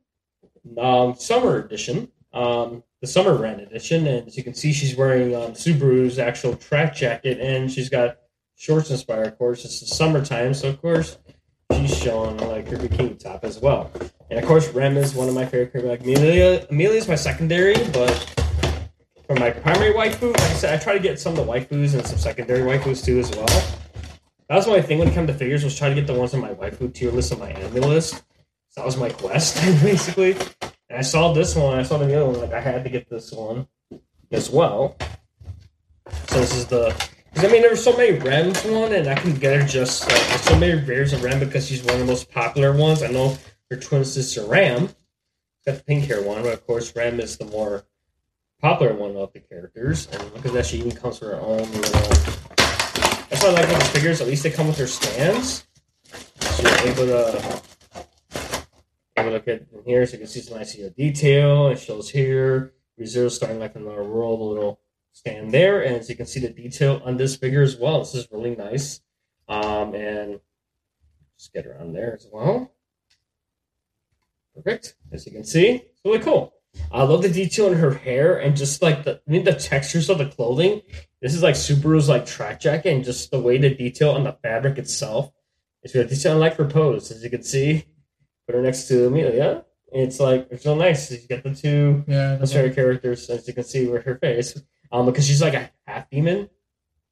um, 0.75 1.13
Summer 1.13 1.59
Edition, 1.59 2.11
um, 2.33 2.81
the 2.99 3.05
Summer 3.05 3.35
Rem 3.35 3.59
Edition, 3.59 4.07
and 4.07 4.27
as 4.27 4.35
you 4.35 4.43
can 4.43 4.55
see, 4.55 4.73
she's 4.73 4.95
wearing 4.95 5.35
um, 5.35 5.51
Subaru's 5.51 6.17
actual 6.17 6.55
track 6.55 6.95
jacket, 6.95 7.39
and 7.39 7.71
she's 7.71 7.89
got 7.89 8.17
shorts 8.55 8.89
inspired. 8.89 9.27
Of 9.27 9.37
course, 9.37 9.65
it's 9.65 9.81
the 9.81 9.85
summertime, 9.85 10.55
so 10.55 10.69
of 10.69 10.81
course 10.81 11.19
she's 11.73 11.95
showing 11.95 12.37
like 12.37 12.67
her 12.69 12.77
bikini 12.77 13.19
top 13.19 13.43
as 13.43 13.59
well. 13.59 13.91
And 14.31 14.39
of 14.39 14.45
course, 14.47 14.67
Rem 14.69 14.97
is 14.97 15.13
one 15.13 15.29
of 15.29 15.35
my 15.35 15.45
favorite 15.45 15.73
characters. 15.73 15.83
Like 15.83 16.01
Emilia, 16.01 16.65
Emilia 16.71 16.97
is 16.97 17.07
my 17.07 17.13
secondary, 17.13 17.75
but 17.89 18.09
for 19.27 19.35
my 19.35 19.51
primary 19.51 19.93
waifu, 19.93 20.33
like 20.33 20.41
I 20.41 20.53
said, 20.53 20.73
I 20.73 20.83
try 20.83 20.93
to 20.93 20.99
get 20.99 21.19
some 21.19 21.37
of 21.37 21.45
the 21.45 21.51
waifus 21.51 21.93
and 21.93 22.07
some 22.07 22.17
secondary 22.17 22.61
waifus 22.61 23.05
too 23.05 23.19
as 23.19 23.29
well. 23.29 23.86
That 24.49 24.55
was 24.55 24.67
my 24.67 24.81
thing 24.81 24.99
when 24.99 25.09
it 25.09 25.13
came 25.13 25.27
to 25.27 25.33
figures 25.33 25.63
was 25.63 25.77
trying 25.77 25.93
to 25.93 26.01
get 26.01 26.07
the 26.07 26.17
ones 26.17 26.33
on 26.33 26.39
my 26.39 26.53
waifu 26.53 26.93
tier 26.93 27.11
list 27.11 27.33
on 27.33 27.39
my 27.39 27.49
anime 27.49 27.81
list. 27.81 28.15
So 28.69 28.81
that 28.81 28.85
was 28.85 28.95
my 28.95 29.09
quest 29.09 29.55
basically. 29.83 30.37
And 30.89 30.99
I 30.99 31.01
saw 31.01 31.33
this 31.33 31.55
one, 31.55 31.77
I 31.77 31.83
saw 31.83 31.97
the 31.97 32.05
other 32.15 32.25
one, 32.25 32.39
like 32.39 32.53
I 32.53 32.61
had 32.61 32.83
to 32.85 32.89
get 32.89 33.09
this 33.09 33.31
one 33.33 33.67
as 34.31 34.49
well. 34.49 34.95
So 36.27 36.39
this 36.39 36.55
is 36.55 36.65
the 36.67 36.95
because 37.33 37.43
I 37.43 37.51
mean 37.51 37.61
there 37.61 37.71
were 37.71 37.75
so 37.75 37.95
many 37.95 38.17
Rems 38.17 38.71
one, 38.71 38.93
and 38.93 39.07
I 39.07 39.15
can 39.15 39.35
get 39.35 39.59
her 39.59 39.67
just 39.67 40.05
uh, 40.05 40.07
there's 40.09 40.41
so 40.41 40.57
many 40.57 40.81
rares 40.81 41.11
of 41.11 41.23
Rem 41.23 41.39
because 41.39 41.67
she's 41.67 41.83
one 41.83 41.95
of 41.95 41.99
the 41.99 42.05
most 42.05 42.31
popular 42.31 42.71
ones. 42.71 43.03
I 43.03 43.07
know 43.07 43.37
her 43.69 43.75
twin 43.77 44.05
sister 44.05 44.45
Ram 44.45 44.89
got 45.65 45.75
the 45.75 45.83
pink 45.85 46.05
hair 46.05 46.23
one, 46.23 46.41
but 46.41 46.53
of 46.53 46.65
course 46.65 46.95
Rem 46.95 47.19
is 47.19 47.37
the 47.37 47.45
more 47.45 47.83
popular 48.61 48.93
one 48.93 49.17
of 49.17 49.33
the 49.33 49.41
characters. 49.41 50.07
And 50.07 50.23
look 50.33 50.45
at 50.45 50.53
that, 50.53 50.65
she 50.65 50.77
even 50.77 50.93
comes 50.93 51.19
with 51.19 51.31
her 51.31 51.39
own 51.39 51.69
little. 51.73 52.66
That's 53.29 53.43
why 53.43 53.49
I 53.49 53.53
like 53.53 53.67
these 53.69 53.89
figures. 53.89 54.21
At 54.21 54.27
least 54.27 54.43
they 54.43 54.51
come 54.51 54.67
with 54.67 54.77
their 54.77 54.87
stands, 54.87 55.65
so 56.39 56.63
you're 56.63 56.91
able 56.91 57.05
to 57.05 57.61
able 59.17 59.29
to 59.29 59.31
look 59.31 59.47
at 59.47 59.61
in 59.73 59.83
here, 59.85 60.05
so 60.05 60.13
you 60.13 60.19
can 60.19 60.27
see 60.27 60.41
some 60.41 60.57
nice 60.57 60.75
detail. 60.95 61.67
It 61.67 61.79
shows 61.79 62.09
here 62.09 62.73
ReZero 62.99 63.29
starting 63.29 63.59
like 63.59 63.75
another 63.75 64.03
world, 64.03 64.39
a 64.39 64.43
little 64.43 64.79
stand 65.11 65.51
there, 65.51 65.81
and 65.81 65.95
as 65.95 66.09
you 66.09 66.15
can 66.15 66.25
see 66.25 66.39
the 66.39 66.49
detail 66.49 67.01
on 67.05 67.17
this 67.17 67.35
figure 67.35 67.61
as 67.61 67.75
well. 67.75 67.99
This 67.99 68.15
is 68.15 68.27
really 68.31 68.55
nice, 68.55 69.01
um, 69.47 69.93
and 69.93 70.39
just 71.37 71.53
get 71.53 71.67
around 71.67 71.93
there 71.93 72.13
as 72.13 72.27
well. 72.31 72.71
Perfect, 74.55 74.95
as 75.11 75.25
you 75.25 75.31
can 75.31 75.43
see, 75.43 75.67
it's 75.67 76.01
really 76.03 76.19
cool. 76.19 76.53
I 76.91 77.03
love 77.03 77.21
the 77.21 77.29
detail 77.29 77.67
in 77.67 77.77
her 77.77 77.93
hair 77.93 78.37
and 78.37 78.55
just 78.55 78.81
like 78.81 79.03
the 79.03 79.21
I 79.27 79.31
mean 79.31 79.43
the 79.43 79.53
textures 79.53 80.09
of 80.09 80.17
the 80.17 80.25
clothing. 80.25 80.81
This 81.21 81.33
is 81.33 81.43
like 81.43 81.55
Subaru's 81.55 82.07
like 82.09 82.25
track 82.25 82.59
jacket 82.59 82.93
and 82.93 83.03
just 83.03 83.31
the 83.31 83.39
way 83.39 83.57
the 83.57 83.73
detail 83.73 84.11
on 84.11 84.23
the 84.23 84.33
fabric 84.43 84.77
itself. 84.77 85.31
It's 85.83 85.93
really 85.95 86.07
detail 86.07 86.33
I 86.33 86.35
like 86.35 86.55
her 86.57 86.65
pose, 86.65 87.11
as 87.11 87.23
you 87.23 87.29
can 87.29 87.43
see. 87.43 87.85
Put 88.47 88.55
her 88.55 88.61
next 88.61 88.87
to 88.87 89.07
Emilia. 89.07 89.65
It's 89.91 90.19
like 90.19 90.47
it's 90.51 90.63
so 90.63 90.75
nice. 90.75 91.11
You 91.11 91.19
get 91.27 91.43
the 91.43 91.53
two 91.53 92.03
Yeah, 92.07 92.35
the- 92.35 92.71
characters, 92.73 93.29
as 93.29 93.47
you 93.47 93.53
can 93.53 93.63
see 93.63 93.87
with 93.87 94.03
her 94.03 94.17
face. 94.17 94.59
Um, 94.91 95.05
because 95.05 95.25
she's 95.27 95.41
like 95.41 95.53
a 95.53 95.69
half 95.85 96.09
demon, 96.09 96.49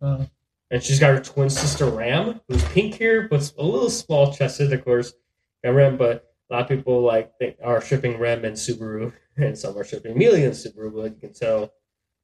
uh, 0.01 0.25
and 0.71 0.82
she's 0.82 0.99
got 0.99 1.13
her 1.13 1.19
twin 1.21 1.49
sister 1.49 1.86
Ram, 1.86 2.39
who's 2.47 2.63
pink 2.65 2.95
here, 2.95 3.28
but 3.30 3.51
a 3.58 3.63
little 3.63 3.89
small 3.89 4.32
chested, 4.34 4.71
of 4.71 4.84
course. 4.86 5.13
Got 5.63 5.71
Ram, 5.71 5.97
but 5.97 6.25
a 6.49 6.54
lot 6.54 6.62
of 6.71 6.78
people 6.78 7.01
like 7.01 7.38
think, 7.38 7.58
are 7.63 7.82
shipping 7.82 8.17
Ram 8.17 8.45
and 8.45 8.56
Subaru, 8.56 9.12
and 9.38 9.58
some 9.58 9.78
are 9.78 9.84
shipping 9.84 10.12
and 10.12 10.21
Subaru. 10.54 10.93
But 10.93 11.04
you 11.15 11.19
can 11.19 11.34
tell 11.34 11.74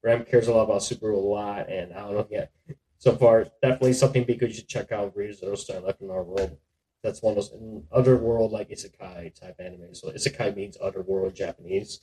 Ram 0.03 0.25
cares 0.25 0.47
a 0.47 0.53
lot 0.53 0.63
about 0.63 0.81
Subaru 0.81 1.13
a 1.15 1.17
lot, 1.17 1.69
and 1.69 1.93
I 1.93 1.99
don't 2.01 2.13
know 2.13 2.27
yet. 2.29 2.51
So 2.97 3.15
far, 3.15 3.45
definitely 3.61 3.93
something 3.93 4.23
big 4.23 4.41
you 4.41 4.53
should 4.53 4.67
check 4.67 4.91
out. 4.91 5.15
Read 5.15 5.35
Zero 5.35 5.55
Star 5.55 5.79
Left 5.79 6.01
in 6.01 6.11
Our 6.11 6.23
World. 6.23 6.57
That's 7.03 7.21
one 7.23 7.31
of 7.31 7.35
those 7.37 7.51
in 7.51 7.83
other 7.91 8.15
world 8.15 8.51
like 8.51 8.69
isekai 8.69 9.33
type 9.33 9.55
anime. 9.59 9.93
So 9.95 10.11
isekai 10.11 10.55
means 10.55 10.77
other 10.79 11.01
world 11.01 11.33
Japanese. 11.35 12.01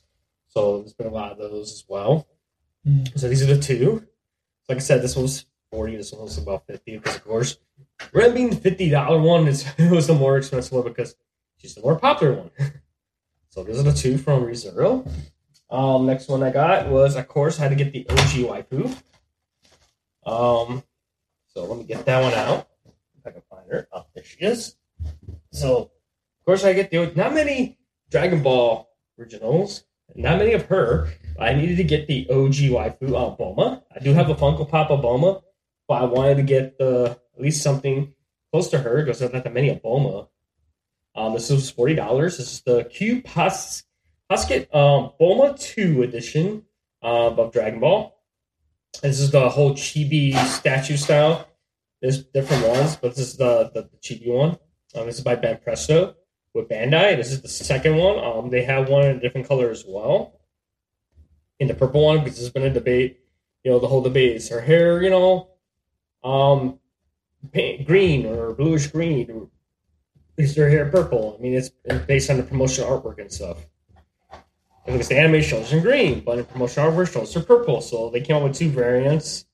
So 0.49 0.79
there's 0.79 0.93
been 0.93 1.07
a 1.07 1.11
lot 1.11 1.31
of 1.31 1.37
those 1.37 1.71
as 1.71 1.85
well. 1.87 2.27
mm, 2.85 3.17
So 3.17 3.29
these 3.29 3.41
are 3.41 3.53
the 3.53 3.61
two. 3.61 4.05
Like 4.67 4.77
I 4.77 4.81
said, 4.81 5.01
this 5.01 5.15
one's 5.15 5.45
forty. 5.71 5.95
This 5.95 6.11
one 6.11 6.23
was 6.23 6.37
about 6.37 6.67
fifty. 6.67 6.97
Because 6.97 7.15
of 7.15 7.23
course, 7.23 7.57
Rem 8.13 8.33
being 8.33 8.49
the 8.49 8.55
fifty 8.57 8.89
dollar 8.89 9.21
one 9.21 9.47
is 9.47 9.65
was 9.79 10.07
the 10.07 10.13
more 10.15 10.37
expensive 10.37 10.73
one 10.73 10.83
because 10.83 11.15
she's 11.57 11.75
the 11.75 11.81
more 11.81 11.97
popular 11.97 12.33
one. 12.33 12.51
so 13.59 13.65
those 13.65 13.79
are 13.79 13.91
the 13.91 13.93
two 13.93 14.17
from 14.17 14.43
ReZero. 14.43 15.05
Um, 15.69 16.05
next 16.05 16.29
one 16.29 16.43
I 16.43 16.49
got 16.49 16.87
was 16.87 17.17
of 17.17 17.27
course 17.27 17.59
I 17.59 17.63
had 17.63 17.77
to 17.77 17.83
get 17.83 17.91
the 17.91 18.09
OG 18.09 18.65
waifu. 18.69 18.85
Um, 20.25 20.81
so 21.47 21.65
let 21.65 21.77
me 21.77 21.83
get 21.83 22.05
that 22.05 22.21
one 22.21 22.33
out 22.33 22.69
if 23.17 23.27
I 23.27 23.31
can 23.31 23.41
find 23.49 23.69
her. 23.69 23.87
Oh, 23.91 24.05
there 24.15 24.23
she 24.23 24.37
is. 24.39 24.75
So 25.51 25.77
of 25.77 26.45
course 26.45 26.63
I 26.63 26.71
get 26.71 26.89
the 26.89 27.11
not 27.15 27.33
many 27.33 27.77
Dragon 28.09 28.41
Ball 28.41 28.89
originals, 29.19 29.83
not 30.15 30.37
many 30.37 30.53
of 30.53 30.65
her. 30.67 31.09
I 31.37 31.53
needed 31.53 31.75
to 31.77 31.83
get 31.83 32.07
the 32.07 32.27
OG 32.29 32.71
waifu 32.71 33.13
uh. 33.13 33.79
I 33.93 33.99
do 33.99 34.13
have 34.13 34.29
a 34.29 34.35
Funko 34.35 34.69
Pop 34.69 34.89
of 34.89 35.01
Bulma, 35.01 35.41
but 35.85 36.01
I 36.01 36.05
wanted 36.05 36.35
to 36.35 36.43
get 36.43 36.77
the 36.77 37.19
at 37.35 37.41
least 37.41 37.61
something 37.61 38.13
close 38.53 38.69
to 38.69 38.79
her 38.79 39.03
because 39.03 39.19
there's 39.19 39.33
not 39.33 39.43
that 39.43 39.53
many 39.53 39.67
of 39.67 39.81
Bulma. 39.81 40.29
Um, 41.15 41.33
this 41.33 41.49
was 41.49 41.69
forty 41.69 41.95
dollars. 41.95 42.37
This 42.37 42.53
is 42.53 42.61
the 42.61 42.83
Q 42.85 43.21
Posket 43.21 44.73
um, 44.73 45.11
Bulma 45.19 45.59
Two 45.59 46.03
edition 46.03 46.63
um, 47.01 47.39
of 47.39 47.51
Dragon 47.51 47.79
Ball. 47.79 48.15
This 49.01 49.19
is 49.19 49.31
the 49.31 49.49
whole 49.49 49.73
chibi 49.73 50.35
statue 50.45 50.97
style. 50.97 51.47
There's 52.01 52.23
different 52.23 52.67
ones, 52.67 52.95
but 52.95 53.15
this 53.15 53.27
is 53.27 53.37
the 53.37 53.71
the, 53.73 53.83
the 53.83 53.97
chibi 53.97 54.27
one. 54.27 54.57
Um, 54.95 55.05
this 55.05 55.17
is 55.17 55.23
by 55.23 55.35
Banpresto 55.35 56.15
with 56.53 56.69
Bandai. 56.69 57.15
This 57.15 57.31
is 57.31 57.41
the 57.41 57.47
second 57.47 57.97
one. 57.97 58.17
Um, 58.19 58.49
they 58.49 58.63
have 58.63 58.89
one 58.89 59.05
in 59.05 59.17
a 59.17 59.19
different 59.19 59.47
color 59.47 59.69
as 59.69 59.83
well 59.87 60.39
in 61.59 61.67
the 61.67 61.73
purple 61.73 62.03
one 62.03 62.23
because 62.23 62.39
there's 62.39 62.51
been 62.51 62.63
a 62.63 62.69
debate. 62.69 63.19
You 63.63 63.71
know, 63.71 63.79
the 63.79 63.87
whole 63.87 64.01
debate 64.01 64.37
is 64.37 64.49
her 64.49 64.61
hair, 64.61 65.03
you 65.03 65.09
know, 65.09 65.49
um, 66.23 66.79
green 67.53 68.25
or 68.25 68.53
bluish 68.53 68.87
green, 68.87 69.49
or 70.39 70.43
is 70.43 70.55
her 70.55 70.69
hair 70.69 70.89
purple? 70.89 71.35
I 71.37 71.41
mean, 71.41 71.53
it's 71.53 71.71
it's 71.83 72.05
based 72.05 72.29
on 72.29 72.37
the 72.37 72.43
promotional 72.43 72.89
artwork 72.89 73.19
and 73.19 73.31
stuff. 73.31 73.57
And 74.85 74.95
because 74.95 75.09
the 75.09 75.17
anime 75.17 75.41
shows 75.41 75.71
in 75.73 75.81
green, 75.81 76.21
but 76.21 76.37
the 76.37 76.43
promotional 76.43 76.91
artwork 76.91 77.11
shows 77.11 77.33
her 77.33 77.41
purple, 77.41 77.81
so 77.81 78.09
they 78.09 78.21
came 78.21 78.37
up 78.37 78.43
with 78.43 78.55
two 78.55 78.69
variants. 78.69 79.45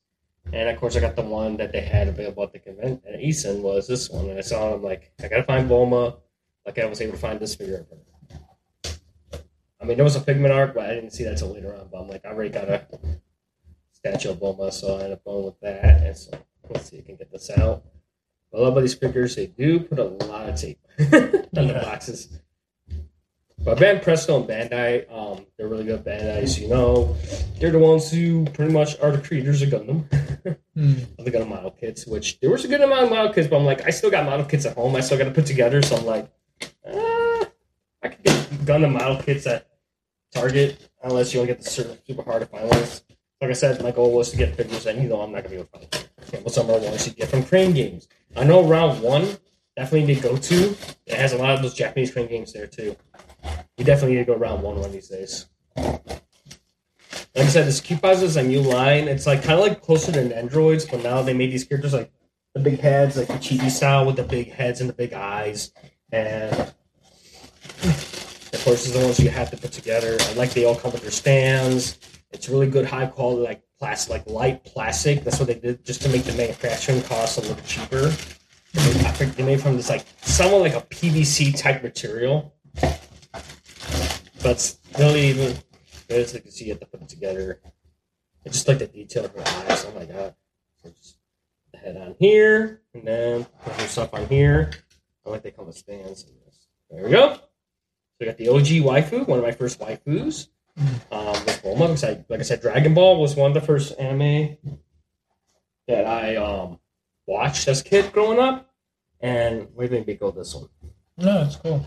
And 0.52 0.68
of 0.68 0.78
course, 0.78 0.96
I 0.96 1.00
got 1.00 1.16
the 1.16 1.22
one 1.22 1.56
that 1.56 1.72
they 1.72 1.80
had 1.80 2.06
available 2.06 2.44
at 2.44 2.52
the 2.52 2.60
convention. 2.60 3.02
And 3.04 3.20
Eason 3.20 3.62
was 3.62 3.88
this 3.88 4.08
one, 4.08 4.30
and 4.30 4.38
I 4.38 4.42
saw 4.42 4.74
him 4.74 4.82
like, 4.82 5.12
I 5.22 5.28
gotta 5.28 5.42
find 5.42 5.68
Bulma. 5.68 6.18
Like 6.64 6.78
I 6.78 6.86
was 6.86 7.00
able 7.00 7.12
to 7.12 7.18
find 7.18 7.40
this 7.40 7.54
figure 7.54 7.78
of 7.78 7.88
her. 7.90 7.96
I 9.80 9.84
mean, 9.84 9.96
there 9.96 10.04
was 10.04 10.16
a 10.16 10.20
Figment 10.20 10.52
arc, 10.52 10.74
but 10.74 10.88
I 10.88 10.94
didn't 10.94 11.10
see 11.10 11.24
that 11.24 11.38
till 11.38 11.52
later 11.52 11.74
on. 11.76 11.88
But 11.92 12.00
I'm 12.00 12.08
like, 12.08 12.24
I 12.24 12.30
already 12.30 12.50
got 12.50 12.68
a 12.68 12.86
statue 13.92 14.30
of 14.30 14.38
Bulma, 14.38 14.72
so 14.72 14.96
I 14.96 15.02
ended 15.02 15.12
up 15.12 15.24
going 15.24 15.44
with 15.44 15.60
that. 15.60 16.02
And 16.02 16.16
so 16.16 16.30
let's 16.70 16.90
see 16.90 16.96
if 16.96 17.04
I 17.04 17.06
can 17.06 17.16
get 17.16 17.30
this 17.30 17.50
out. 17.50 17.84
I 18.54 18.58
love 18.58 18.72
about 18.72 18.80
these 18.80 18.94
figures; 18.94 19.36
they 19.36 19.46
do 19.46 19.80
put 19.80 19.98
a 19.98 20.04
lot 20.04 20.48
of 20.48 20.60
tape 20.60 20.78
on 20.98 21.68
the 21.68 21.80
boxes. 21.82 22.38
But 23.58 23.78
Banpresto 23.78 24.36
and 24.36 24.48
Bandai, 24.48 25.10
um, 25.10 25.44
they're 25.56 25.66
really 25.66 25.84
good. 25.84 26.04
Bandai, 26.04 26.48
so 26.48 26.60
you 26.60 26.68
know, 26.68 27.16
they're 27.58 27.72
the 27.72 27.78
ones 27.78 28.10
who 28.10 28.44
pretty 28.46 28.72
much 28.72 28.98
are 29.00 29.10
the 29.10 29.18
creators 29.26 29.60
of 29.62 29.70
Gundam. 29.70 30.04
mm, 30.76 31.18
of 31.18 31.24
the 31.24 31.30
Gundam 31.30 31.48
model 31.48 31.72
kits, 31.72 32.06
which 32.06 32.38
there 32.40 32.50
was 32.50 32.64
a 32.64 32.68
good 32.68 32.80
amount 32.80 33.04
of 33.04 33.10
model 33.10 33.32
kits, 33.32 33.48
but 33.48 33.56
I'm 33.56 33.64
like, 33.64 33.84
I 33.84 33.90
still 33.90 34.10
got 34.10 34.24
model 34.24 34.46
kits 34.46 34.66
at 34.66 34.76
home. 34.76 34.94
I 34.94 35.00
still 35.00 35.18
got 35.18 35.24
to 35.24 35.30
put 35.30 35.46
together, 35.46 35.82
so 35.82 35.96
I'm 35.96 36.06
like, 36.06 36.30
uh, 36.86 37.44
I 38.02 38.08
could 38.08 38.22
get 38.22 38.36
Gundam 38.64 38.92
model 38.92 39.20
kits 39.20 39.46
at 39.46 39.66
Target, 40.32 40.88
unless 41.02 41.32
you 41.32 41.40
want 41.40 41.48
to 41.48 41.54
get 41.56 41.64
the 41.64 41.70
super, 41.70 41.96
super 42.06 42.22
hard 42.22 42.42
to 42.42 42.46
find 42.46 42.68
ones. 42.68 43.02
Like 43.40 43.50
I 43.50 43.54
said, 43.54 43.82
my 43.82 43.90
goal 43.90 44.12
was 44.12 44.30
to 44.30 44.36
get 44.36 44.54
figures, 44.54 44.86
and 44.86 45.02
you 45.02 45.08
know 45.08 45.20
I'm 45.20 45.32
not 45.32 45.42
gonna 45.42 45.56
be 45.56 45.56
able 45.56 45.66
to 45.66 45.78
find 45.78 45.90
them. 45.90 46.02
Campbell 46.30 46.50
Summer 46.50 46.78
ones 46.78 47.06
you 47.06 47.14
get 47.14 47.28
from 47.28 47.42
Crane 47.42 47.72
Games. 47.72 48.08
I 48.36 48.44
know 48.44 48.62
round 48.62 49.02
one 49.02 49.38
definitely 49.76 50.06
need 50.06 50.22
to 50.22 50.28
go 50.28 50.36
to. 50.36 50.76
It 51.06 51.14
has 51.14 51.32
a 51.32 51.38
lot 51.38 51.54
of 51.54 51.62
those 51.62 51.74
Japanese 51.74 52.10
Crane 52.10 52.28
games 52.28 52.52
there 52.52 52.66
too. 52.66 52.96
You 53.76 53.84
definitely 53.84 54.16
need 54.16 54.26
to 54.26 54.32
go 54.32 54.36
round 54.36 54.62
one 54.62 54.76
one 54.76 54.84
of 54.86 54.92
these 54.92 55.08
days. 55.08 55.46
Like 55.76 57.44
I 57.44 57.48
said, 57.48 57.66
this 57.66 57.80
Cupaz 57.80 58.22
is 58.22 58.36
a 58.36 58.42
new 58.42 58.60
line. 58.60 59.08
It's 59.08 59.26
like 59.26 59.42
kind 59.42 59.60
of 59.60 59.66
like 59.66 59.82
closer 59.82 60.12
to 60.12 60.36
androids, 60.36 60.86
but 60.86 61.02
now 61.02 61.22
they 61.22 61.34
made 61.34 61.52
these 61.52 61.64
characters 61.64 61.92
like 61.92 62.10
the 62.54 62.60
big 62.60 62.80
heads, 62.80 63.18
like 63.18 63.28
the 63.28 63.34
chibi 63.34 63.70
style 63.70 64.06
with 64.06 64.16
the 64.16 64.22
big 64.22 64.50
heads 64.50 64.80
and 64.80 64.88
the 64.88 64.94
big 64.94 65.12
eyes, 65.12 65.72
and 66.10 66.72
of 67.82 68.62
course, 68.64 68.88
are 68.88 68.98
the 68.98 69.04
ones 69.04 69.20
you 69.20 69.28
have 69.28 69.50
to 69.50 69.56
put 69.58 69.72
together. 69.72 70.16
I 70.18 70.32
like 70.32 70.54
they 70.54 70.64
all 70.64 70.74
come 70.74 70.92
with 70.92 71.02
their 71.02 71.10
stands. 71.10 71.98
It's 72.30 72.48
really 72.48 72.68
good, 72.68 72.86
high 72.86 73.06
quality, 73.06 73.42
like 73.42 73.62
plastic, 73.78 74.10
like 74.10 74.26
light 74.26 74.64
plastic. 74.64 75.24
That's 75.24 75.38
what 75.38 75.48
they 75.48 75.54
did 75.54 75.84
just 75.84 76.02
to 76.02 76.08
make 76.08 76.24
the 76.24 76.32
manufacturing 76.34 77.02
cost 77.02 77.38
a 77.38 77.40
little 77.42 77.56
cheaper. 77.64 78.06
I 78.78 79.12
think 79.12 79.36
they 79.36 79.44
made 79.44 79.60
from 79.60 79.76
this 79.76 79.88
like 79.88 80.04
somewhat 80.22 80.60
like 80.60 80.74
a 80.74 80.82
PVC 80.82 81.58
type 81.58 81.82
material, 81.82 82.54
but 84.42 84.76
really 84.98 85.28
even 85.28 85.56
as 86.10 86.34
you 86.34 86.40
can 86.40 86.50
see. 86.50 86.66
You 86.66 86.72
have 86.72 86.80
to 86.80 86.86
put 86.86 87.02
it 87.02 87.08
together. 87.08 87.60
I 88.44 88.48
just 88.48 88.68
like 88.68 88.78
the 88.78 88.86
detail 88.86 89.24
of 89.24 89.32
her 89.32 89.40
eyes. 89.40 89.84
Oh 89.86 89.92
my 89.98 90.04
god! 90.04 90.34
Just 90.84 91.18
the 91.72 91.78
head 91.78 91.96
on 91.96 92.14
here, 92.18 92.82
and 92.94 93.06
then 93.06 93.46
put 93.64 93.88
stuff 93.88 94.14
on 94.14 94.26
here. 94.28 94.72
I 95.24 95.30
like 95.30 95.42
they 95.42 95.50
come 95.50 95.66
with 95.66 95.76
stands. 95.76 96.24
There 96.90 97.04
we 97.04 97.10
go. 97.10 97.34
So 97.34 97.40
we 98.20 98.26
got 98.26 98.38
the 98.38 98.48
OG 98.48 98.66
waifu, 98.84 99.26
one 99.26 99.38
of 99.38 99.44
my 99.44 99.52
first 99.52 99.80
waifus. 99.80 100.48
Um, 101.10 101.32
with 101.32 101.62
Bulma, 101.62 101.86
because 101.86 102.04
I, 102.04 102.24
like 102.28 102.40
I 102.40 102.42
said, 102.42 102.60
Dragon 102.60 102.92
Ball 102.92 103.20
was 103.20 103.34
one 103.34 103.50
of 103.50 103.54
the 103.54 103.62
first 103.62 103.98
anime 103.98 104.56
that 105.88 106.06
I 106.06 106.36
um 106.36 106.78
watched 107.26 107.66
as 107.68 107.80
a 107.80 107.84
kid 107.84 108.12
growing 108.12 108.38
up. 108.38 108.70
And 109.20 109.68
you 109.78 109.88
think 109.88 110.06
we 110.06 110.14
go 110.14 110.30
this 110.30 110.54
one? 110.54 110.68
No, 111.16 111.42
it's 111.42 111.56
cool. 111.56 111.86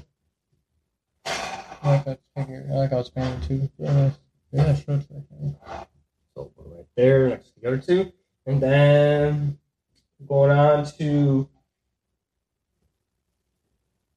I 1.26 1.72
like 1.84 2.06
that 2.06 2.20
figure. 2.36 2.68
I 2.72 2.74
like 2.74 2.92
how 2.92 3.00
it's 3.00 3.10
painted 3.10 3.48
too. 3.48 3.70
Yeah, 4.52 4.76
sure. 4.76 4.96
It's 4.96 5.08
like, 5.12 5.88
So 6.34 6.46
put 6.46 6.66
it 6.66 6.70
right 6.76 6.86
there 6.98 7.30
next 7.30 7.54
to 7.54 7.60
the 7.60 7.68
other 7.68 7.78
two. 7.78 8.12
And 8.48 8.62
then 8.62 9.60
going 10.28 10.52
on 10.52 10.86
to 10.98 11.48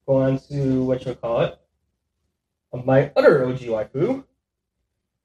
going 0.06 0.32
on 0.32 0.40
to 0.48 0.82
what 0.84 1.04
you 1.04 1.14
call 1.14 1.42
it. 1.42 1.58
My 2.84 3.12
other 3.14 3.46
OG 3.46 3.58
waifu 3.58 4.24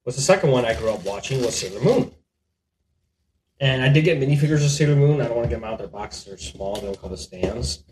was 0.07 0.15
the 0.15 0.21
second 0.21 0.51
one 0.51 0.63
I 0.63 0.73
grew 0.73 0.89
up 0.89 1.03
watching 1.03 1.41
was 1.41 1.59
Sailor 1.59 1.83
Moon. 1.83 2.13
And 3.59 3.81
I 3.81 3.89
did 3.89 4.05
get 4.05 4.17
minifigures 4.17 4.63
of 4.63 4.71
Sailor 4.71 4.95
Moon. 4.95 5.19
I 5.19 5.25
don't 5.25 5.35
want 5.35 5.49
to 5.49 5.49
get 5.49 5.59
them 5.59 5.65
out 5.65 5.73
of 5.73 5.79
their 5.79 5.89
boxes. 5.89 6.23
They're 6.23 6.37
small. 6.37 6.75
They 6.75 6.83
don't 6.83 6.97
come 6.99 7.11
with 7.11 7.19
stands. 7.19 7.83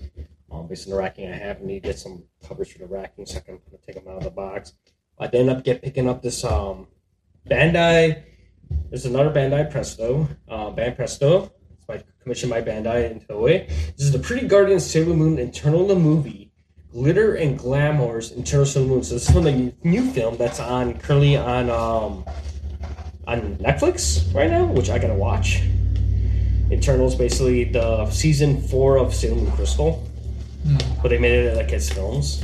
Um, 0.50 0.66
based 0.68 0.88
on 0.88 0.92
the 0.92 0.98
racking 0.98 1.30
I 1.30 1.36
have, 1.36 1.58
I 1.62 1.66
need 1.66 1.84
to 1.84 1.90
get 1.90 2.00
some 2.00 2.24
covers 2.48 2.72
for 2.72 2.80
the 2.80 2.86
racking 2.86 3.26
so 3.26 3.40
I 3.40 3.42
can 3.42 3.60
take 3.86 3.96
them 3.96 4.08
out 4.08 4.20
of 4.20 4.24
the 4.24 4.30
box. 4.30 4.72
I 5.20 5.26
ended 5.26 5.50
up 5.50 5.66
get 5.66 5.82
picking 5.82 6.08
up 6.08 6.22
this 6.22 6.46
um, 6.46 6.88
Bandai. 7.50 8.24
There's 8.90 9.06
another 9.06 9.30
Bandai 9.30 9.70
Presto, 9.70 10.30
uh, 10.48 10.72
Banpresto. 10.72 11.52
It's 11.74 11.86
by 11.86 12.02
commissioned 12.24 12.52
by 12.52 12.62
Bandai 12.62 13.12
and 13.12 13.28
Toei. 13.28 13.68
This 13.68 14.06
is 14.06 14.14
the 14.14 14.20
Pretty 14.20 14.48
Guardian 14.48 14.80
Sailor 14.80 15.16
Moon 15.16 15.38
Eternal 15.38 15.86
the 15.86 15.96
movie, 15.96 16.45
Glitter 16.96 17.36
and 17.36 17.60
Glamour's 17.60 18.32
Eternal 18.32 18.66
Sailor 18.66 18.88
Moon. 18.88 19.04
So 19.04 19.16
this 19.16 19.28
is 19.28 19.32
from 19.32 19.44
the 19.44 19.74
new 19.84 20.10
film 20.12 20.38
that's 20.38 20.62
on 20.62 20.98
currently 20.98 21.36
on 21.36 21.70
um, 21.70 22.24
on 23.28 23.58
Netflix 23.58 24.34
right 24.34 24.50
now, 24.50 24.64
which 24.64 24.90
I 24.90 24.98
gotta 24.98 25.14
watch. 25.14 25.62
Eternal 26.72 27.08
is 27.08 27.16
basically 27.16 27.66
the 27.66 28.10
season 28.12 28.62
four 28.62 28.98
of 28.98 29.14
Sailor 29.14 29.36
Moon 29.36 29.52
Crystal, 29.52 30.08
but 31.04 31.10
they 31.10 31.18
made 31.18 31.34
it 31.34 31.58
like 31.58 31.74
as 31.74 31.92
films. 31.92 32.42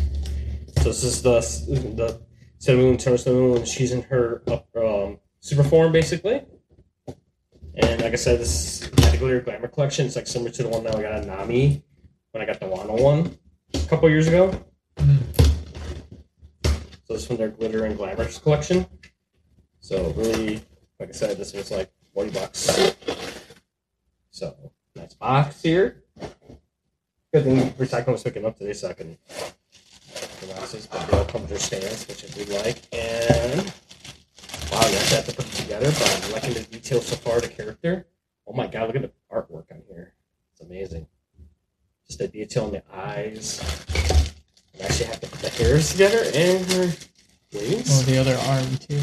So 0.79 0.89
this 0.89 1.05
is 1.05 1.21
the 1.21 1.39
the 1.95 2.21
Sailor 2.57 2.81
Moon, 2.81 2.95
Eternal 2.95 3.19
Sailor 3.19 3.39
Moon. 3.39 3.63
She's 3.63 3.93
in 3.93 4.01
her 4.03 4.43
um, 4.75 5.17
super 5.39 5.63
form 5.63 5.93
basically. 5.93 6.43
And 7.75 8.01
like 8.01 8.11
I 8.11 8.17
said, 8.17 8.41
this 8.41 8.81
is 8.81 8.89
the 8.91 9.17
Glitter 9.17 9.39
Glamour 9.39 9.69
collection. 9.69 10.07
It's 10.07 10.17
like 10.17 10.27
similar 10.27 10.51
to 10.51 10.63
the 10.63 10.67
one 10.67 10.83
that 10.83 10.93
I 10.93 11.01
got 11.01 11.13
at 11.13 11.25
Nami 11.25 11.85
when 12.31 12.43
I 12.43 12.45
got 12.45 12.59
the 12.59 12.65
Wano 12.65 13.01
one 13.01 13.37
a 13.73 13.87
couple 13.87 14.09
years 14.09 14.27
ago. 14.27 14.51
Hmm. 14.97 15.17
So 16.63 17.13
this 17.13 17.21
is 17.21 17.27
from 17.27 17.37
their 17.37 17.49
Glitter 17.49 17.85
and 17.85 17.97
Glamour 17.97 18.25
collection. 18.25 18.85
So 19.79 20.11
really, 20.15 20.61
like 20.99 21.09
I 21.09 21.11
said, 21.11 21.37
this 21.37 21.53
was 21.53 21.71
like 21.71 21.91
40 22.13 22.31
bucks. 22.31 22.95
So 24.29 24.71
nice 24.95 25.13
box 25.13 25.61
here. 25.61 26.03
Good 27.33 27.43
thing 27.43 27.71
recycling 27.71 28.13
was 28.13 28.23
picking 28.23 28.45
up 28.45 28.57
today 28.57 28.73
so 28.73 28.89
I 28.89 28.93
can 28.93 29.17
the 30.41 30.47
boxes, 30.47 30.87
but 30.87 31.07
they 31.07 31.17
all 31.17 31.25
come 31.25 31.41
with 31.41 31.49
their 31.51 31.59
stands, 31.59 32.07
which 32.07 32.25
I 32.25 32.27
do 32.27 32.51
like. 32.53 32.81
And 32.91 33.61
wow, 34.71 34.87
you 34.87 34.97
actually 34.97 35.15
have 35.17 35.25
to 35.27 35.35
put 35.35 35.45
it 35.45 35.53
together, 35.53 35.91
but 35.91 36.23
I'm 36.25 36.31
liking 36.31 36.53
the 36.53 36.63
detail 36.63 37.01
so 37.01 37.15
far 37.15 37.39
the 37.39 37.47
character. 37.47 38.07
Oh 38.47 38.53
my 38.53 38.67
god, 38.67 38.87
look 38.87 38.95
at 38.95 39.01
the 39.03 39.11
artwork 39.33 39.71
on 39.71 39.83
here. 39.87 40.13
It's 40.51 40.61
amazing. 40.61 41.07
Just 42.11 42.19
the 42.19 42.27
detail 42.27 42.65
in 42.65 42.71
the 42.73 42.83
eyes. 42.93 43.61
I 44.77 44.83
actually 44.83 45.05
have 45.05 45.21
to 45.21 45.27
put 45.27 45.39
the 45.39 45.49
hairs 45.49 45.93
together 45.93 46.23
and 46.35 46.69
her 46.73 46.91
wings. 47.53 47.87
Oh, 47.89 48.01
the 48.05 48.17
other 48.17 48.35
arm 48.35 48.75
too. 48.75 48.99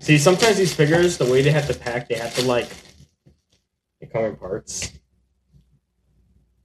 See, 0.00 0.18
sometimes 0.18 0.56
these 0.56 0.74
figures, 0.74 1.18
the 1.18 1.24
way 1.24 1.40
they 1.42 1.52
have 1.52 1.68
to 1.68 1.74
pack, 1.74 2.08
they 2.08 2.16
have 2.16 2.34
to 2.34 2.42
like 2.46 2.68
they 4.00 4.08
come 4.08 4.24
in 4.24 4.34
parts. 4.34 4.90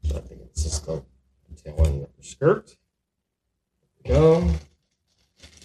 So 0.05 0.17
I 0.17 0.21
think 0.21 0.41
it's 0.45 0.63
just 0.63 0.83
the 0.87 1.03
tail 1.63 1.75
with 1.75 2.17
the 2.17 2.23
skirt. 2.23 2.75
There 4.03 4.15
we 4.15 4.19
go. 4.19 4.49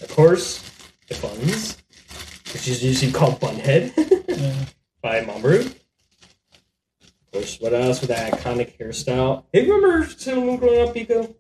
Of 0.03 0.09
course, 0.11 0.63
the 1.09 1.15
buns, 1.23 1.79
which 2.53 2.69
is 2.69 2.85
usually 2.85 3.13
called 3.13 3.41
Bunhead 3.41 3.95
Yeah. 4.29 4.67
by 5.01 5.23
Mamoru. 5.23 5.75
What 7.65 7.73
else 7.73 8.03
with 8.03 8.11
that 8.11 8.31
iconic 8.31 8.77
hairstyle? 8.77 9.45
Hey, 9.51 9.63
remember 9.67 10.07
Sailor 10.07 10.45
Moon 10.45 10.57
growing 10.59 10.87
up, 10.87 10.95
Biko? 10.95 11.35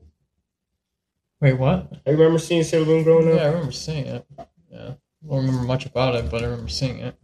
Wait, 1.42 1.52
what? 1.52 1.92
I 2.06 2.10
remember 2.12 2.38
seeing 2.38 2.62
Sailor 2.62 2.86
Moon 2.86 3.04
growing 3.04 3.28
up. 3.30 3.36
Yeah, 3.36 3.42
I 3.42 3.48
remember 3.48 3.72
seeing 3.72 4.06
it. 4.06 4.26
Yeah, 4.72 4.78
I 4.78 5.28
don't 5.28 5.44
remember 5.44 5.64
much 5.64 5.84
about 5.84 6.14
it, 6.14 6.30
but 6.30 6.40
I 6.40 6.46
remember 6.46 6.70
seeing 6.70 6.98
it. 7.00 7.14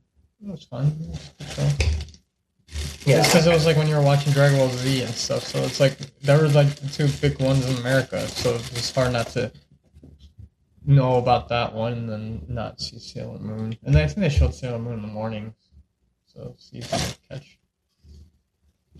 It 0.44 0.50
was 0.50 0.64
fun. 0.64 0.94
It 1.00 1.08
was 1.08 1.30
a 1.40 1.44
good 1.44 1.50
show. 1.50 1.86
Yeah. 3.06 3.22
Because 3.22 3.46
it 3.46 3.54
was 3.54 3.64
like 3.64 3.78
when 3.78 3.88
you 3.88 3.94
were 3.96 4.02
watching 4.02 4.34
Dragon 4.34 4.58
Ball 4.58 4.68
Z 4.68 5.02
and 5.02 5.14
stuff. 5.14 5.44
So 5.44 5.60
it's 5.60 5.80
like 5.80 5.96
there 6.20 6.36
were 6.36 6.48
like 6.48 6.68
the 6.74 6.88
two 6.88 7.08
big 7.22 7.40
ones 7.40 7.66
in 7.70 7.78
America. 7.78 8.28
So 8.28 8.56
it's 8.56 8.94
hard 8.94 9.14
not 9.14 9.28
to 9.28 9.50
know 10.84 11.16
about 11.16 11.48
that 11.48 11.72
one 11.72 11.94
and 11.94 12.06
then 12.06 12.42
not 12.48 12.82
see 12.82 12.98
Sailor 12.98 13.38
Moon. 13.38 13.78
And 13.82 13.96
I 13.96 14.06
think 14.06 14.18
they 14.18 14.28
showed 14.28 14.54
Sailor 14.54 14.78
Moon 14.78 14.96
in 14.96 15.00
the 15.00 15.08
morning, 15.08 15.54
so 16.26 16.50
it's 16.54 16.68
easy 16.74 16.86
to 16.86 17.16
catch. 17.30 17.56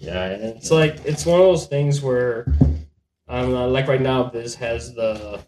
Yeah, 0.01 0.25
and 0.25 0.43
it's 0.57 0.71
like 0.71 1.05
it's 1.05 1.27
one 1.27 1.41
of 1.41 1.47
those 1.47 1.67
things 1.67 2.01
where, 2.01 2.47
um, 3.29 3.55
uh, 3.55 3.69
like 3.69 3.87
right 3.87 4.01
now, 4.01 4.25
Viz 4.31 4.55
has 4.57 4.95
the 4.95 5.41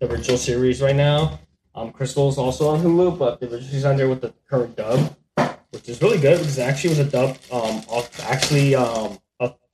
the 0.00 0.10
original 0.10 0.36
series 0.36 0.82
right 0.82 0.96
now. 0.96 1.38
Um, 1.76 1.92
Crystal's 1.92 2.36
also 2.36 2.68
on 2.68 2.80
Hulu, 2.80 3.18
but 3.18 3.40
the 3.40 3.46
original 3.46 3.70
she's 3.70 3.84
on 3.84 3.96
there 3.96 4.08
with 4.08 4.20
the 4.20 4.34
current 4.50 4.76
dub, 4.76 5.16
which 5.70 5.88
is 5.88 6.02
really 6.02 6.18
good 6.18 6.38
because 6.38 6.58
it 6.58 6.62
actually 6.62 6.90
was 6.90 6.98
a 6.98 7.04
dub, 7.04 7.38
um, 7.52 7.82
actually 8.24 8.74
um 8.74 9.18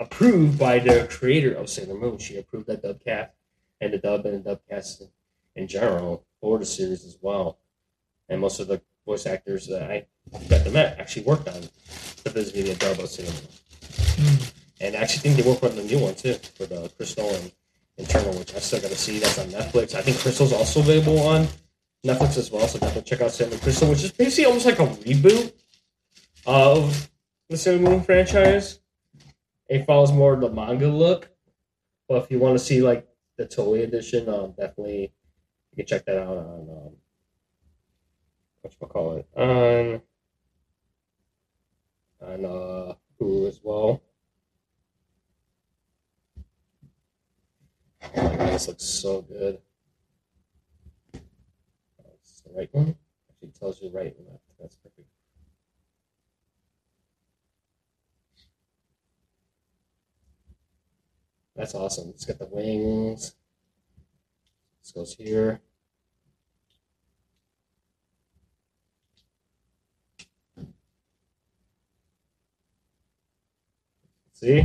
approved 0.01 0.59
by 0.59 0.79
the 0.79 1.07
creator 1.11 1.55
of 1.55 1.69
Sailor 1.69 1.95
Moon. 1.95 2.19
She 2.19 2.37
approved 2.37 2.67
that 2.67 2.83
dub 2.83 3.01
cast 3.05 3.33
and 3.81 3.93
the 3.93 3.99
dub 3.99 4.25
and 4.27 4.43
the 4.43 4.51
dub 4.51 4.61
cast 4.69 5.03
in, 5.03 5.09
in 5.55 5.69
general 5.69 6.25
for 6.41 6.59
the 6.59 6.67
series 6.67 7.05
as 7.05 7.19
well. 7.21 7.59
And 8.29 8.41
most 8.41 8.61
of 8.61 8.69
the 8.69 8.81
voice 9.07 9.27
actors 9.27 9.67
that 9.69 9.91
I 9.91 10.07
got 10.49 10.65
to 10.65 10.71
met 10.71 10.99
actually 10.99 11.25
worked 11.25 11.49
on 11.49 11.61
the 12.25 12.31
Viz 12.31 12.55
Media 12.55 12.75
dub 12.77 12.99
of 12.99 13.09
Sailor 13.09 13.33
Moon. 13.33 13.60
And 14.81 14.96
I 14.96 15.00
actually 15.00 15.20
think 15.20 15.37
they 15.37 15.48
work 15.48 15.62
on 15.62 15.76
the 15.76 15.83
new 15.83 15.98
one 15.98 16.14
too 16.14 16.35
for 16.55 16.66
the 16.66 16.90
Crystal 16.96 17.29
and 17.29 17.53
Eternal, 17.98 18.33
which 18.38 18.55
I 18.55 18.59
still 18.59 18.81
got 18.81 18.90
to 18.90 18.96
see. 18.96 19.18
That's 19.18 19.38
on 19.38 19.46
Netflix. 19.48 19.94
I 19.94 20.03
think 20.03 20.18
Crystal's 20.18 20.53
also 20.53 20.81
available 20.81 21.18
on 21.20 21.48
Netflix 22.05 22.38
as 22.38 22.50
well. 22.50 22.66
So 22.66 22.79
definitely 22.79 23.03
check 23.03 23.20
out 23.20 23.31
Sailor 23.31 23.59
Crystal, 23.59 23.90
which 23.90 24.05
is 24.05 24.12
basically 24.12 24.46
almost 24.46 24.66
like 24.66 24.79
a 24.79 24.87
reboot 24.87 25.53
of 26.46 27.11
the 27.48 27.57
Sailor 27.57 27.81
Moon 27.81 28.03
franchise. 28.03 28.81
It 29.68 29.85
follows 29.85 30.12
more 30.12 30.35
the 30.37 30.50
manga 30.50 30.88
look, 30.88 31.31
but 32.09 32.24
if 32.24 32.31
you 32.31 32.38
want 32.38 32.59
to 32.59 32.64
see 32.64 32.81
like 32.81 33.07
the 33.37 33.46
Toei 33.46 33.85
edition, 33.85 34.29
um, 34.29 34.55
definitely 34.59 35.12
you 35.70 35.76
can 35.76 35.87
check 35.87 36.07
that 36.07 36.18
out 36.18 36.37
on 36.37 36.68
um, 36.70 36.96
what 38.79 38.88
call 38.88 39.16
it 39.16 39.26
on 39.37 40.03
on 42.22 42.44
uh, 42.44 42.94
Hulu 43.21 43.49
as 43.49 43.61
well. 43.63 44.03
Oh 48.17 48.23
my 48.23 48.37
god, 48.37 48.49
this 48.53 48.69
looks 48.69 48.85
so 48.85 49.23
good. 49.23 49.59
This 51.13 52.43
the 52.45 52.53
right 52.57 52.69
one? 52.73 52.97
Actually 53.29 53.51
tells 53.59 53.83
you 53.83 53.91
right 53.93 54.15
and 54.17 54.27
left. 54.27 54.43
That's 54.59 54.77
perfect. 54.77 55.07
That's 61.57 61.75
awesome. 61.75 62.09
It's 62.11 62.25
got 62.25 62.39
the 62.39 62.47
wings. 62.47 63.35
This 64.83 64.93
goes 64.93 65.14
here. 65.14 65.61
See? 74.43 74.61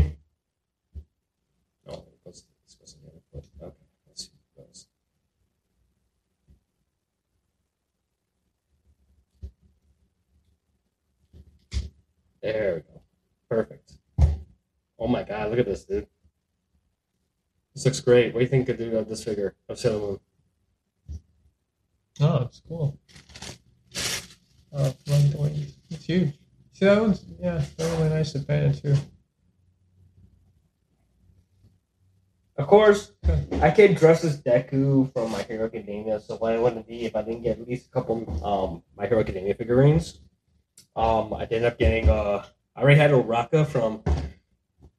Oh, 1.88 2.06
it 2.08 2.24
goes, 2.24 2.46
this 2.66 2.76
goes 2.76 2.96
in 2.96 3.02
the 3.04 3.10
other 3.12 3.22
foot. 3.32 3.44
Okay, 3.62 3.76
let's 4.08 4.24
see 4.24 4.32
how 4.56 4.64
it 4.64 4.68
goes. 4.68 4.88
There 12.42 12.76
we 12.76 12.82
go. 12.94 13.02
Perfect. 13.50 13.92
Oh 14.98 15.08
my 15.08 15.24
god, 15.24 15.50
look 15.50 15.60
at 15.60 15.66
this, 15.66 15.84
dude. 15.84 16.08
This 17.74 17.84
looks 17.84 18.00
great. 18.00 18.34
What 18.34 18.40
do 18.40 18.46
you 18.46 18.50
think 18.50 18.70
of 18.70 18.78
the- 18.78 18.98
of 18.98 19.10
this 19.10 19.24
figure 19.26 19.56
of 19.68 19.78
Sailor 19.78 20.00
Moon? 20.00 20.20
Oh, 22.22 22.44
it's 22.44 22.62
cool. 22.66 22.98
Oh, 24.72 24.84
I 25.08 25.12
like 25.12 25.32
the 25.32 25.38
way 25.38 25.68
it's 25.90 26.06
huge. 26.06 26.34
See 26.72 26.86
that 26.86 27.02
one's 27.02 27.26
yeah, 27.40 27.64
they're 27.76 27.98
really 27.98 28.10
nice 28.10 28.32
to 28.34 28.40
paint 28.40 28.76
it 28.78 28.82
too. 28.82 28.96
Of 32.58 32.68
course, 32.68 33.12
I 33.62 33.70
can't 33.70 33.98
dress 33.98 34.24
as 34.24 34.42
Deku 34.42 35.12
from 35.12 35.32
My 35.32 35.44
Hero 35.44 35.66
Academia, 35.66 36.22
so 36.22 36.38
what 36.38 36.54
I 36.54 36.70
to 36.72 36.84
be 36.88 37.04
if 37.04 37.14
I 37.14 37.22
didn't 37.22 37.44
get 37.44 37.60
at 37.60 37.68
least 37.68 37.88
a 37.88 37.92
couple 37.92 38.24
um 38.46 38.82
My 38.96 39.08
Hero 39.08 39.20
Academia 39.20 39.54
figurines. 39.56 40.22
Um, 40.96 41.34
I 41.34 41.42
ended 41.42 41.66
up 41.66 41.78
getting 41.78 42.08
uh, 42.10 42.46
I 42.74 42.82
already 42.82 42.98
had 42.98 43.12
Uraraka 43.12 43.68
from 43.68 44.04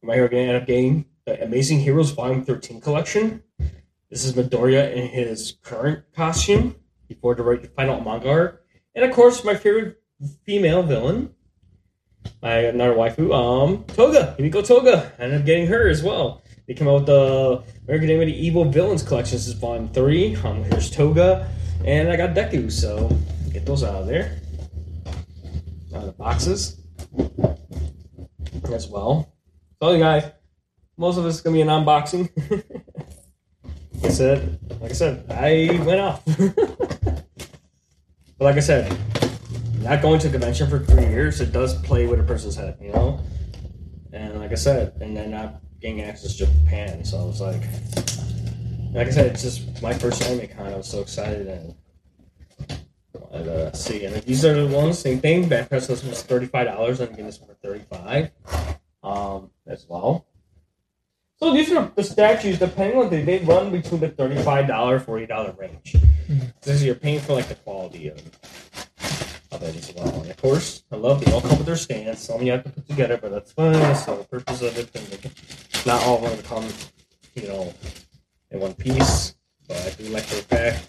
My 0.02 0.14
Hero 0.14 0.26
Academia. 0.26 0.52
I 0.52 0.56
ended 0.56 0.62
up 0.62 0.68
getting 0.68 1.06
the 1.24 1.42
Amazing 1.42 1.80
Heroes 1.80 2.10
Volume 2.10 2.44
Thirteen 2.44 2.78
collection. 2.78 3.42
This 4.10 4.26
is 4.26 4.34
Midoriya 4.34 4.92
in 4.92 5.08
his 5.08 5.56
current 5.62 6.04
costume 6.14 6.76
before 7.08 7.34
the 7.34 7.70
final 7.74 8.02
manga 8.02 8.28
arc, 8.28 8.64
and 8.94 9.02
of 9.02 9.12
course 9.12 9.44
my 9.44 9.54
favorite 9.54 9.96
female 10.44 10.82
villain, 10.82 11.34
my 12.42 12.68
another 12.68 12.92
waifu, 12.92 13.32
um, 13.32 13.84
Toga, 13.84 14.36
Himiko 14.38 14.62
Toga. 14.62 15.10
I 15.18 15.22
ended 15.22 15.40
up 15.40 15.46
getting 15.46 15.68
her 15.68 15.88
as 15.88 16.02
well. 16.02 16.42
They 16.66 16.74
came 16.74 16.88
out 16.88 16.94
with 16.94 17.06
the 17.06 17.62
American 17.86 18.10
Anime 18.10 18.28
Evil 18.28 18.64
Villains 18.64 19.04
collection. 19.04 19.36
This 19.36 19.46
is 19.46 19.54
volume 19.54 19.88
three. 19.90 20.34
Um, 20.36 20.64
here's 20.64 20.90
Toga, 20.90 21.48
and 21.84 22.08
I 22.08 22.16
got 22.16 22.30
Deku. 22.30 22.72
So 22.72 23.16
get 23.52 23.64
those 23.64 23.84
out 23.84 23.94
of 23.94 24.06
there. 24.08 24.40
Out 25.94 26.00
of 26.02 26.06
the 26.06 26.12
boxes 26.12 26.80
as 28.72 28.88
well. 28.88 29.32
So 29.80 29.92
you 29.92 30.00
guys, 30.00 30.24
most 30.96 31.18
of 31.18 31.24
this 31.24 31.36
is 31.36 31.40
gonna 31.40 31.54
be 31.54 31.60
an 31.60 31.68
unboxing. 31.68 32.30
like 33.94 34.04
I 34.04 34.08
said, 34.08 34.58
like 34.80 34.90
I 34.90 34.94
said, 34.94 35.24
I 35.30 35.80
went 35.84 36.00
off. 36.00 36.24
but 36.26 37.24
like 38.40 38.56
I 38.56 38.60
said, 38.60 38.92
not 39.82 40.02
going 40.02 40.18
to 40.18 40.28
a 40.28 40.30
convention 40.32 40.68
for 40.68 40.80
three 40.80 41.06
years, 41.06 41.40
it 41.40 41.52
does 41.52 41.80
play 41.82 42.06
with 42.06 42.18
a 42.18 42.24
person's 42.24 42.56
head, 42.56 42.76
you 42.80 42.92
know. 42.92 43.20
And 44.12 44.40
like 44.40 44.50
I 44.50 44.56
said, 44.56 44.94
and 45.00 45.16
then 45.16 45.30
not 45.30 45.60
getting 45.86 46.02
access 46.02 46.36
to 46.36 46.46
Japan, 46.46 47.04
so 47.04 47.20
I 47.20 47.24
was 47.24 47.40
like, 47.40 47.62
like 48.92 49.06
I 49.06 49.10
said, 49.10 49.26
it's 49.26 49.42
just 49.42 49.80
my 49.82 49.94
first 49.94 50.22
anime 50.24 50.48
con. 50.48 50.66
I 50.72 50.76
was 50.76 50.88
so 50.88 51.00
excited 51.00 51.46
and 51.46 51.74
wanted 53.14 53.44
to 53.44 53.76
see. 53.76 54.04
And 54.04 54.16
these 54.22 54.44
are 54.44 54.66
the 54.66 54.74
ones, 54.74 54.98
same 54.98 55.20
thing. 55.20 55.48
Back 55.48 55.68
press 55.68 55.88
was 55.88 56.02
thirty 56.22 56.46
five 56.46 56.66
dollars. 56.66 57.00
I'm 57.00 57.10
getting 57.10 57.26
this 57.26 57.38
for 57.38 57.54
thirty 57.62 57.84
five, 57.84 58.30
um, 59.04 59.50
as 59.66 59.86
well. 59.88 60.26
So 61.36 61.52
these 61.52 61.70
are 61.70 61.92
the 61.94 62.02
statues. 62.02 62.58
Depending 62.58 62.98
on 62.98 63.10
the, 63.10 63.22
they 63.22 63.38
run 63.38 63.70
between 63.70 64.00
the 64.00 64.08
thirty 64.08 64.42
five 64.42 64.66
dollar 64.66 64.98
forty 64.98 65.26
dollar 65.26 65.54
range. 65.56 65.94
This 66.62 66.76
is 66.76 66.84
you're 66.84 66.96
paying 66.96 67.20
for 67.20 67.34
like 67.34 67.46
the 67.48 67.54
quality 67.54 68.08
of 68.08 68.20
of 69.56 69.62
it 69.62 69.76
as 69.76 69.94
well. 69.94 70.22
Of 70.22 70.36
course, 70.36 70.84
I 70.92 70.96
love 70.96 71.24
they 71.24 71.32
all 71.32 71.40
come 71.40 71.58
with 71.58 71.66
their 71.66 71.76
stands. 71.76 72.20
Some 72.20 72.42
you 72.42 72.52
have 72.52 72.64
to 72.64 72.70
put 72.70 72.86
together, 72.86 73.18
but 73.20 73.30
that's 73.30 73.52
fine. 73.52 73.72
That's 73.72 74.04
the 74.04 74.16
purpose 74.30 74.62
of 74.62 74.76
it. 74.76 74.90
And 74.94 75.86
not 75.86 76.02
all 76.04 76.24
of 76.24 76.30
them 76.30 76.42
come, 76.42 76.68
you 77.34 77.48
know, 77.48 77.72
in 78.50 78.60
one 78.60 78.74
piece. 78.74 79.34
But 79.68 79.78
I 79.78 79.90
do 79.90 80.04
like 80.10 80.26
their 80.26 80.42
pack. 80.42 80.82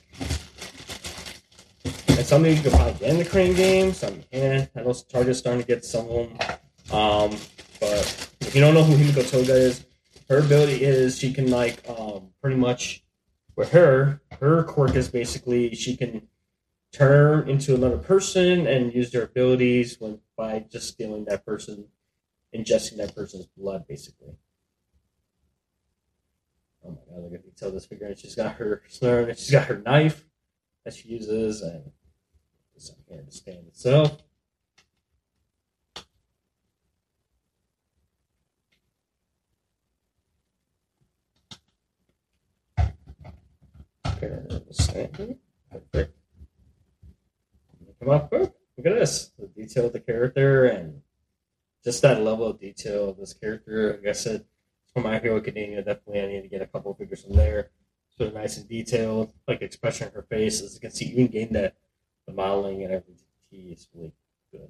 And 2.09 2.25
some 2.25 2.45
of 2.45 2.55
you 2.55 2.61
can 2.61 2.71
probably 2.71 2.93
get 2.93 3.09
in 3.09 3.17
the 3.17 3.25
crane 3.25 3.55
game. 3.55 3.93
Some 3.93 4.21
can. 4.31 4.69
I 4.75 4.81
know 4.81 4.93
Target's 4.93 5.39
starting 5.39 5.61
to 5.61 5.67
get 5.67 5.83
some 5.83 6.07
of 6.09 6.29
them. 6.29 6.37
Um, 6.91 7.37
but 7.79 8.29
if 8.41 8.53
you 8.53 8.61
don't 8.61 8.73
know 8.73 8.83
who 8.83 8.95
Himiko 8.95 9.29
Toga 9.29 9.53
is, 9.53 9.85
her 10.29 10.39
ability 10.39 10.83
is 10.83 11.17
she 11.17 11.33
can 11.33 11.49
like 11.49 11.83
um, 11.89 12.29
pretty 12.41 12.57
much 12.57 13.03
with 13.55 13.71
her, 13.71 14.21
her 14.39 14.63
quirk 14.63 14.95
is 14.95 15.09
basically 15.09 15.73
she 15.73 15.97
can 15.97 16.27
turn 16.91 17.49
into 17.49 17.75
another 17.75 17.97
person 17.97 18.67
and 18.67 18.93
use 18.93 19.11
their 19.11 19.23
abilities 19.23 19.97
when 19.99 20.19
by 20.35 20.59
just 20.71 20.89
stealing 20.89 21.25
that 21.25 21.45
person, 21.45 21.87
ingesting 22.55 22.97
that 22.97 23.15
person's 23.15 23.47
blood, 23.57 23.85
basically. 23.87 24.35
Oh 26.85 26.91
my 26.91 26.97
god, 27.09 27.23
look 27.23 27.33
at 27.33 27.43
detail 27.43 27.71
this 27.71 27.85
figure. 27.85 28.07
And 28.07 28.17
she's 28.17 28.35
got 28.35 28.55
her 28.55 28.83
snare, 28.87 29.27
and 29.27 29.37
she's 29.37 29.51
got 29.51 29.67
her 29.67 29.79
knife 29.79 30.25
that 30.85 30.93
she 30.93 31.09
uses, 31.09 31.61
and 31.61 31.91
this 32.73 32.91
to 33.09 33.31
stand 33.31 33.67
itself. 33.67 34.17
Perfect. 45.71 46.16
Come 47.99 48.27
quick. 48.27 48.53
Look 48.77 48.85
at 48.85 48.93
this. 48.93 49.31
The 49.39 49.47
detail 49.47 49.87
of 49.87 49.93
the 49.93 49.99
character 49.99 50.65
and 50.65 51.01
just 51.83 52.01
that 52.01 52.21
level 52.21 52.47
of 52.47 52.59
detail 52.59 53.09
of 53.09 53.17
this 53.17 53.33
character. 53.33 53.99
Like 53.99 54.09
I 54.09 54.11
said, 54.11 54.45
for 54.93 55.01
my 55.01 55.19
Hero 55.19 55.37
Academia, 55.37 55.83
definitely 55.83 56.21
I 56.21 56.27
need 56.27 56.41
to 56.41 56.47
get 56.47 56.61
a 56.61 56.67
couple 56.67 56.91
of 56.91 56.97
figures 56.97 57.23
from 57.23 57.35
there. 57.35 57.71
Sort 58.17 58.29
of 58.29 58.35
nice 58.35 58.57
and 58.57 58.67
detailed, 58.67 59.33
like 59.47 59.61
expression 59.61 60.07
on 60.07 60.13
her 60.13 60.23
face. 60.23 60.61
As 60.61 60.73
you 60.73 60.79
can 60.79 60.91
see, 60.91 61.05
even 61.05 61.27
gain 61.27 61.53
that 61.53 61.75
the 62.25 62.33
modeling 62.33 62.83
and 62.83 62.93
everything 62.93 63.71
is 63.71 63.87
really 63.93 64.13
good. 64.51 64.69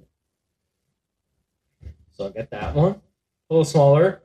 So 2.12 2.24
I'll 2.24 2.30
get 2.30 2.50
that 2.50 2.74
one. 2.74 2.92
A 2.92 3.54
little 3.54 3.64
smaller. 3.64 4.22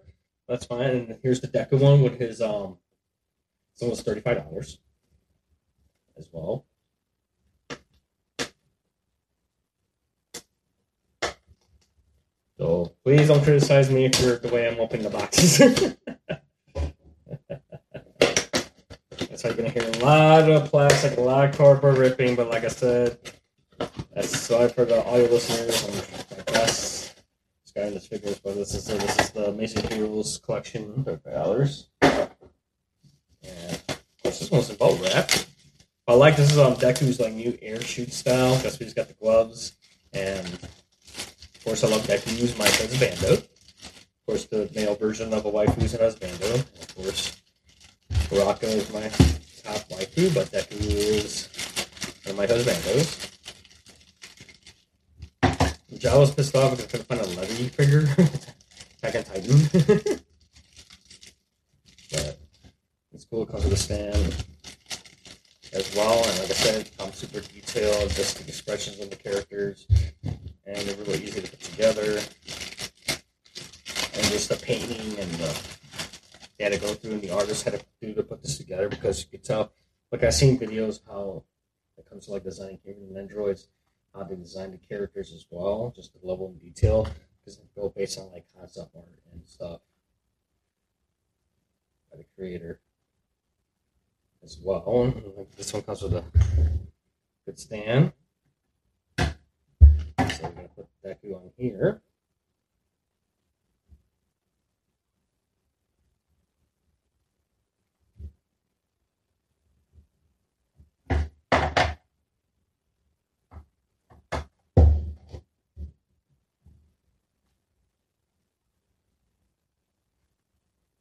That's 0.48 0.66
fine. 0.66 0.90
And 0.90 1.20
here's 1.24 1.42
the 1.42 1.48
Deku 1.48 1.80
one 1.80 2.02
with 2.02 2.20
his 2.20 2.42
um 2.42 2.78
it's 3.74 3.82
almost 3.82 4.06
thirty 4.06 4.22
five 4.22 4.38
dollars 4.38 4.80
as 6.18 6.28
well. 6.32 6.66
So 12.58 12.94
please 13.04 13.28
don't 13.28 13.44
criticize 13.44 13.90
me 13.90 14.10
for 14.10 14.36
the 14.36 14.50
way 14.54 14.68
I'm 14.68 14.80
opening 14.80 15.04
the 15.04 15.10
boxes. 15.10 15.58
That's 19.18 19.44
why 19.44 19.50
you're 19.50 19.58
gonna 19.58 19.70
hear 19.70 19.90
a 19.90 20.06
lot 20.06 20.50
of 20.50 20.70
plastic, 20.70 21.18
a 21.18 21.22
lot 21.22 21.50
of 21.50 21.58
cardboard 21.58 21.98
ripping. 21.98 22.36
But 22.36 22.50
like 22.50 22.64
I 22.64 22.68
said, 22.68 23.18
that's 24.14 24.40
sorry 24.40 24.70
for 24.70 24.86
the 24.86 25.04
audio 25.06 25.26
listeners. 25.26 25.84
I'm, 25.84 26.38
I 26.40 26.52
guess 26.52 27.16
this 27.64 27.72
guy 27.76 27.90
this 27.90 28.06
figures, 28.06 28.38
but 28.40 28.54
this 28.56 28.76
is 28.76 28.86
this 28.86 29.20
is 29.20 29.32
the 29.32 29.48
Amazing 29.48 29.90
Heroes 29.90 30.38
collection, 30.38 31.04
thirty 31.04 31.32
dollars. 31.32 31.90
And 32.02 33.82
of 33.90 34.04
course, 34.22 34.40
this 34.40 34.52
one's 34.52 34.70
in 34.70 34.76
bubble 34.76 34.98
wrap. 34.98 35.32
I 36.08 36.14
like 36.14 36.36
this 36.36 36.52
is 36.52 36.58
on 36.60 36.74
um 36.74 36.78
Deku's 36.78 37.20
like 37.20 37.34
new 37.34 37.58
air 37.62 37.82
shoot 37.82 38.14
style. 38.14 38.62
Guess 38.62 38.80
why 38.80 38.86
he's 38.86 38.94
got 38.94 39.08
the 39.08 39.16
gloves 39.16 39.72
and 39.72 39.82
of 39.82 39.83
course, 41.74 41.84
I 41.86 41.88
love 41.88 42.06
Deku's 42.06 42.56
my 42.56 42.68
husbando. 42.68 43.32
Of 43.34 43.50
course, 44.28 44.46
the 44.46 44.70
male 44.76 44.94
version 44.94 45.34
of 45.34 45.44
a 45.48 45.52
waifu's 45.52 45.96
an 45.96 46.02
husbando. 46.02 46.60
Of 46.60 46.96
course, 46.96 47.42
Uraraka 48.30 48.66
is 48.66 48.94
my 48.94 49.10
top 49.64 49.82
waifu, 49.90 50.32
but 50.36 50.52
Deku 50.52 50.80
is 50.86 51.50
one 52.26 52.32
of 52.34 52.38
my 52.38 52.46
husbandos. 52.46 53.32
I 56.06 56.18
was 56.18 56.36
pissed 56.36 56.56
off 56.56 56.78
because 56.78 56.86
I 56.86 56.90
couldn't 56.90 57.08
find 57.08 57.22
a 57.22 57.26
Levi 57.26 57.70
figure. 57.70 58.08
Attack 59.02 59.16
on 59.16 59.24
Titan. 59.24 59.58
but 62.12 62.38
it's 63.14 63.26
cool. 63.26 63.44
It 63.44 63.50
comes 63.50 63.64
with 63.64 63.74
a 63.74 63.78
stand 63.78 64.46
as 65.74 65.96
well. 65.96 66.24
And 66.24 66.40
like 66.40 66.52
I 66.52 66.54
said, 66.54 66.92
I'm 67.00 67.12
super 67.14 67.40
detailed, 67.40 68.12
just 68.12 68.38
the 68.38 68.48
expressions 68.48 69.00
of 69.00 69.10
the 69.10 69.16
characters 69.16 69.88
and 70.66 70.78
they're 70.78 70.96
really 71.06 71.24
easy 71.24 71.42
to 71.42 71.50
put 71.50 71.60
together. 71.60 72.20
And 74.16 74.24
just 74.32 74.50
the 74.50 74.56
painting 74.62 75.20
and 75.20 75.32
the 75.32 75.74
they 76.58 76.66
had 76.66 76.74
to 76.74 76.80
go 76.80 76.94
through 76.94 77.14
and 77.14 77.22
the 77.22 77.32
artist 77.32 77.66
had 77.66 77.80
to 77.80 77.86
do 78.02 78.14
to 78.14 78.24
put 78.24 78.42
this 78.42 78.58
together 78.58 78.88
because 78.88 79.24
you 79.24 79.30
could 79.30 79.44
tell. 79.44 79.72
Like 80.12 80.24
I've 80.24 80.34
seen 80.36 80.60
videos 80.60 81.00
how 81.08 81.44
it 81.98 82.08
comes 82.08 82.28
to 82.28 82.34
like 82.34 82.44
designing 82.44 82.80
humans 82.84 83.10
and 83.10 83.18
androids, 83.18 83.68
how 84.14 84.24
they 84.24 84.36
design 84.36 84.72
the 84.72 84.78
characters 84.78 85.34
as 85.34 85.46
well, 85.50 85.92
just 85.96 86.14
the 86.14 86.20
level 86.26 86.48
of 86.48 86.62
detail 86.62 87.08
because 87.44 87.58
they 87.58 87.64
go 87.76 87.90
based 87.90 88.20
on 88.20 88.32
like 88.32 88.46
concept 88.58 88.96
art 88.96 89.06
and 89.32 89.42
stuff 89.46 89.82
by 92.12 92.18
the 92.18 92.26
creator 92.38 92.80
as 94.44 94.58
well. 94.62 95.12
This 95.58 95.74
one 95.74 95.82
comes 95.84 96.02
with 96.04 96.14
a 96.14 96.24
good 97.46 97.60
stand. 97.60 98.14
So 99.18 99.34
we're 100.20 100.50
gonna 100.50 100.68
put 100.76 100.88
Deku 101.06 101.36
on 101.36 101.52
here. 101.58 102.02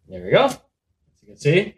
There 0.09 0.22
we 0.22 0.30
go. 0.30 0.44
As 0.44 0.59
you 1.22 1.28
can 1.28 1.38
see. 1.38 1.74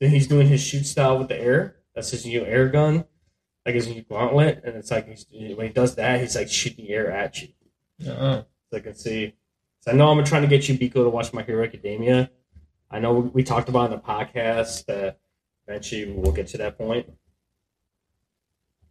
Then 0.00 0.10
he's 0.10 0.28
doing 0.28 0.46
his 0.46 0.60
shoot 0.60 0.84
style 0.84 1.18
with 1.18 1.28
the 1.28 1.40
air. 1.40 1.76
That's 1.94 2.10
his 2.10 2.24
new 2.24 2.44
air 2.44 2.68
gun 2.68 3.04
like 3.68 3.84
his 3.84 4.04
gauntlet, 4.08 4.62
and 4.64 4.76
it's 4.76 4.90
like 4.90 5.08
he's, 5.08 5.26
when 5.30 5.66
he 5.66 5.72
does 5.72 5.94
that, 5.96 6.20
he's 6.20 6.34
like 6.34 6.48
shooting 6.48 6.88
air 6.88 7.10
at 7.10 7.42
you. 7.42 7.48
Uh-uh. 8.06 8.44
So 8.70 8.76
I 8.78 8.80
can 8.80 8.94
see. 8.94 9.34
So 9.80 9.92
I 9.92 9.94
know 9.94 10.08
I'm 10.08 10.24
trying 10.24 10.42
to 10.42 10.48
get 10.48 10.68
you, 10.68 10.78
Biko, 10.78 11.04
to 11.04 11.08
watch 11.10 11.32
My 11.32 11.42
Hero 11.42 11.64
Academia. 11.64 12.30
I 12.90 12.98
know 12.98 13.12
we 13.12 13.42
talked 13.42 13.68
about 13.68 13.86
in 13.86 13.90
the 13.90 13.98
podcast 13.98 14.86
that 14.86 15.18
eventually 15.66 16.10
we'll 16.10 16.32
get 16.32 16.46
to 16.48 16.58
that 16.58 16.78
point. 16.78 17.10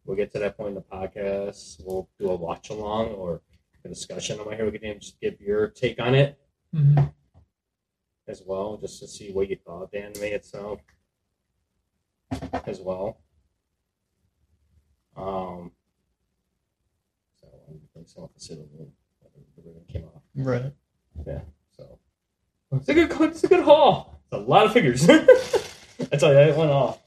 We'll 0.05 0.15
get 0.15 0.31
to 0.33 0.39
that 0.39 0.55
point 0.55 0.69
in 0.69 0.75
the 0.75 0.81
podcast. 0.81 1.81
We'll 1.83 2.07
do 2.19 2.29
a 2.29 2.35
watch 2.35 2.69
along 2.69 3.07
or 3.09 3.41
a 3.83 3.89
discussion 3.89 4.39
on 4.39 4.45
my 4.45 4.55
Hero 4.55 4.67
Academia. 4.69 4.99
Just 4.99 5.19
give 5.19 5.41
your 5.41 5.67
take 5.69 5.99
on 5.99 6.15
it 6.15 6.37
hmm 6.73 6.99
as 8.29 8.43
well, 8.45 8.75
just 8.75 8.99
to 8.99 9.07
see 9.07 9.31
what 9.31 9.49
you 9.49 9.57
thought 9.65 9.83
of 9.83 9.91
the 9.91 9.99
anime 9.99 10.23
itself 10.23 10.81
as 12.65 12.81
well. 12.81 13.21
Um, 15.17 15.71
so 17.41 17.47
I'm 17.67 17.81
going 17.93 18.05
to 18.05 18.27
consider 18.33 18.61
the 18.61 19.63
ribbon 19.65 19.83
came 19.87 20.03
off. 20.05 20.21
Right. 20.35 20.71
Yeah, 21.25 21.41
so 21.75 21.97
it's 22.71 22.87
a 22.89 22.93
good 22.93 23.11
it's 23.21 23.43
a 23.43 23.47
good 23.47 23.63
haul. 23.63 24.21
It's 24.25 24.33
a 24.33 24.37
lot 24.37 24.65
of 24.65 24.73
figures. 24.73 25.09
I 25.09 26.17
tell 26.17 26.31
you, 26.31 26.39
it 26.39 26.55
went 26.55 26.69
off. 26.69 26.99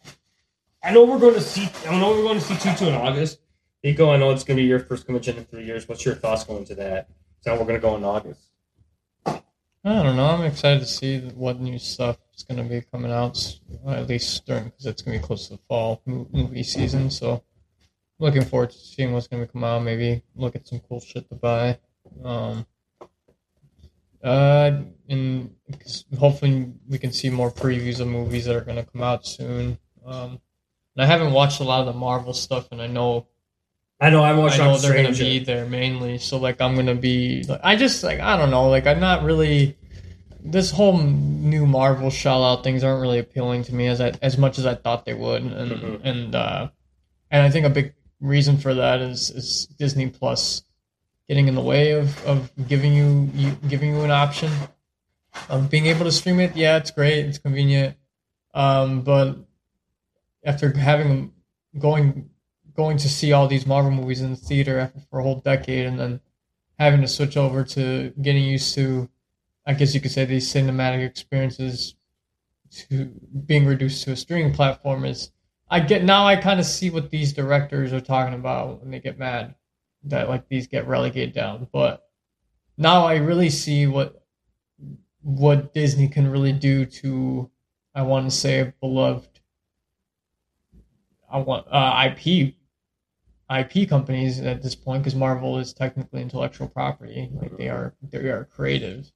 I 0.83 0.93
know 0.93 1.05
we're 1.05 1.19
going 1.19 1.35
to 1.35 1.41
see. 1.41 1.69
I 1.87 1.99
know 1.99 2.11
we're 2.11 2.23
going 2.23 2.41
to 2.41 2.45
see 2.45 2.57
Tutu 2.57 2.87
in 2.87 2.95
August. 2.95 3.39
Nico, 3.85 4.11
I 4.11 4.17
know 4.17 4.31
it's 4.31 4.45
going 4.45 4.57
to 4.57 4.63
be 4.63 4.69
your 4.69 4.81
first 4.81 5.07
convention 5.07 5.39
in 5.39 5.45
three 5.45 5.65
years. 5.65 5.89
What's 5.89 6.05
your 6.05 6.15
thoughts 6.15 6.45
going 6.45 6.65
to 6.67 6.75
that? 6.77 7.09
So 7.41 7.53
we're 7.53 7.65
going 7.65 7.75
to 7.75 7.81
go 7.81 7.97
in 7.97 8.05
August. 8.05 8.41
I 9.83 10.03
don't 10.03 10.17
know. 10.17 10.27
I'm 10.27 10.45
excited 10.45 10.81
to 10.81 10.87
see 10.87 11.21
what 11.21 11.59
new 11.59 11.79
stuff 11.79 12.19
is 12.37 12.43
going 12.43 12.63
to 12.63 12.69
be 12.69 12.83
coming 12.93 13.11
out, 13.11 13.59
at 13.87 14.09
least 14.09 14.45
during 14.45 14.65
because 14.65 14.85
it's 14.85 15.01
going 15.01 15.17
to 15.17 15.23
be 15.23 15.27
close 15.27 15.49
to 15.49 15.55
the 15.55 15.61
fall 15.69 16.03
movie 16.05 16.63
season. 16.63 17.11
So, 17.11 17.43
looking 18.21 18.45
forward 18.45 18.71
to 18.71 18.79
seeing 18.79 19.13
what's 19.13 19.27
going 19.27 19.45
to 19.45 19.51
come 19.53 19.65
out. 19.65 19.83
Maybe 19.83 20.23
look 20.37 20.55
at 20.55 20.67
some 20.69 20.81
cool 20.89 21.01
shit 21.01 21.29
to 21.31 21.35
buy. 21.35 21.79
Um, 22.23 22.67
uh, 24.23 24.83
and 25.09 25.55
'cause 25.79 26.05
hopefully 26.19 26.71
we 26.89 26.99
can 26.99 27.13
see 27.13 27.31
more 27.31 27.51
previews 27.51 28.01
of 28.01 28.09
movies 28.09 28.45
that 28.45 28.55
are 28.55 28.61
going 28.61 28.77
to 28.77 28.83
come 28.85 29.03
out 29.03 29.27
soon. 29.27 29.79
Um, 30.05 30.41
and 30.95 31.03
I 31.03 31.07
haven't 31.07 31.33
watched 31.33 31.61
a 31.61 31.65
lot 31.65 31.81
of 31.81 31.87
the 31.87 31.99
Marvel 31.99 32.35
stuff, 32.35 32.69
and 32.73 32.83
I 32.83 32.87
know 32.87 33.27
I 34.03 34.09
know 34.11 34.23
I 34.23 34.33
watched 34.35 34.59
I 34.61 34.65
know 34.65 34.79
they're 34.79 34.95
gonna 35.03 35.15
be 35.15 35.39
there 35.41 35.67
mainly. 35.67 36.17
So 36.19 36.39
like 36.39 36.61
I'm 36.61 36.75
gonna 36.75 36.95
be 36.95 37.45
like 37.45 37.61
I 37.63 37.77
just 37.77 38.03
like 38.03 38.19
I 38.19 38.37
don't 38.39 38.51
know 38.51 38.69
like 38.71 38.87
I'm 38.87 38.99
not 39.01 39.23
really 39.25 39.77
this 40.43 40.71
whole 40.71 40.97
new 40.99 41.67
Marvel 41.67 42.09
shell 42.11 42.43
out 42.43 42.65
things 42.65 42.83
aren't 42.83 43.03
really 43.03 43.19
appealing 43.19 43.63
to 43.65 43.75
me 43.75 43.89
as 43.89 44.01
I, 44.01 44.13
as 44.23 44.39
much 44.39 44.59
as 44.59 44.65
I 44.65 44.75
thought 44.75 45.05
they 45.05 45.13
would 45.13 45.43
and 45.43 45.53
Mhm. 45.71 46.01
and 46.03 46.35
uh, 46.35 46.69
and 47.31 47.43
I 47.43 47.51
think 47.51 47.67
a 47.67 47.71
big 47.71 47.93
reason 48.21 48.57
for 48.59 48.75
that 48.75 49.01
is 49.01 49.31
is 49.31 49.67
Disney 49.79 50.09
Plus 50.09 50.63
getting 51.29 51.49
in 51.49 51.55
the 51.55 51.61
way 51.61 51.93
of, 51.93 52.25
of 52.27 52.51
giving 52.69 52.93
you, 52.93 53.31
you 53.35 53.53
giving 53.69 53.91
you 53.95 54.01
an 54.03 54.11
option 54.11 54.51
of 55.49 55.71
being 55.71 55.87
able 55.87 56.05
to 56.05 56.13
stream 56.13 56.41
it. 56.41 56.57
Yeah, 56.57 56.77
it's 56.77 56.91
great, 56.91 57.27
it's 57.27 57.39
convenient, 57.39 57.97
um, 58.53 59.03
but 59.03 59.39
after 60.45 60.77
having 60.77 61.33
going 61.79 62.31
going 62.75 62.97
to 62.99 63.09
see 63.09 63.33
all 63.33 63.47
these 63.47 63.67
Marvel 63.67 63.91
movies 63.91 64.21
in 64.21 64.31
the 64.31 64.37
theater 64.37 64.93
for 65.11 65.21
a 65.21 65.23
whole 65.23 65.41
decade, 65.41 65.87
and 65.87 65.99
then 65.99 66.21
having 66.79 67.01
to 67.01 67.09
switch 67.09 67.37
over 67.37 67.63
to 67.65 68.13
getting 68.21 68.45
used 68.45 68.75
to, 68.75 69.09
I 69.67 69.75
guess 69.75 69.95
you 69.95 70.01
could 70.01 70.11
say, 70.11 70.25
these 70.25 70.53
cinematic 70.53 71.07
experiences 71.07 71.95
to 72.71 73.07
being 73.47 73.67
reduced 73.67 74.05
to 74.05 74.13
a 74.13 74.17
streaming 74.17 74.53
platform 74.53 75.05
is. 75.05 75.33
I 75.71 75.81
get 75.81 76.05
now. 76.05 76.27
I 76.27 76.37
kind 76.37 76.59
of 76.59 76.67
see 76.67 76.91
what 76.91 77.11
these 77.11 77.33
directors 77.33 77.93
are 77.93 78.01
talking 78.01 78.35
about 78.35 78.81
when 78.81 78.91
they 78.91 79.01
get 79.01 79.19
mad 79.19 79.55
that 80.05 80.29
like 80.29 80.49
these 80.49 80.67
get 80.67 80.87
relegated 80.89 81.35
down. 81.35 81.69
But 81.73 82.09
now 82.77 83.07
I 83.07 83.17
really 83.17 83.51
see 83.51 83.87
what 83.87 84.23
what 85.23 85.75
Disney 85.75 86.09
can 86.09 86.31
really 86.31 86.53
do 86.53 86.87
to, 86.87 87.51
I 87.95 88.03
want 88.03 88.29
to 88.29 88.35
say, 88.35 88.61
a 88.61 88.75
beloved. 88.81 89.29
I 91.31 91.39
want 91.39 91.67
uh, 91.71 92.11
IP 92.11 92.55
IP 93.51 93.89
companies 93.89 94.41
at 94.41 94.63
this 94.63 94.75
point 94.75 95.03
because 95.03 95.15
Marvel 95.15 95.59
is 95.59 95.73
technically 95.73 96.23
intellectual 96.23 96.69
property. 96.69 97.29
Like 97.33 97.57
they 97.57 97.69
are, 97.69 97.95
they 98.03 98.19
are 98.29 98.45
creative. 98.45 99.11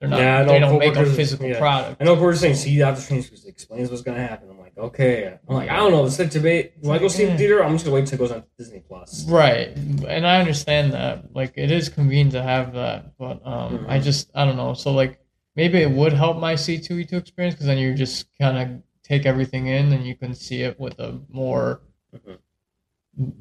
They're 0.00 0.08
not. 0.08 0.18
Yeah, 0.18 0.42
they 0.42 0.58
don't 0.58 0.78
make 0.78 0.96
a 0.96 1.06
physical 1.06 1.48
yeah. 1.48 1.58
product. 1.58 2.00
I 2.00 2.04
know 2.04 2.14
we're 2.14 2.34
saying 2.34 2.56
see 2.56 2.76
because 2.76 3.10
it 3.10 3.44
explains 3.46 3.90
what's 3.90 4.02
gonna 4.02 4.26
happen. 4.26 4.53
Like, 4.76 4.84
okay. 4.86 5.38
I'm 5.48 5.54
like, 5.54 5.70
I 5.70 5.76
don't 5.76 5.92
know. 5.92 6.04
It's 6.06 6.18
like 6.18 6.30
debate. 6.30 6.72
When 6.80 6.94
I 6.96 6.98
go 6.98 7.08
see 7.08 7.22
it 7.22 7.26
in 7.26 7.32
the 7.32 7.38
theater, 7.38 7.62
I'm 7.62 7.72
just 7.72 7.84
gonna 7.84 7.94
wait 7.94 8.06
till 8.06 8.16
it 8.16 8.18
goes 8.18 8.32
on 8.32 8.44
Disney 8.58 8.80
Plus. 8.80 9.24
Right, 9.28 9.68
and 9.68 10.26
I 10.26 10.40
understand 10.40 10.92
that. 10.92 11.34
Like, 11.34 11.52
it 11.56 11.70
is 11.70 11.88
convenient 11.88 12.32
to 12.32 12.42
have 12.42 12.72
that, 12.74 13.16
but 13.18 13.40
um, 13.46 13.86
I 13.88 13.98
Mhm. 13.98 14.02
just 14.02 14.30
I 14.34 14.44
don't 14.44 14.56
know. 14.56 14.74
So 14.74 14.92
like, 14.92 15.18
maybe 15.56 15.78
it 15.78 15.90
would 15.90 16.12
help 16.12 16.38
my 16.38 16.54
C 16.56 16.78
two 16.78 16.98
E 16.98 17.04
two 17.04 17.16
experience 17.16 17.54
because 17.54 17.66
then 17.66 17.78
you 17.78 17.94
just 17.94 18.26
kind 18.38 18.58
of 18.58 18.82
take 19.02 19.26
everything 19.26 19.66
in 19.66 19.92
and 19.92 20.04
you 20.06 20.14
can 20.16 20.34
see 20.34 20.62
it 20.62 20.78
with 20.80 20.98
a 20.98 21.20
more, 21.28 21.80
Mhm. 22.16 22.38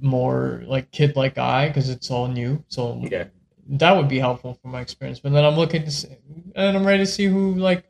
more 0.02 0.64
like 0.68 0.92
kid 0.92 1.16
like 1.16 1.38
eye 1.38 1.68
because 1.68 1.90
it's 1.90 2.12
all 2.12 2.28
new. 2.28 2.64
So 2.68 3.02
Yeah. 3.10 3.26
that 3.70 3.96
would 3.96 4.08
be 4.10 4.20
helpful 4.20 4.54
for 4.62 4.68
my 4.68 4.82
experience. 4.82 5.20
But 5.20 5.32
then 5.34 5.44
I'm 5.46 5.56
looking 5.56 5.84
to 5.84 5.92
see, 5.92 6.10
and 6.56 6.78
I'm 6.78 6.86
ready 6.86 7.04
to 7.04 7.08
see 7.08 7.26
who 7.26 7.56
like 7.56 7.86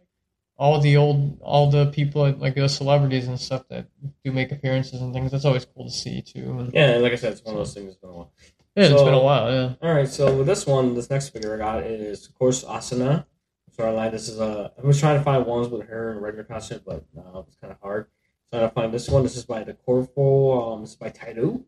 all 0.57 0.79
the 0.79 0.95
old 0.97 1.39
all 1.41 1.69
the 1.71 1.87
people 1.87 2.31
like 2.33 2.55
the 2.55 2.67
celebrities 2.69 3.27
and 3.27 3.39
stuff 3.39 3.67
that 3.69 3.87
do 4.23 4.31
make 4.31 4.51
appearances 4.51 5.01
and 5.01 5.13
things. 5.13 5.31
That's 5.31 5.45
always 5.45 5.65
cool 5.65 5.85
to 5.85 5.91
see 5.91 6.21
too. 6.21 6.59
And, 6.59 6.73
Yeah, 6.73 6.97
like 6.97 7.11
I 7.13 7.15
said, 7.15 7.33
it's 7.33 7.43
one 7.43 7.55
of 7.55 7.59
those 7.59 7.73
things. 7.73 7.87
It's 7.93 7.97
been 7.97 8.09
a 8.11 8.13
while. 8.13 8.31
yeah, 8.75 8.83
it's 8.85 8.93
So- 8.99 9.05
been 9.05 9.13
a 9.13 9.23
while. 9.23 9.51
Yeah. 9.51 9.73
All 9.81 9.93
right, 9.93 10.07
so 10.07 10.35
with 10.37 10.47
this 10.47 10.65
one, 10.67 10.93
this 10.95 11.09
next 11.09 11.29
figure 11.29 11.55
I 11.55 11.57
got 11.57 11.83
is, 11.83 12.27
of 12.27 12.35
course, 12.35 12.63
Asuna. 12.63 13.25
So 13.71 13.83
I 13.87 13.89
like 13.89 14.11
this 14.11 14.29
is 14.29 14.39
a. 14.39 14.71
I 14.77 14.85
was 14.85 14.99
trying 14.99 15.17
to 15.17 15.23
find 15.23 15.45
ones 15.47 15.67
with 15.67 15.87
her 15.87 16.11
in 16.11 16.19
regular 16.19 16.43
costume, 16.43 16.81
but 16.85 17.03
no, 17.15 17.43
it's 17.47 17.55
kind 17.55 17.71
of 17.73 17.79
hard. 17.81 18.05
So 18.51 18.63
I 18.63 18.69
find 18.69 18.93
this 18.93 19.09
one. 19.09 19.23
This 19.23 19.35
is 19.35 19.45
by 19.45 19.63
the 19.63 19.73
Coreful. 19.73 20.73
Um, 20.75 20.81
this 20.81 20.91
is 20.91 20.95
by 20.95 21.09
Taito. 21.09 21.63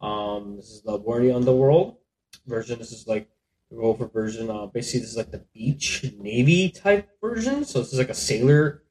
Um, 0.00 0.54
this 0.56 0.70
is 0.70 0.82
the 0.82 0.96
War 0.96 1.20
of 1.20 1.34
Underworld 1.34 1.96
version. 2.46 2.78
This 2.78 2.92
is 2.92 3.08
like 3.08 3.28
the 3.70 3.76
rover 3.76 4.06
version. 4.06 4.50
Uh, 4.50 4.66
basically, 4.66 5.00
this 5.00 5.10
is 5.10 5.16
like 5.16 5.30
the 5.30 5.44
beach 5.54 6.04
navy 6.18 6.70
type 6.70 7.08
version. 7.20 7.64
So 7.64 7.80
this 7.80 7.92
is 7.92 7.98
like 7.98 8.08
a 8.08 8.14
sailor, 8.14 8.82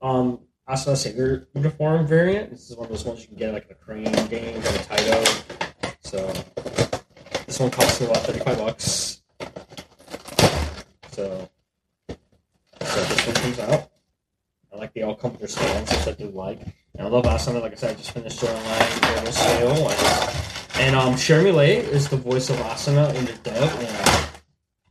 um, 0.00 0.40
Asuna 0.68 0.96
sailor 0.96 1.48
uniform 1.54 2.06
variant. 2.06 2.50
This 2.50 2.70
is 2.70 2.76
one 2.76 2.86
of 2.86 2.90
those 2.90 3.04
ones 3.04 3.22
you 3.22 3.28
can 3.28 3.36
get 3.36 3.52
like 3.52 3.68
a 3.70 3.74
crane 3.74 4.04
game 4.28 4.60
by 4.60 4.70
the 4.70 4.78
Taito. 4.78 5.96
So 6.00 6.32
this 7.46 7.60
one 7.60 7.70
costs 7.70 8.00
about 8.00 8.18
35 8.18 8.58
bucks. 8.58 9.22
So, 11.12 11.48
so 12.08 13.04
this 13.04 13.26
one 13.26 13.36
comes 13.36 13.58
out. 13.60 13.90
I 14.72 14.76
like 14.76 14.92
they 14.92 15.02
all 15.02 15.14
come 15.14 15.32
with 15.32 15.40
their 15.40 15.48
stands, 15.48 15.90
which 15.90 16.08
I 16.08 16.12
do 16.12 16.30
like. 16.30 16.60
And 16.94 17.06
I 17.06 17.08
love 17.08 17.24
Asuna. 17.24 17.62
Like 17.62 17.72
I 17.72 17.76
said, 17.76 17.90
I 17.92 17.94
just 17.94 18.10
finished 18.10 18.40
their 18.40 18.54
online 18.54 19.32
sale. 19.32 20.65
And, 20.78 20.94
um, 20.94 21.14
Cherami 21.14 21.54
Leigh 21.54 21.76
is 21.78 22.08
the 22.08 22.16
voice 22.16 22.50
of 22.50 22.56
Asuna 22.56 23.14
in 23.14 23.24
the 23.24 23.32
dub. 23.42 23.70
And, 23.80 24.26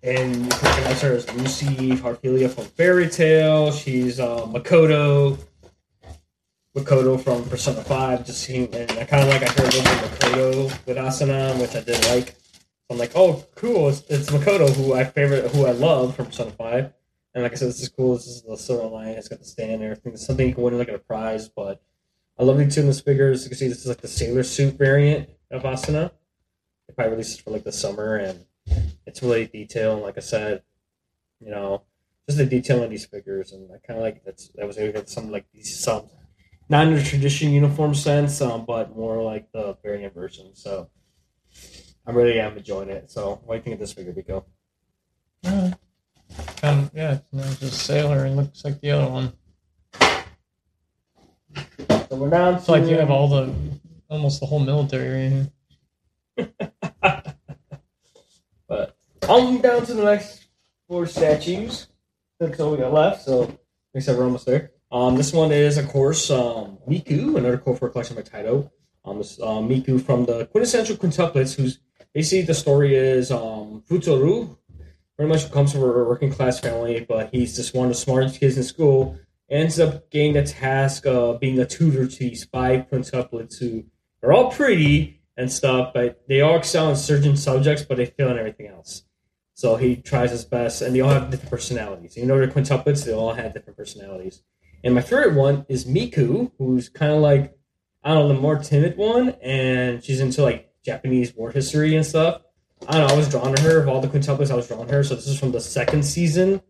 and 0.04 0.36
you 0.46 0.50
can 0.50 0.70
recognize 0.70 1.02
her 1.02 1.14
as 1.14 1.34
Lucy 1.36 1.92
Heartfilia 1.96 2.50
from 2.50 2.66
Fairy 2.66 3.08
Tail. 3.08 3.72
She's 3.72 4.20
uh, 4.20 4.46
Makoto. 4.48 5.38
Makoto 6.76 7.22
from 7.22 7.48
Persona 7.48 7.84
5. 7.84 8.26
Just 8.26 8.42
seeing, 8.42 8.74
and 8.74 8.92
I 8.92 9.06
kind 9.06 9.24
of 9.24 9.30
like 9.30 9.44
I 9.44 9.52
heard 9.52 9.74
a 9.74 9.78
little 9.78 9.84
bit 9.84 10.04
of 10.04 10.20
Makoto 10.20 10.86
with 10.86 10.98
Asuna, 10.98 11.60
which 11.62 11.76
I 11.76 11.82
did 11.82 12.06
like. 12.08 12.36
I'm 12.90 12.98
like, 13.00 13.14
oh, 13.16 13.44
cool! 13.56 13.90
It's, 13.90 14.04
it's 14.10 14.30
Makoto, 14.30 14.70
who 14.76 14.94
I 14.94 15.06
favorite, 15.06 15.50
who 15.52 15.66
I 15.66 15.72
love 15.72 16.16
from 16.16 16.28
Persona 16.28 16.52
Five, 16.52 16.94
and 17.34 17.44
like 17.44 17.52
I 17.52 17.56
said, 17.56 17.70
this 17.70 17.82
is 17.82 17.90
cool. 17.90 18.16
This 18.16 18.28
is 18.28 18.44
the 18.44 18.58
silver 18.58 18.88
line. 18.88 19.10
It's 19.10 19.28
got 19.28 19.40
the 19.40 19.46
stand 19.46 19.72
and 19.72 19.84
everything. 19.84 20.14
It's 20.14 20.26
something 20.26 20.48
you 20.48 20.54
can 20.54 20.64
win 20.64 20.78
like 20.78 20.88
a 20.88 21.00
prize. 21.00 21.50
But 21.50 21.82
I 22.40 22.44
love 22.44 22.58
these 22.58 22.76
two 22.76 22.82
in 22.82 22.88
this 22.88 23.02
figures. 23.02 23.44
You 23.44 23.50
can 23.50 23.58
see 23.58 23.68
this 23.68 23.80
is 23.80 23.88
like 23.88 24.02
the 24.02 24.08
sailor 24.08 24.44
suit 24.44 24.76
variant 24.76 25.30
of 25.52 25.64
Asuna. 25.64 26.12
They 26.88 26.94
probably 26.94 27.12
released 27.12 27.40
it 27.40 27.44
for 27.44 27.52
like 27.52 27.64
the 27.64 27.72
summer, 27.72 28.16
and 28.18 28.46
it's 29.06 29.22
really 29.22 29.48
detailed. 29.48 30.02
Like 30.02 30.18
I 30.18 30.22
said, 30.22 30.64
you 31.40 31.50
know, 31.50 31.84
just 32.28 32.38
the 32.38 32.46
detail 32.46 32.84
on 32.84 32.90
these 32.90 33.06
figures, 33.06 33.52
and 33.52 33.70
I 33.72 33.86
kind 33.86 33.98
of 34.00 34.04
like 34.04 34.24
that's 34.24 34.50
that 34.56 34.68
was 34.68 34.78
able 34.78 34.94
to 34.94 35.00
get 35.00 35.10
some 35.10 35.32
like 35.32 35.46
these 35.54 35.80
some 35.80 36.10
not 36.68 36.88
in 36.88 36.96
the 36.96 37.04
tradition 37.04 37.52
uniform 37.52 37.94
sense, 37.94 38.42
um, 38.42 38.66
but 38.66 38.96
more 38.96 39.22
like 39.22 39.52
the 39.52 39.78
variant 39.84 40.14
version. 40.14 40.52
So. 40.56 40.90
I 42.08 42.12
really 42.12 42.40
am 42.40 42.56
enjoying 42.58 42.90
it. 42.90 43.10
So, 43.10 43.42
what 43.46 43.56
do 43.56 43.58
you 43.58 43.64
think 43.64 43.74
of 43.76 43.80
this 43.80 43.94
figure, 43.94 44.14
Biko? 44.14 44.44
Yeah. 45.42 45.74
Um, 46.64 46.92
yeah, 46.94 47.20
it's 47.34 47.60
just 47.60 47.86
sailor 47.86 48.26
and 48.26 48.36
looks 48.36 48.64
like 48.64 48.80
the 48.82 48.92
other 48.92 49.12
one. 49.12 49.34
So 52.10 52.16
we're 52.18 52.30
down 52.30 52.56
It's 52.56 52.70
like 52.70 52.86
you 52.86 52.98
have 52.98 53.10
all 53.10 53.28
the 53.28 53.54
almost 54.10 54.40
the 54.40 54.46
whole 54.46 54.60
military 54.60 55.30
right 55.30 55.48
here. 56.38 56.54
But 58.68 58.98
I'm 59.30 59.62
down 59.62 59.86
to 59.86 59.94
the 59.94 60.04
next 60.04 60.48
four 60.88 61.06
statues. 61.06 61.88
That's 62.40 62.60
all 62.60 62.72
we 62.72 62.78
got 62.78 62.94
left. 62.94 63.26
So, 63.26 63.58
said, 64.00 64.18
we're 64.18 64.24
almost 64.24 64.46
there. 64.46 64.72
Um, 64.92 65.16
this 65.16 65.34
one 65.34 65.52
is, 65.52 65.78
of 65.78 65.88
course, 65.88 66.30
um, 66.32 66.80
Miku, 66.88 67.38
another 67.38 67.58
Coreful 67.58 67.90
collection 67.90 68.16
by 68.16 68.24
Taito. 68.24 68.72
Um, 69.04 69.20
this, 69.20 69.40
uh, 69.40 69.62
Miku 69.62 70.02
from 70.02 70.26
the 70.26 70.48
quintessential 70.48 70.98
quintuplets, 70.98 71.56
whose 71.56 71.80
basically 72.14 72.42
the 72.42 72.54
story 72.54 72.96
is 72.96 73.32
um, 73.32 73.84
Futaro 73.88 74.58
pretty 75.16 75.30
much 75.30 75.52
comes 75.52 75.72
from 75.72 75.82
a 75.82 75.86
working 75.86 76.32
class 76.32 76.60
family, 76.60 77.06
but 77.08 77.30
he's 77.32 77.56
just 77.56 77.74
one 77.74 77.88
of 77.88 77.92
the 77.94 78.00
smartest 78.00 78.40
kids 78.40 78.58
in 78.58 78.64
school. 78.64 79.18
Ends 79.50 79.80
up 79.80 80.10
getting 80.10 80.34
the 80.34 80.44
task 80.44 81.06
of 81.06 81.40
being 81.40 81.60
a 81.60 81.66
tutor 81.66 82.08
to 82.08 82.20
these 82.20 82.46
five 82.46 82.90
quintuplets 82.90 83.60
who 83.60 83.86
are 84.26 84.34
all 84.34 84.52
pretty 84.52 85.22
and 85.38 85.52
stuff, 85.52 85.92
but 85.94 86.24
they 86.28 86.42
all 86.42 86.58
excel 86.58 86.90
in 86.90 86.96
certain 86.96 87.36
subjects, 87.38 87.84
but 87.84 87.98
they 87.98 88.06
fail 88.06 88.30
in 88.30 88.38
everything 88.38 88.68
else. 88.68 89.04
So 89.54 89.76
he 89.76 89.96
tries 89.96 90.32
his 90.32 90.44
best, 90.44 90.82
and 90.82 90.96
they 90.96 91.02
all 91.02 91.12
have 91.12 91.32
different 91.32 91.52
personalities. 91.52 92.18
You 92.18 92.26
know, 92.26 92.38
they're 92.38 92.48
quintuplets; 92.48 93.06
they 93.06 93.14
all 93.14 93.34
have 93.34 93.54
different 93.54 93.78
personalities. 93.78 94.44
And 94.84 94.94
my 94.94 95.02
favorite 95.02 95.34
one 95.34 95.66
is 95.70 95.86
Miku, 95.86 96.52
who's 96.58 96.90
kind 96.90 97.12
of 97.12 97.20
like 97.20 97.58
I 98.04 98.14
don't 98.14 98.28
know, 98.28 98.36
the 98.36 98.40
more 98.40 98.60
timid 98.60 98.98
one, 98.98 99.30
and 99.42 100.04
she's 100.04 100.20
into 100.20 100.44
like 100.44 100.72
Japanese 100.84 101.36
war 101.36 101.52
history 101.52 101.96
and 101.96 102.06
stuff. 102.06 102.42
I 102.88 102.98
don't 102.98 103.08
know. 103.08 103.14
I 103.16 103.18
was 103.18 103.30
drawn 103.30 103.56
to 103.56 103.62
her. 103.64 103.80
Of 103.80 103.88
all 103.88 104.02
the 104.02 104.08
quintuplets, 104.08 104.52
I 104.52 104.56
was 104.56 104.68
drawn 104.68 104.86
to 104.86 104.94
her. 104.94 105.04
So 105.04 105.16
this 105.16 105.28
is 105.28 105.40
from 105.40 105.52
the 105.52 105.62
second 105.62 106.04
season 106.04 106.62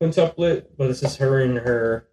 quintuplet, 0.00 0.66
but 0.76 0.88
this 0.88 1.02
is 1.02 1.16
her 1.16 1.40
in 1.40 1.56
her 1.56 2.08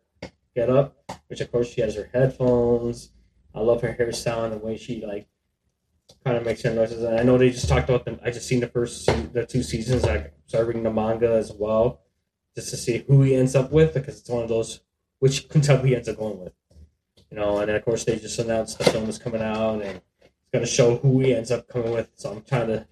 get 0.55 0.69
up, 0.69 0.95
which 1.27 1.41
of 1.41 1.51
course 1.51 1.71
she 1.71 1.81
has 1.81 1.95
her 1.95 2.09
headphones. 2.13 3.11
I 3.55 3.61
love 3.61 3.81
her 3.81 3.95
hairstyle 3.97 4.43
and 4.43 4.53
the 4.53 4.57
way 4.57 4.77
she 4.77 5.05
like 5.05 5.27
kind 6.23 6.37
of 6.37 6.45
makes 6.45 6.61
her 6.63 6.73
noises. 6.73 7.03
And 7.03 7.19
I 7.19 7.23
know 7.23 7.37
they 7.37 7.49
just 7.49 7.69
talked 7.69 7.89
about 7.89 8.05
them. 8.05 8.19
I 8.23 8.31
just 8.31 8.47
seen 8.47 8.59
the 8.59 8.67
first 8.67 9.05
the 9.33 9.45
two 9.45 9.63
seasons. 9.63 10.03
I 10.03 10.31
started 10.45 10.67
reading 10.67 10.83
the 10.83 10.91
manga 10.91 11.31
as 11.31 11.51
well, 11.51 12.01
just 12.55 12.69
to 12.71 12.77
see 12.77 13.05
who 13.07 13.21
he 13.21 13.35
ends 13.35 13.55
up 13.55 13.71
with 13.71 13.93
because 13.93 14.19
it's 14.19 14.29
one 14.29 14.43
of 14.43 14.49
those 14.49 14.81
which 15.19 15.47
quintuplet 15.47 15.85
he 15.85 15.95
ends 15.95 16.09
up 16.09 16.17
going 16.17 16.39
with. 16.39 16.53
You 17.31 17.37
know, 17.37 17.59
and 17.59 17.69
then 17.69 17.75
of 17.75 17.85
course 17.85 18.03
they 18.03 18.17
just 18.17 18.39
announced 18.39 18.77
the 18.77 18.83
film 18.85 19.09
is 19.09 19.17
coming 19.17 19.41
out 19.41 19.81
and 19.81 20.01
it's 20.21 20.51
gonna 20.53 20.65
show 20.65 20.97
who 20.97 21.21
he 21.21 21.33
ends 21.33 21.51
up 21.51 21.67
coming 21.67 21.91
with. 21.91 22.09
So 22.15 22.31
I'm 22.31 22.41
trying 22.41 22.67
to, 22.67 22.87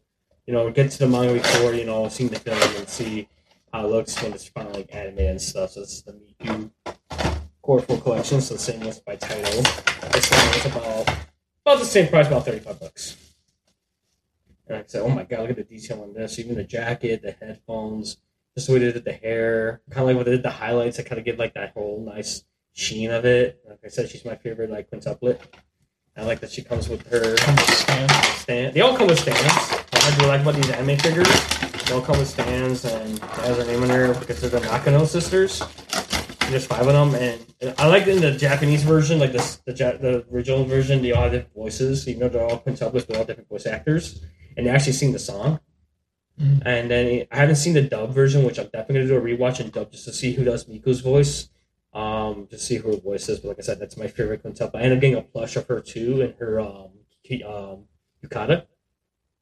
you 0.47 0.53
know, 0.53 0.69
get 0.71 0.91
to 0.91 0.99
the 0.99 1.07
manga 1.07 1.33
before 1.33 1.73
you 1.73 1.85
know 1.85 2.07
seeing 2.07 2.29
the 2.29 2.39
film 2.39 2.59
and 2.77 2.87
see 2.87 3.27
how 3.71 3.85
it 3.85 3.89
looks 3.89 4.21
when 4.21 4.33
it's 4.33 4.47
finally 4.47 4.77
like, 4.77 4.95
animated 4.95 5.31
and 5.31 5.41
stuff. 5.41 5.71
So 5.71 5.81
this 5.81 5.93
is 5.93 6.03
the 6.03 6.13
Miku 6.13 6.71
Coreful 7.63 7.97
collection, 7.97 8.41
so 8.41 8.55
the 8.55 8.59
same 8.59 8.81
list 8.81 9.05
by 9.05 9.15
Taito. 9.15 10.11
This 10.11 10.29
one 10.29 10.47
was 10.47 10.65
about 10.65 11.17
about 11.65 11.79
the 11.79 11.85
same 11.85 12.09
price, 12.09 12.27
about 12.27 12.43
35 12.45 12.79
bucks. 12.79 13.17
And 14.67 14.79
I 14.79 14.83
said, 14.85 15.01
oh 15.01 15.07
my 15.09 15.23
god, 15.23 15.39
look 15.41 15.51
at 15.51 15.55
the 15.55 15.63
detail 15.63 16.01
on 16.03 16.13
this. 16.13 16.37
Even 16.39 16.55
the 16.55 16.65
jacket, 16.65 17.21
the 17.21 17.31
headphones, 17.31 18.17
just 18.53 18.67
the 18.67 18.73
way 18.73 18.79
they 18.79 18.91
did 18.91 19.05
the 19.05 19.13
hair. 19.13 19.81
Kind 19.89 20.01
of 20.01 20.07
like 20.07 20.17
what 20.17 20.25
they 20.25 20.33
did 20.33 20.43
the 20.43 20.49
highlights. 20.49 20.99
I 20.99 21.03
kind 21.03 21.19
of 21.19 21.23
give 21.25 21.39
like 21.39 21.53
that 21.53 21.71
whole 21.71 22.03
nice 22.05 22.43
sheen 22.73 23.11
of 23.11 23.23
it. 23.23 23.63
Like 23.67 23.79
I 23.85 23.87
said, 23.87 24.09
she's 24.09 24.25
my 24.25 24.35
favorite 24.35 24.69
like 24.69 24.91
quintuplet. 24.91 25.39
I 26.17 26.23
like 26.23 26.41
that 26.41 26.51
she 26.51 26.63
comes 26.63 26.89
with 26.89 27.07
her 27.07 27.37
Stand. 27.37 28.11
stand. 28.11 28.73
They 28.75 28.81
all 28.81 28.95
come 28.97 29.07
with 29.07 29.19
stands. 29.19 29.41
I 29.93 30.15
do 30.19 30.27
like 30.27 30.41
about 30.41 30.55
these 30.55 30.69
anime 30.69 30.97
figures, 30.97 31.27
they 31.85 31.93
all 31.93 32.01
come 32.01 32.19
with 32.19 32.27
stands 32.27 32.83
and 32.85 33.15
it 33.15 33.21
has 33.21 33.57
their 33.57 33.65
name 33.65 33.81
on 33.83 33.87
there 33.87 34.13
because 34.13 34.41
they're 34.41 34.49
the 34.49 34.59
Nakano 34.59 35.05
sisters. 35.05 35.63
There's 36.49 36.65
five 36.67 36.85
of 36.87 36.93
them, 36.93 37.15
and 37.15 37.41
I 37.79 37.87
like 37.87 38.05
in 38.05 38.21
the 38.21 38.31
Japanese 38.31 38.83
version, 38.83 39.17
like 39.19 39.31
this, 39.31 39.55
the 39.65 39.73
the 39.73 40.25
original 40.31 40.65
version, 40.65 41.01
they 41.01 41.11
all 41.11 41.23
have 41.23 41.31
different 41.31 41.55
voices. 41.55 42.07
Even 42.07 42.21
though 42.21 42.29
they're 42.29 42.45
all 42.47 42.59
quintuplets, 42.59 43.07
they're 43.07 43.17
all 43.17 43.25
different 43.25 43.49
voice 43.49 43.65
actors, 43.65 44.23
and 44.55 44.65
they 44.65 44.69
actually 44.69 44.93
sing 44.93 45.13
the 45.13 45.19
song. 45.19 45.59
Mhm. 46.39 46.61
And 46.65 46.91
then 46.91 47.27
I 47.31 47.37
haven't 47.37 47.55
seen 47.55 47.73
the 47.73 47.81
dub 47.81 48.13
version, 48.13 48.43
which 48.43 48.59
I'm 48.59 48.65
definitely 48.65 49.07
gonna 49.07 49.07
do 49.07 49.17
a 49.17 49.21
rewatch 49.21 49.59
and 49.59 49.71
dub 49.71 49.91
just 49.91 50.05
to 50.05 50.13
see 50.13 50.33
who 50.33 50.43
does 50.43 50.65
Miku's 50.65 51.01
voice, 51.01 51.49
um, 51.93 52.47
to 52.47 52.57
see 52.59 52.75
who 52.75 52.91
her 52.91 52.97
voice 52.97 53.29
is. 53.29 53.39
But 53.39 53.49
like 53.49 53.59
I 53.59 53.63
said, 53.63 53.79
that's 53.79 53.97
my 53.97 54.07
favorite 54.07 54.43
quintuplet. 54.43 54.75
I 54.75 54.81
ended 54.81 54.97
up 54.97 55.01
getting 55.01 55.17
a 55.17 55.21
plush 55.21 55.55
of 55.55 55.67
her 55.67 55.79
too, 55.79 56.21
and 56.21 56.35
her 56.39 56.59
um, 56.59 56.89
um 57.45 57.85
yukata. 58.23 58.65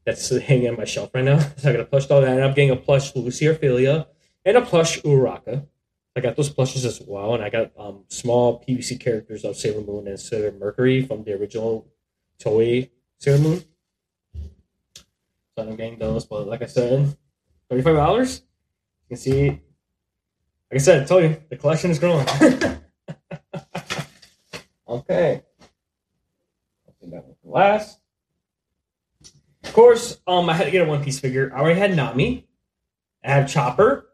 That's 0.06 0.30
hanging 0.30 0.70
on 0.70 0.78
my 0.78 0.86
shelf 0.86 1.12
right 1.14 1.24
now. 1.24 1.40
So 1.58 1.70
I 1.70 1.74
got 1.74 1.82
a 1.82 1.86
plush 1.86 2.08
doll. 2.08 2.24
I 2.24 2.28
ended 2.30 2.44
up 2.44 2.56
getting 2.56 2.72
a 2.72 2.76
plush 2.76 3.16
Lucy 3.16 3.46
Heartfilia 3.46 4.08
and 4.46 4.58
a 4.58 4.62
plush 4.62 5.02
Uraraka. 5.02 5.68
I 6.16 6.20
got 6.20 6.36
those 6.36 6.50
plushes 6.50 6.84
as 6.84 7.02
well, 7.02 7.36
and 7.36 7.44
I 7.44 7.50
got 7.50 7.72
um, 7.78 8.04
small 8.10 8.64
PVC 8.68 9.00
characters 9.00 9.46
of 9.46 9.56
Sailor 9.56 9.82
Moon 9.82 10.08
and 10.08 10.20
Sailor 10.20 10.52
Mercury 10.52 11.06
from 11.06 11.24
the 11.24 11.34
original 11.34 11.88
Toei 12.38 12.90
Sailor 13.18 13.40
Moon. 13.40 13.64
So 14.34 15.64
I'm 15.64 15.76
getting 15.78 15.98
those, 16.00 16.26
but 16.26 16.48
like 16.48 16.62
I 16.62 16.66
said, 16.66 17.16
thirty-five 17.70 17.96
dollars. 17.96 18.42
You 19.04 19.16
can 19.16 19.18
see, 19.18 19.48
like 19.50 19.62
I 20.74 20.78
said, 20.78 21.04
I 21.04 21.06
told 21.06 21.24
you 21.24 21.38
the 21.50 21.58
collection 21.58 21.92
is 21.92 22.00
growing. 22.00 22.26
okay, 24.88 25.44
I 26.88 26.92
think 27.00 27.14
that 27.14 27.26
one 27.26 27.36
for 27.42 27.52
last. 27.52 28.00
Of 29.64 29.74
course, 29.74 30.20
um, 30.28 30.50
I 30.50 30.54
had 30.54 30.66
to 30.66 30.72
get 30.72 30.86
a 30.86 30.90
One 30.90 31.04
Piece 31.04 31.20
figure. 31.20 31.54
I 31.56 31.60
already 31.62 31.80
had 31.80 31.96
Nami. 31.96 32.48
I 33.24 33.32
have 33.32 33.50
Chopper. 33.50 34.11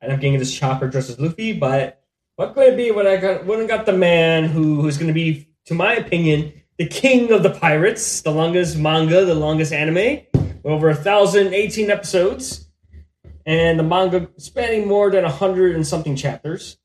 I 0.00 0.06
ended 0.06 0.16
up 0.16 0.20
getting 0.20 0.38
this 0.38 0.54
Chopper 0.54 0.88
dressed 0.88 1.10
as 1.10 1.18
Luffy, 1.18 1.52
but 1.52 2.02
what 2.36 2.54
could 2.54 2.74
it 2.74 2.76
be 2.76 2.90
when 2.90 3.06
I 3.06 3.16
got 3.16 3.46
when 3.46 3.60
I 3.60 3.66
got 3.66 3.86
the 3.86 3.92
man 3.94 4.44
who 4.44 4.82
who's 4.82 4.98
going 4.98 5.08
to 5.08 5.14
be, 5.14 5.48
to 5.66 5.74
my 5.74 5.94
opinion, 5.94 6.52
the 6.76 6.86
king 6.86 7.32
of 7.32 7.42
the 7.42 7.50
pirates, 7.50 8.20
the 8.20 8.30
longest 8.30 8.76
manga, 8.76 9.24
the 9.24 9.34
longest 9.34 9.72
anime, 9.72 10.20
over 10.64 10.90
a 10.90 10.94
thousand 10.94 11.54
eighteen 11.54 11.90
episodes, 11.90 12.68
and 13.46 13.78
the 13.78 13.82
manga 13.82 14.28
spanning 14.36 14.86
more 14.86 15.10
than 15.10 15.24
a 15.24 15.30
hundred 15.30 15.74
and 15.74 15.86
something 15.86 16.14
chapters, 16.14 16.76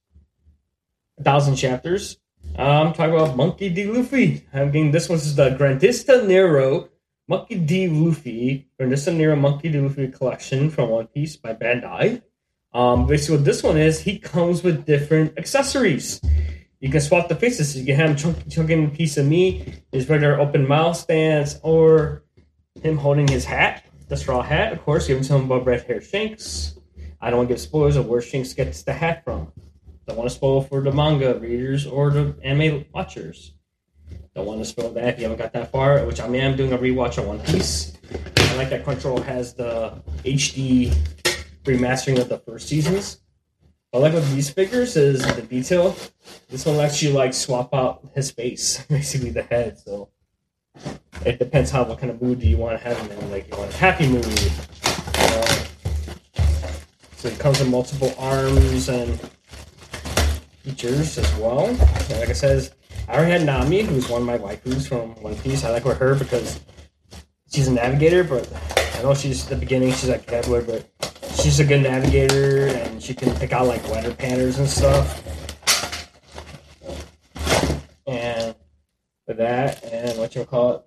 a 1.19 1.23
thousand 1.23 1.57
chapters. 1.57 2.17
Um, 2.55 2.87
I'm 2.87 2.93
talking 2.93 3.13
about 3.13 3.35
Monkey 3.35 3.69
D. 3.69 3.85
Luffy. 3.85 4.47
I'm 4.53 4.71
getting 4.71 4.91
this 4.91 5.09
one's 5.09 5.35
the 5.35 5.51
Grandista 5.51 6.25
Nero 6.25 6.89
Monkey 7.27 7.55
D. 7.55 7.87
Luffy, 7.87 8.69
Grandista 8.79 9.15
Nero 9.15 9.35
Monkey 9.35 9.69
D. 9.69 9.79
Luffy 9.79 10.07
collection 10.07 10.69
from 10.69 10.89
One 10.89 11.07
Piece 11.07 11.35
by 11.35 11.53
Bandai. 11.53 12.21
Um, 12.73 13.05
basically, 13.05 13.37
what 13.37 13.45
this 13.45 13.63
one 13.63 13.77
is, 13.77 13.99
he 13.99 14.17
comes 14.17 14.63
with 14.63 14.85
different 14.85 15.37
accessories. 15.37 16.21
You 16.79 16.89
can 16.89 17.01
swap 17.01 17.27
the 17.27 17.35
faces. 17.35 17.77
You 17.77 17.85
can 17.85 17.95
have 17.95 18.09
him 18.11 18.15
chunk, 18.15 18.49
chunking 18.49 18.85
a 18.85 18.89
piece 18.89 19.17
of 19.17 19.25
meat, 19.25 19.83
his 19.91 20.09
regular 20.09 20.39
open 20.39 20.67
mouth 20.67 20.97
stance, 20.97 21.59
or 21.63 22.23
him 22.81 22.97
holding 22.97 23.27
his 23.27 23.45
hat, 23.45 23.85
the 24.07 24.17
straw 24.17 24.41
hat, 24.41 24.73
of 24.73 24.81
course, 24.83 25.07
giving 25.07 25.23
some 25.23 25.43
above 25.43 25.67
red 25.67 25.83
hair 25.83 26.01
Shanks. 26.01 26.75
I 27.21 27.29
don't 27.29 27.37
want 27.37 27.49
to 27.49 27.55
give 27.55 27.61
spoilers 27.61 27.97
of 27.97 28.07
where 28.07 28.21
Shanks 28.21 28.53
gets 28.53 28.83
the 28.83 28.93
hat 28.93 29.23
from. 29.23 29.51
Don't 30.07 30.17
want 30.17 30.29
to 30.29 30.35
spoil 30.35 30.61
for 30.61 30.81
the 30.81 30.91
manga 30.91 31.37
readers 31.37 31.85
or 31.85 32.09
the 32.09 32.35
anime 32.43 32.85
watchers. 32.93 33.53
Don't 34.33 34.47
want 34.47 34.59
to 34.59 34.65
spoil 34.65 34.91
that 34.93 35.09
if 35.09 35.17
you 35.19 35.23
haven't 35.23 35.37
got 35.37 35.53
that 35.53 35.71
far, 35.71 36.03
which 36.05 36.19
I 36.19 36.27
mean, 36.27 36.43
I'm 36.43 36.55
doing 36.55 36.73
a 36.73 36.77
rewatch 36.77 37.19
on 37.19 37.27
One 37.27 37.39
Piece. 37.41 37.97
I 38.37 38.55
like 38.55 38.69
that 38.69 38.83
Crunchyroll 38.83 39.23
has 39.23 39.53
the 39.53 40.01
HD 40.23 40.95
remastering 41.63 42.19
of 42.19 42.29
the 42.29 42.39
first 42.39 42.67
seasons. 42.67 43.21
I 43.93 43.97
like 43.97 44.13
with 44.13 44.33
these 44.33 44.49
figures 44.49 44.95
is 44.95 45.21
the 45.35 45.41
detail. 45.41 45.95
This 46.49 46.65
one 46.65 46.77
lets 46.77 47.03
you 47.03 47.11
like 47.11 47.33
swap 47.33 47.73
out 47.73 48.07
his 48.15 48.31
face, 48.31 48.83
basically 48.89 49.31
the 49.31 49.43
head. 49.43 49.77
So 49.79 50.09
it 51.25 51.39
depends 51.39 51.71
how 51.71 51.83
what 51.83 51.99
kind 51.99 52.09
of 52.09 52.21
mood 52.21 52.39
do 52.39 52.47
you 52.47 52.57
want 52.57 52.79
to 52.79 52.83
have 52.87 52.97
him 52.97 53.11
in. 53.19 53.31
Like 53.31 53.51
you 53.51 53.57
want 53.57 53.73
a 53.73 53.77
happy 53.77 54.07
mood. 54.07 54.25
Know? 54.25 55.45
So 57.17 57.27
it 57.27 57.37
comes 57.37 57.59
with 57.59 57.69
multiple 57.69 58.13
arms 58.17 58.87
and 58.87 59.19
features 60.63 61.17
as 61.17 61.35
well. 61.35 61.65
And 61.65 62.19
like 62.19 62.29
I 62.29 62.33
said, 62.33 62.71
I 63.09 63.15
already 63.15 63.31
had 63.31 63.45
Nami, 63.45 63.81
who's 63.81 64.07
one 64.09 64.21
of 64.21 64.27
my 64.27 64.37
waifus 64.37 64.87
from 64.87 65.21
One 65.21 65.35
Piece. 65.35 65.65
I 65.65 65.69
like 65.69 65.83
with 65.83 65.97
her 65.97 66.15
because 66.15 66.61
she's 67.51 67.67
a 67.67 67.73
navigator, 67.73 68.23
but 68.23 68.49
I 68.97 69.01
know 69.01 69.13
she's 69.13 69.43
at 69.43 69.49
the 69.49 69.55
beginning 69.57 69.91
she's 69.91 70.09
like 70.09 70.25
Cavalier, 70.25 70.61
but 70.61 71.20
she's 71.35 71.59
a 71.59 71.65
good 71.65 71.81
navigator 71.81 72.67
and 72.67 73.01
she 73.01 73.13
can 73.13 73.33
pick 73.35 73.53
out 73.53 73.67
like 73.67 73.83
weather 73.89 74.13
patterns 74.13 74.59
and 74.59 74.67
stuff. 74.67 75.23
And 78.07 78.55
for 79.25 79.33
that, 79.35 79.83
and 79.85 80.17
what 80.17 80.35
you 80.35 80.43
call 80.45 80.75
it, 80.75 80.85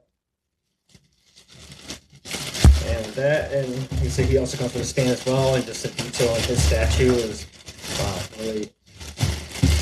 and 2.86 3.06
that, 3.14 3.52
and 3.52 3.74
he 4.00 4.08
said 4.08 4.26
he 4.26 4.38
also 4.38 4.58
comes 4.58 4.74
with 4.74 4.82
a 4.82 4.86
stand 4.86 5.10
as 5.10 5.24
well, 5.24 5.54
and 5.54 5.64
just 5.64 5.82
the 5.82 6.02
detail 6.02 6.30
on 6.34 6.40
his 6.42 6.62
statue 6.62 7.12
is 7.12 7.46
wow, 7.98 8.20
really 8.38 8.70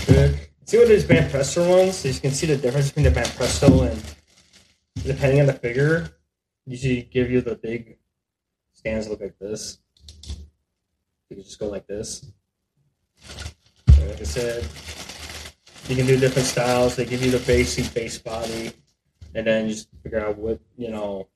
good. 0.06 0.38
See 0.66 0.78
what 0.78 0.88
these 0.88 1.04
Banpresto 1.04 1.68
ones? 1.68 1.96
So 1.96 2.08
you 2.08 2.20
can 2.20 2.30
see 2.30 2.46
the 2.46 2.56
difference 2.56 2.88
between 2.88 3.04
the 3.04 3.10
Van 3.10 3.26
Presto 3.36 3.82
and 3.82 4.02
depending 5.04 5.40
on 5.40 5.46
the 5.46 5.52
figure, 5.52 6.10
usually 6.64 7.02
give 7.02 7.30
you 7.30 7.40
the 7.40 7.56
big 7.56 7.98
stands 8.72 9.08
look 9.08 9.20
like 9.20 9.38
this. 9.38 9.78
You 11.43 11.47
just 11.47 11.59
go 11.59 11.66
like 11.66 11.88
this. 11.88 12.30
And 13.99 14.09
like 14.09 14.20
I 14.20 14.22
said, 14.22 14.64
you 15.88 15.97
can 15.97 16.07
do 16.07 16.16
different 16.16 16.47
styles. 16.47 16.95
They 16.95 17.05
give 17.05 17.20
you 17.20 17.32
the 17.32 17.45
basic 17.45 17.93
base 17.93 18.16
body, 18.16 18.70
and 19.34 19.45
then 19.45 19.68
just 19.68 19.88
figure 20.05 20.24
out 20.24 20.38
what 20.38 20.61
you 20.76 20.93
know, 20.93 21.26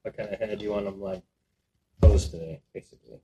what 0.00 0.16
kind 0.16 0.30
of 0.30 0.38
head 0.38 0.62
you 0.62 0.70
want 0.70 0.86
them 0.86 1.02
like 1.02 1.22
posed 2.00 2.30
to, 2.30 2.56
basically. 2.72 3.20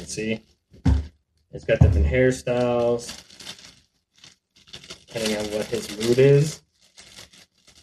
Can 0.00 0.08
see. 0.08 0.40
It's 1.52 1.64
got 1.64 1.78
different 1.80 2.06
hairstyles, 2.06 3.22
depending 5.06 5.36
on 5.36 5.44
what 5.52 5.66
his 5.66 5.90
mood 5.98 6.18
is. 6.18 6.62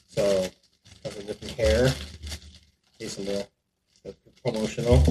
So, 0.07 0.49
has 1.03 1.17
a 1.17 1.23
different 1.23 1.53
hair. 1.53 1.85
Of 2.99 3.15
the, 3.17 3.47
the 4.03 4.15
promotional 4.43 5.03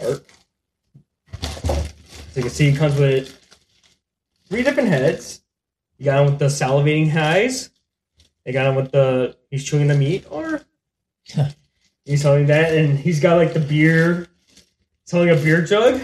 art. 0.00 0.24
So 1.42 2.36
you 2.36 2.42
can 2.42 2.50
see 2.50 2.68
it 2.68 2.76
comes 2.76 2.98
with 2.98 3.38
three 4.48 4.62
different 4.62 4.88
heads. 4.88 5.42
You 5.98 6.06
got 6.06 6.20
him 6.20 6.30
with 6.30 6.38
the 6.38 6.46
salivating 6.46 7.14
eyes. 7.14 7.68
You 8.46 8.54
got 8.54 8.68
him 8.68 8.76
with 8.76 8.90
the 8.90 9.36
he's 9.50 9.64
chewing 9.64 9.88
the 9.88 9.94
meat, 9.94 10.24
or 10.30 10.62
he's 12.06 12.22
holding 12.22 12.46
that, 12.46 12.74
and 12.74 12.98
he's 12.98 13.20
got 13.20 13.36
like 13.36 13.52
the 13.52 13.60
beer. 13.60 14.28
Holding 15.12 15.30
a 15.36 15.36
beer 15.36 15.60
jug. 15.62 16.00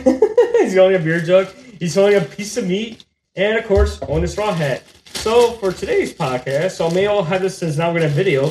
he's 0.59 0.76
holding 0.76 0.96
a 0.96 1.02
beer 1.02 1.18
jug. 1.18 1.48
He's 1.78 1.94
holding 1.94 2.16
a 2.16 2.20
piece 2.20 2.59
of 2.59 2.66
meat, 2.66 3.06
and 3.34 3.56
of 3.56 3.66
course, 3.66 4.02
on 4.02 4.22
a 4.22 4.28
straw 4.28 4.52
hat. 4.52 4.82
So 5.06 5.52
for 5.52 5.72
today's 5.72 6.12
podcast, 6.12 6.72
so 6.72 6.90
maybe 6.90 7.06
I'll 7.06 7.22
have 7.22 7.40
this 7.40 7.56
since 7.56 7.78
now 7.78 7.90
we're 7.90 8.00
gonna 8.00 8.12
video. 8.12 8.50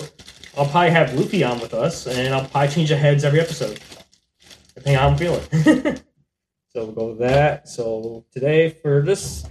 I'll 0.58 0.66
probably 0.66 0.89
have 0.89 1.14
Luffy 1.14 1.43
on 1.43 1.60
with 1.60 1.76
us, 1.76 2.08
and 2.08 2.34
I'll 2.34 2.47
probably 2.47 2.70
change 2.74 2.89
the 2.89 2.97
heads 2.97 3.24
every 3.24 3.39
episode, 3.39 3.80
depending 4.74 4.95
on 4.95 5.01
how 5.03 5.10
I'm 5.10 5.18
feeling. 5.18 5.43
so 6.74 6.86
we'll 6.86 6.91
go 6.91 7.08
with 7.10 7.20
that. 7.20 7.70
So 7.70 8.26
today 8.32 8.72
for 8.72 9.03
this 9.03 9.45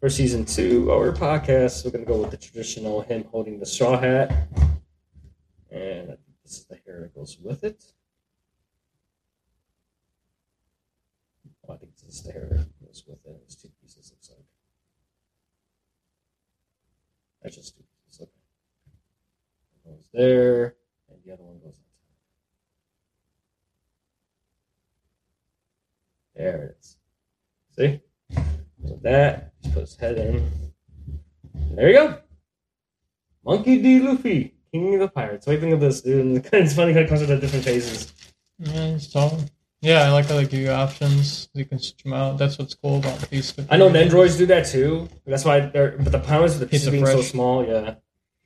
for 0.00 0.08
season 0.08 0.46
two 0.46 0.90
of 0.90 0.98
our 0.98 1.12
podcast, 1.12 1.84
we're 1.84 1.90
gonna 1.90 2.06
go 2.06 2.16
with 2.16 2.30
the 2.30 2.38
traditional 2.38 3.02
him 3.02 3.24
holding 3.30 3.60
the 3.60 3.66
straw 3.66 4.00
hat, 4.00 4.32
and 5.70 6.16
this 6.42 6.60
is 6.60 6.64
the 6.64 6.78
hair 6.86 7.02
that 7.02 7.14
goes 7.14 7.36
with 7.42 7.62
it. 7.62 7.84
Is 12.08 12.22
the 12.22 12.32
hair 12.32 12.48
that 12.50 12.86
goes 12.86 13.02
with 13.06 13.18
it. 13.26 13.42
It's 13.44 13.56
two 13.56 13.68
pieces. 13.80 14.12
Looks 14.12 14.30
like. 14.30 14.44
That's 17.42 17.56
just 17.56 17.76
two 17.76 17.84
pieces. 18.06 18.22
Okay. 18.22 18.30
One 19.82 19.96
goes 19.96 20.08
there, 20.12 20.76
and 21.08 21.18
the 21.24 21.32
other 21.32 21.42
one 21.42 21.58
goes 21.58 21.78
on 21.78 21.84
top. 21.84 22.14
There 26.36 26.62
it 26.64 26.76
is. 26.78 26.96
See? 27.76 28.00
With 28.78 29.02
that, 29.02 29.52
just 29.62 29.74
put 29.74 29.80
his 29.80 29.96
head 29.96 30.18
in. 30.18 30.50
And 31.54 31.78
there 31.78 31.88
you 31.88 31.94
go. 31.94 32.18
Monkey 33.44 33.82
D. 33.82 34.00
Luffy, 34.00 34.54
King 34.72 34.94
of 34.94 35.00
the 35.00 35.08
Pirates. 35.08 35.46
What 35.46 35.52
do 35.52 35.56
you 35.56 35.60
think 35.60 35.74
of 35.74 35.80
this, 35.80 36.00
dude? 36.00 36.48
It's 36.52 36.74
funny 36.74 36.92
how 36.92 37.00
it 37.00 37.08
comes 37.08 37.20
with 37.20 37.40
different 37.40 37.64
phases. 37.64 38.12
Yeah, 38.58 38.94
it's 38.94 39.12
tall. 39.12 39.40
Yeah, 39.84 40.02
I 40.02 40.10
like 40.12 40.26
how 40.26 40.36
they 40.36 40.46
give 40.46 40.60
you 40.60 40.70
options. 40.70 41.50
You 41.52 41.66
can 41.66 41.78
switch 41.78 42.02
them 42.02 42.14
out. 42.14 42.38
That's 42.38 42.58
what's 42.58 42.74
cool 42.74 42.98
about 42.98 43.20
these. 43.28 43.52
I 43.68 43.76
know 43.76 43.90
Nendroids 43.90 44.38
do 44.38 44.46
that 44.46 44.66
too. 44.66 45.10
That's 45.26 45.44
why 45.44 45.60
they're, 45.60 45.98
but 45.98 46.10
the 46.10 46.18
pounds 46.18 46.54
of 46.54 46.60
the 46.60 46.66
pieces 46.66 46.88
Pizza 46.88 46.90
being 46.90 47.06
so 47.06 47.20
small, 47.20 47.66
yeah. 47.66 47.96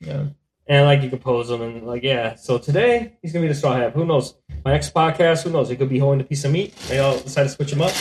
Yeah. 0.01 0.25
And 0.67 0.85
like 0.85 1.01
you 1.01 1.09
can 1.09 1.19
pose 1.19 1.47
them 1.47 1.61
and 1.61 1.87
like 1.87 2.03
yeah. 2.03 2.35
So 2.35 2.57
today 2.57 3.17
he's 3.21 3.31
gonna 3.31 3.43
be 3.43 3.47
the 3.47 3.55
straw 3.55 3.73
hat. 3.73 3.93
Who 3.93 4.05
knows? 4.05 4.35
My 4.65 4.73
next 4.73 4.93
podcast, 4.93 5.43
who 5.43 5.49
knows? 5.49 5.69
He 5.69 5.77
could 5.77 5.89
be 5.89 5.97
holding 5.97 6.21
a 6.21 6.25
piece 6.25 6.43
of 6.43 6.51
meat. 6.51 6.75
They 6.87 6.99
I'll 6.99 7.19
decide 7.19 7.43
to 7.43 7.49
switch 7.49 7.71
him 7.71 7.81
up. 7.81 7.93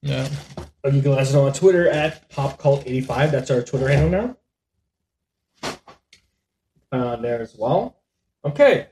Yeah. 0.00 0.28
But 0.82 0.94
you 0.94 1.02
can 1.02 1.10
let 1.10 1.20
us 1.20 1.32
know 1.32 1.46
on 1.46 1.52
Twitter 1.52 1.88
at 1.88 2.30
popcult85. 2.30 3.30
That's 3.32 3.50
our 3.50 3.62
Twitter 3.62 3.88
handle 3.88 4.36
now. 5.62 5.76
Uh, 6.92 7.16
there 7.16 7.42
as 7.42 7.54
well. 7.56 7.96
Okay. 8.44 8.86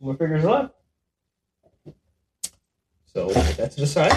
More 0.00 0.16
figures 0.16 0.44
left. 0.44 0.74
So 3.16 3.28
put 3.28 3.56
that 3.56 3.70
to 3.70 3.80
the 3.80 3.86
side. 3.86 4.12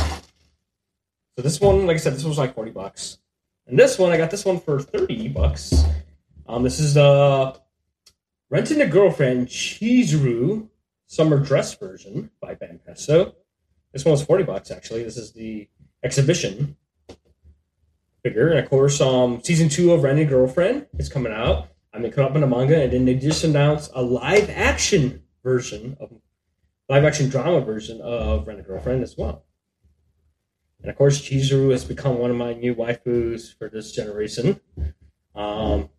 So 1.37 1.41
this 1.41 1.61
one, 1.61 1.87
like 1.87 1.95
I 1.95 1.99
said, 1.99 2.15
this 2.15 2.25
was 2.25 2.37
like 2.37 2.53
40 2.53 2.71
bucks. 2.71 3.19
And 3.65 3.79
this 3.79 3.97
one, 3.97 4.11
I 4.11 4.17
got 4.17 4.29
this 4.29 4.43
one 4.43 4.59
for 4.59 4.81
30 4.81 5.29
bucks. 5.29 5.85
Um, 6.49 6.63
this 6.63 6.81
is 6.81 6.95
the 6.95 7.57
Renting 8.49 8.81
a 8.81 8.87
Girlfriend 8.87 9.47
Chizuru 9.47 10.67
Summer 11.07 11.39
Dress 11.39 11.75
version 11.75 12.29
by 12.41 12.55
Banpresto. 12.55 13.35
This 13.93 14.03
one 14.03 14.11
was 14.11 14.21
40 14.21 14.43
bucks 14.43 14.69
actually. 14.69 15.03
This 15.03 15.15
is 15.15 15.31
the 15.31 15.69
exhibition 16.03 16.75
figure. 18.21 18.49
And 18.49 18.59
of 18.59 18.69
course, 18.69 18.99
um, 18.99 19.41
season 19.41 19.69
two 19.69 19.93
of 19.93 20.03
Renting 20.03 20.27
a 20.27 20.29
Girlfriend 20.29 20.87
is 20.97 21.07
coming 21.07 21.31
out. 21.31 21.69
I'm 21.93 22.01
mean, 22.01 22.11
coming 22.11 22.31
up 22.31 22.35
in 22.35 22.41
the 22.41 22.47
manga, 22.47 22.83
and 22.83 22.91
then 22.91 23.05
they 23.05 23.15
just 23.15 23.45
announced 23.45 23.91
a 23.95 24.01
live 24.01 24.49
action 24.49 25.23
version 25.41 25.95
of 26.01 26.11
live 26.89 27.05
action 27.05 27.29
drama 27.29 27.61
version 27.61 28.01
of 28.01 28.47
Rent 28.47 28.59
a 28.59 28.63
Girlfriend 28.63 29.03
as 29.03 29.15
well. 29.15 29.45
And 30.81 30.89
of 30.89 30.97
course, 30.97 31.21
Chizuru 31.21 31.71
has 31.71 31.85
become 31.85 32.17
one 32.17 32.31
of 32.31 32.37
my 32.37 32.53
new 32.53 32.73
waifus 32.73 33.55
for 33.55 33.69
this 33.69 33.91
generation. 33.91 34.59
Um, 35.35 35.89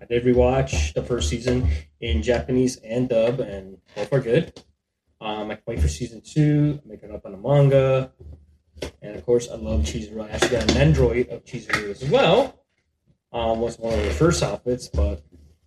I 0.00 0.04
did 0.04 0.22
rewatch 0.24 0.94
the 0.94 1.02
first 1.02 1.28
season 1.28 1.68
in 2.00 2.22
Japanese 2.22 2.76
and 2.76 3.08
dub, 3.08 3.40
and 3.40 3.78
both 3.96 4.12
are 4.12 4.20
good. 4.20 4.62
Um, 5.20 5.50
I 5.50 5.56
can 5.56 5.64
wait 5.66 5.80
for 5.80 5.88
season 5.88 6.22
two. 6.24 6.80
I'm 6.84 6.88
making 6.88 7.12
up 7.12 7.26
on 7.26 7.32
the 7.32 7.38
manga. 7.38 8.12
And 9.02 9.16
of 9.16 9.26
course, 9.26 9.48
I 9.50 9.56
love 9.56 9.80
Chizuru. 9.80 10.24
I 10.24 10.30
actually 10.30 10.50
got 10.50 10.70
an 10.70 10.76
Android 10.76 11.28
of 11.30 11.44
Chizuru 11.44 11.90
as 11.90 12.04
well. 12.04 12.62
Um, 13.32 13.58
was 13.58 13.76
one 13.76 13.98
of 13.98 14.04
the 14.04 14.10
first 14.10 14.42
outfits, 14.42 14.88
but 14.88 15.22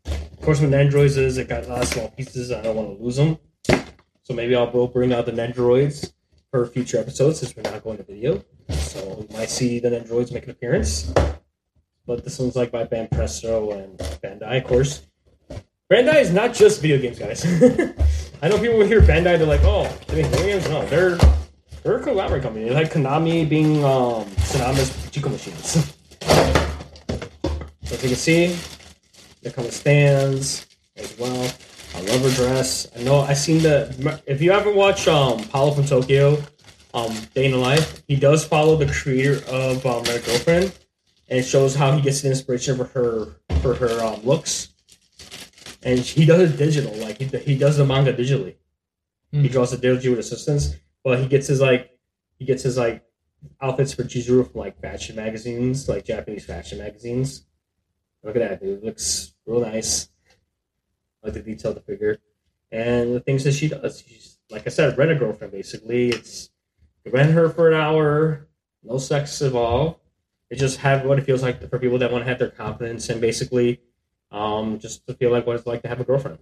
of 0.05 0.41
course, 0.41 0.61
with 0.61 0.71
Nendroids 0.71 1.17
is 1.17 1.37
it 1.37 1.49
got 1.49 1.65
a 1.65 1.67
lot 1.67 1.81
of 1.81 1.87
small 1.89 2.07
pieces. 2.09 2.51
I 2.51 2.61
don't 2.61 2.75
want 2.75 2.97
to 2.97 3.03
lose 3.03 3.17
them. 3.17 3.37
So 4.31 4.35
maybe 4.35 4.55
I'll 4.55 4.71
will 4.71 4.87
bring 4.87 5.11
out 5.11 5.25
the 5.25 5.33
Nendroids 5.33 6.13
for 6.51 6.65
future 6.65 6.97
episodes 6.97 7.41
since 7.41 7.53
we're 7.53 7.63
not 7.63 7.83
going 7.83 7.97
to 7.97 8.03
video. 8.03 8.41
So 8.69 9.27
you 9.29 9.37
might 9.37 9.49
see 9.49 9.79
the 9.79 9.89
Nendroids 9.89 10.31
make 10.31 10.45
an 10.45 10.51
appearance. 10.51 11.13
But 12.07 12.23
this 12.23 12.39
one's 12.39 12.55
like 12.55 12.71
by 12.71 12.85
Banpresto 12.85 13.73
and 13.73 13.97
Bandai, 14.21 14.59
of 14.59 14.63
course. 14.63 15.05
Bandai 15.91 16.21
is 16.21 16.31
not 16.31 16.53
just 16.53 16.81
video 16.81 16.97
games, 16.97 17.19
guys. 17.19 17.43
I 18.41 18.47
know 18.47 18.57
people 18.57 18.79
hear 18.85 19.01
Bandai, 19.01 19.37
they're 19.37 19.39
like, 19.39 19.65
oh, 19.65 19.93
they 20.07 20.21
make 20.21 20.31
video 20.31 20.45
games? 20.45 20.69
No, 20.69 20.85
they're 20.85 21.17
they're 21.83 21.97
a 21.97 22.01
conglomerate 22.01 22.41
company. 22.41 22.63
They're 22.63 22.73
like 22.73 22.93
Konami 22.93 23.49
being 23.49 23.83
um, 23.83 24.29
synonymous 24.37 24.95
with 24.95 25.11
Chico 25.11 25.27
machines. 25.27 25.93
so 26.21 27.95
as 27.95 28.01
you 28.01 28.07
can 28.07 28.15
see, 28.15 28.57
there 29.41 29.51
come 29.51 29.65
with 29.65 29.73
stands 29.73 30.67
as 30.95 31.19
well. 31.19 31.51
I 31.93 32.01
love 32.01 32.21
her 32.21 32.29
dress. 32.35 32.87
I 32.97 33.03
know 33.03 33.19
I 33.21 33.33
seen 33.33 33.61
the. 33.61 34.21
If 34.25 34.41
you 34.41 34.51
ever 34.51 34.71
watch 34.71 35.07
um 35.07 35.39
Paolo 35.49 35.71
from 35.73 35.85
Tokyo, 35.85 36.41
um 36.93 37.13
Day 37.35 37.45
in 37.45 37.51
the 37.51 37.57
Life, 37.57 38.03
he 38.07 38.15
does 38.15 38.45
follow 38.45 38.75
the 38.75 38.91
creator 38.91 39.43
of 39.49 39.85
um 39.85 40.03
Red 40.03 40.23
Girlfriend, 40.25 40.71
and 41.29 41.39
it 41.39 41.43
shows 41.43 41.75
how 41.75 41.91
he 41.91 42.01
gets 42.01 42.21
the 42.21 42.29
inspiration 42.29 42.77
for 42.77 42.85
her 42.85 43.35
for 43.61 43.75
her 43.75 44.03
um, 44.03 44.23
looks. 44.23 44.69
And 45.83 45.99
he 45.99 46.25
does 46.25 46.51
it 46.53 46.57
digital, 46.57 46.93
like 46.95 47.17
he, 47.17 47.25
he 47.39 47.57
does 47.57 47.77
the 47.77 47.85
manga 47.85 48.13
digitally. 48.13 48.55
He 49.31 49.39
Hmm. 49.39 49.47
draws 49.47 49.73
it 49.73 49.81
digitally 49.81 50.11
with 50.11 50.19
assistance, 50.19 50.75
but 51.03 51.19
he 51.19 51.27
gets 51.27 51.47
his 51.47 51.59
like 51.61 51.97
he 52.39 52.45
gets 52.45 52.63
his 52.63 52.77
like 52.77 53.03
outfits 53.61 53.93
for 53.93 54.03
Chizuru 54.03 54.49
from 54.49 54.59
like 54.61 54.79
fashion 54.79 55.15
magazines, 55.15 55.89
like 55.89 56.05
Japanese 56.05 56.45
fashion 56.45 56.77
magazines. 56.79 57.45
Look 58.23 58.35
at 58.35 58.47
that, 58.47 58.61
dude. 58.61 58.83
Looks 58.83 59.33
real 59.45 59.61
nice. 59.61 60.09
Like 61.23 61.33
the 61.33 61.41
detail 61.41 61.71
of 61.71 61.75
the 61.75 61.81
figure. 61.81 62.17
And 62.71 63.13
the 63.15 63.19
things 63.19 63.43
that 63.43 63.53
she 63.53 63.67
does. 63.67 64.03
She's 64.07 64.37
like 64.49 64.63
I 64.65 64.69
said, 64.69 64.97
rent 64.97 65.11
a 65.11 65.15
girlfriend 65.15 65.53
basically. 65.53 66.09
It's 66.09 66.49
rent 67.05 67.31
her 67.31 67.49
for 67.49 67.69
an 67.69 67.73
hour, 67.79 68.47
no 68.83 68.97
sex 68.97 69.41
involved. 69.41 69.99
It 70.49 70.57
just 70.57 70.79
have 70.79 71.05
what 71.05 71.17
it 71.19 71.23
feels 71.25 71.41
like 71.41 71.69
for 71.69 71.79
people 71.79 71.97
that 71.99 72.11
want 72.11 72.23
to 72.25 72.29
have 72.29 72.39
their 72.39 72.49
confidence 72.49 73.07
and 73.09 73.21
basically 73.21 73.79
um, 74.31 74.79
just 74.79 75.05
to 75.07 75.13
feel 75.13 75.31
like 75.31 75.45
what 75.47 75.55
it's 75.55 75.65
like 75.65 75.81
to 75.83 75.87
have 75.87 75.99
a 76.01 76.03
girlfriend. 76.03 76.39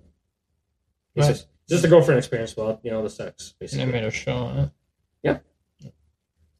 It's 1.15 1.27
Right. 1.27 1.33
just, 1.33 1.47
just 1.67 1.83
a 1.85 1.87
girlfriend 1.87 2.17
experience 2.17 2.55
without, 2.55 2.79
you 2.83 2.91
know, 2.91 3.03
the 3.03 3.09
sex, 3.09 3.53
And 3.59 3.69
they 3.69 3.75
basically. 3.77 3.91
made 3.93 4.03
a 4.03 4.11
show 4.11 4.35
on 4.35 4.57
it. 4.59 4.69
Yeah, 5.23 5.39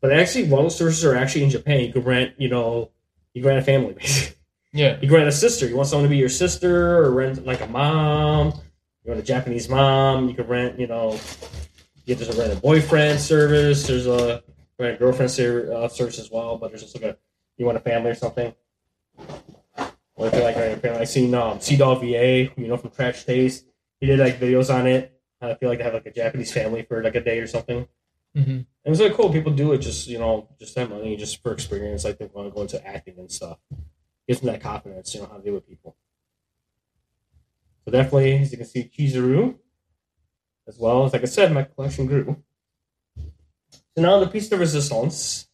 but 0.01 0.13
actually, 0.13 0.47
while 0.47 0.63
those 0.63 0.78
services 0.78 1.03
are 1.05 1.15
actually 1.15 1.43
in 1.43 1.49
Japan, 1.49 1.82
you 1.82 1.91
could 1.91 2.05
rent, 2.05 2.34
you 2.38 2.49
know, 2.49 2.91
you 3.34 3.41
can 3.41 3.49
rent 3.49 3.59
a 3.59 3.65
family, 3.65 3.93
basically. 3.97 4.39
Yeah. 4.72 4.93
You 5.01 5.07
can 5.07 5.17
rent 5.17 5.28
a 5.28 5.32
sister. 5.32 5.67
You 5.67 5.76
want 5.76 5.88
someone 5.89 6.03
to 6.03 6.09
be 6.09 6.17
your 6.17 6.30
sister, 6.30 6.97
or 6.99 7.11
rent 7.11 7.45
like 7.45 7.61
a 7.61 7.67
mom. 7.67 8.53
You 9.03 9.11
want 9.11 9.20
a 9.20 9.24
Japanese 9.24 9.70
mom. 9.70 10.30
You 10.30 10.36
can 10.36 10.47
rent, 10.47 10.80
you 10.80 10.88
know, 10.88 11.20
you 12.05 12.15
there's 12.15 12.36
a 12.36 12.39
rent 12.39 12.53
a 12.53 12.61
boyfriend 12.61 13.20
service. 13.20 13.88
There's 13.88 14.07
a 14.07 14.43
rent 14.78 14.95
a 14.95 14.97
girlfriend 14.99 15.32
ser- 15.32 15.72
uh, 15.74 15.88
service 15.88 16.20
as 16.20 16.30
well. 16.32 16.57
But 16.57 16.72
there's 16.72 16.84
also 16.84 16.99
like 16.99 17.11
a 17.11 17.17
you 17.57 17.65
want 17.65 17.78
a 17.78 17.82
family 17.82 18.11
or 18.11 18.15
something. 18.15 18.53
Or 20.15 20.28
if 20.28 20.34
you 20.34 20.41
like 20.41 20.57
a 20.57 20.76
family, 20.78 20.99
I 20.99 21.03
seen 21.05 21.34
um, 21.34 21.59
CDawgVA, 21.59 22.57
you 22.57 22.67
know, 22.67 22.76
from 22.78 22.89
Trash 22.91 23.24
Taste. 23.24 23.65
He 24.01 24.07
did 24.07 24.20
like 24.20 24.39
videos 24.39 24.74
on 24.74 24.86
it. 24.86 25.13
I 25.41 25.55
feel 25.55 25.70
like 25.70 25.78
they 25.78 25.86
have 25.86 25.93
like 25.93 26.05
a 26.05 26.11
Japanese 26.11 26.51
family 26.51 26.84
for 26.84 27.01
like 27.01 27.15
a 27.15 27.22
day 27.22 27.39
or 27.39 27.47
something. 27.47 27.88
hmm 28.36 28.41
And 28.41 28.65
it's 28.86 28.99
like 28.99 29.13
cool. 29.13 29.32
People 29.32 29.53
do 29.53 29.72
it 29.74 29.80
just 29.80 30.07
you 30.07 30.20
know 30.20 30.49
just 30.59 30.76
that 30.76 30.89
money, 30.89 31.15
just 31.15 31.41
for 31.41 31.53
experience. 31.53 32.03
Like 32.03 32.17
they 32.17 32.30
want 32.34 32.49
to 32.49 32.53
go 32.53 32.61
into 32.61 32.86
acting 32.86 33.15
and 33.17 33.32
stuff. 33.32 33.57
Gives 34.30 34.42
them 34.42 34.52
that 34.52 34.62
confidence, 34.62 35.16
you 35.16 35.22
know 35.22 35.26
how 35.26 35.38
to 35.38 35.44
deal 35.44 35.56
with 35.56 35.68
people. 35.68 35.96
So 37.84 37.92
definitely, 37.92 38.38
as 38.38 38.52
you 38.52 38.60
can 38.60 38.68
see, 38.68 38.84
Chizuru, 38.96 39.56
as 40.68 40.78
well 40.78 41.04
as 41.04 41.14
like 41.14 41.24
I 41.24 41.26
said, 41.26 41.52
my 41.52 41.64
collection 41.64 42.06
grew. 42.06 42.38
So 43.18 44.04
now 44.04 44.20
the 44.20 44.28
piece 44.28 44.48
de 44.48 44.56
resistance. 44.56 45.48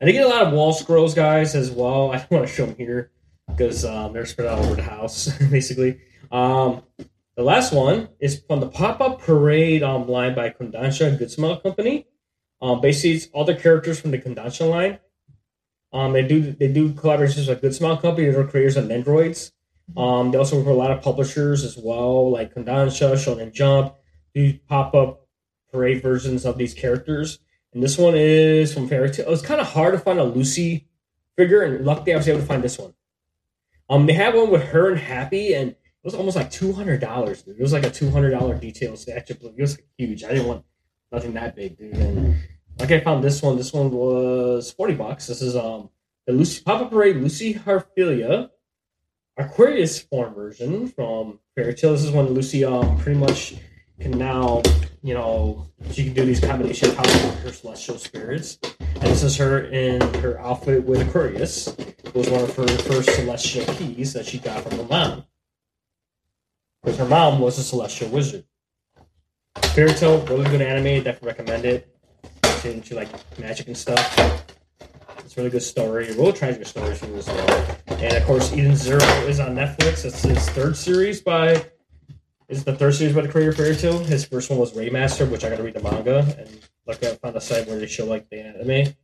And 0.00 0.08
they 0.08 0.14
get 0.14 0.24
a 0.24 0.28
lot 0.30 0.46
of 0.46 0.54
wall 0.54 0.72
scrolls, 0.72 1.12
guys, 1.12 1.54
as 1.54 1.70
well. 1.70 2.10
I 2.12 2.16
don't 2.16 2.30
want 2.30 2.48
to 2.48 2.54
show 2.54 2.64
them 2.64 2.76
here 2.76 3.10
because 3.48 3.84
um, 3.84 4.14
they're 4.14 4.24
spread 4.24 4.48
out 4.48 4.60
over 4.60 4.76
the 4.76 4.82
house, 4.82 5.28
basically. 5.50 6.00
Um, 6.32 6.84
the 7.36 7.42
last 7.42 7.70
one 7.74 8.08
is 8.18 8.42
from 8.46 8.60
the 8.60 8.68
pop 8.68 9.02
up 9.02 9.20
parade 9.20 9.82
um, 9.82 10.08
line 10.08 10.34
by 10.34 10.48
Kodansha 10.48 11.18
Good 11.18 11.30
Smile 11.30 11.60
Company. 11.60 12.06
Um, 12.62 12.80
basically, 12.80 13.12
it's 13.12 13.28
all 13.34 13.44
the 13.44 13.54
characters 13.54 14.00
from 14.00 14.10
the 14.10 14.18
Kodansha 14.18 14.66
line. 14.70 15.00
Um, 15.96 16.12
they 16.12 16.22
do 16.22 16.52
they 16.52 16.68
do 16.68 16.92
collaborations 16.92 17.48
with 17.48 17.62
Good 17.62 17.74
Smile 17.74 17.96
Company's 17.96 18.34
They're 18.34 18.46
creators 18.46 18.76
on 18.76 18.88
Nendroids. 18.88 19.52
Um, 19.96 20.30
they 20.30 20.36
also 20.36 20.56
work 20.56 20.66
with 20.66 20.74
a 20.74 20.78
lot 20.78 20.90
of 20.90 21.00
publishers 21.00 21.64
as 21.64 21.78
well, 21.78 22.30
like 22.30 22.54
Kodansha, 22.54 23.12
Shonen 23.14 23.50
Jump. 23.50 23.94
Do 24.34 24.58
pop 24.68 24.94
up 24.94 25.26
parade 25.72 26.02
versions 26.02 26.44
of 26.44 26.58
these 26.58 26.74
characters. 26.74 27.38
And 27.72 27.82
this 27.82 27.96
one 27.96 28.14
is 28.14 28.74
from 28.74 28.88
Fairy 28.88 29.10
Tail. 29.10 29.26
It 29.26 29.30
was 29.30 29.40
kind 29.40 29.58
of 29.58 29.68
hard 29.68 29.94
to 29.94 29.98
find 29.98 30.18
a 30.18 30.24
Lucy 30.24 30.86
figure, 31.34 31.62
and 31.62 31.84
luckily 31.86 32.12
I 32.12 32.18
was 32.18 32.28
able 32.28 32.40
to 32.40 32.46
find 32.46 32.62
this 32.62 32.78
one. 32.78 32.92
Um, 33.88 34.04
they 34.04 34.12
have 34.12 34.34
one 34.34 34.50
with 34.50 34.64
her 34.64 34.90
and 34.90 34.98
Happy, 34.98 35.54
and 35.54 35.70
it 35.70 35.78
was 36.02 36.14
almost 36.14 36.36
like 36.36 36.50
two 36.50 36.74
hundred 36.74 37.00
dollars. 37.00 37.42
It 37.46 37.58
was 37.58 37.72
like 37.72 37.84
a 37.84 37.90
two 37.90 38.10
hundred 38.10 38.32
dollar 38.32 38.54
detail 38.54 38.96
statue. 38.96 39.34
It 39.40 39.58
was 39.58 39.78
huge. 39.96 40.24
I 40.24 40.28
didn't 40.28 40.46
want 40.46 40.64
nothing 41.10 41.32
that 41.34 41.56
big, 41.56 41.78
dude. 41.78 41.94
And 41.94 42.36
like 42.78 42.90
I 42.90 43.00
found 43.00 43.24
this 43.24 43.42
one. 43.42 43.56
This 43.56 43.72
one 43.72 43.90
was 43.90 44.70
forty 44.72 44.94
bucks. 44.94 45.26
This 45.26 45.42
is 45.42 45.56
um 45.56 45.90
the 46.26 46.32
Lucy 46.32 46.62
Pop 46.62 46.82
Up 46.82 46.90
Parade 46.90 47.16
Lucy 47.16 47.54
Heartfilia 47.54 48.50
Aquarius 49.36 50.00
form 50.00 50.34
version 50.34 50.88
from 50.88 51.40
Fairy 51.54 51.74
Tail. 51.74 51.92
This 51.92 52.04
is 52.04 52.10
when 52.10 52.26
Lucy 52.28 52.64
um 52.64 52.98
pretty 52.98 53.18
much 53.18 53.54
can 54.00 54.12
now 54.12 54.62
you 55.02 55.14
know 55.14 55.66
she 55.90 56.04
can 56.04 56.12
do 56.12 56.24
these 56.24 56.40
combination 56.40 56.94
powers 56.94 57.14
with 57.24 57.42
her 57.42 57.52
celestial 57.52 57.98
spirits. 57.98 58.58
And 58.80 59.04
this 59.04 59.22
is 59.22 59.36
her 59.36 59.64
in 59.66 60.00
her 60.20 60.38
outfit 60.40 60.82
with 60.84 61.06
Aquarius. 61.06 61.68
It 61.68 62.14
was 62.14 62.30
one 62.30 62.42
of 62.42 62.56
her 62.56 62.66
first 62.66 63.14
celestial 63.14 63.66
keys 63.74 64.12
that 64.14 64.26
she 64.26 64.38
got 64.38 64.62
from 64.62 64.78
her 64.78 64.84
mom. 64.84 65.24
Because 66.82 66.98
her 66.98 67.04
mom 67.04 67.40
was 67.40 67.58
a 67.58 67.62
celestial 67.62 68.08
wizard. 68.08 68.44
Fairy 69.74 69.92
Tail, 69.92 70.24
really 70.26 70.48
good 70.48 70.62
anime. 70.62 71.02
Definitely 71.02 71.28
recommend 71.28 71.64
it. 71.64 71.95
Into 72.66 72.96
like 72.96 73.08
magic 73.38 73.68
and 73.68 73.76
stuff. 73.76 74.44
It's 75.18 75.36
a 75.36 75.40
really 75.40 75.50
good 75.50 75.62
story. 75.62 76.06
Really 76.08 76.32
tragic 76.32 76.66
story 76.66 76.96
too 76.96 77.14
as. 77.14 77.28
And 77.88 78.16
of 78.16 78.24
course, 78.24 78.52
Eden 78.52 78.74
Zero 78.74 79.00
is 79.28 79.38
on 79.38 79.54
Netflix. 79.54 80.04
It's 80.04 80.22
his 80.22 80.48
third 80.50 80.76
series 80.76 81.20
by. 81.20 81.64
Is 82.48 82.64
the 82.64 82.74
third 82.74 82.94
series 82.94 83.14
by 83.14 83.22
the 83.22 83.28
creator 83.28 83.50
of 83.50 83.56
Fairy 83.56 83.76
Tail. 83.76 83.98
His 83.98 84.24
first 84.24 84.50
one 84.50 84.58
was 84.58 84.74
Rave 84.74 84.92
Master, 84.92 85.26
which 85.26 85.44
I 85.44 85.48
got 85.48 85.56
to 85.56 85.62
read 85.62 85.74
the 85.74 85.82
manga, 85.82 86.18
and 86.38 86.48
like 86.86 87.02
I 87.04 87.14
found 87.14 87.36
a 87.36 87.40
site 87.40 87.66
where 87.68 87.78
they 87.78 87.86
show 87.86 88.04
like 88.04 88.28
the 88.30 88.40
anime. 88.40 88.94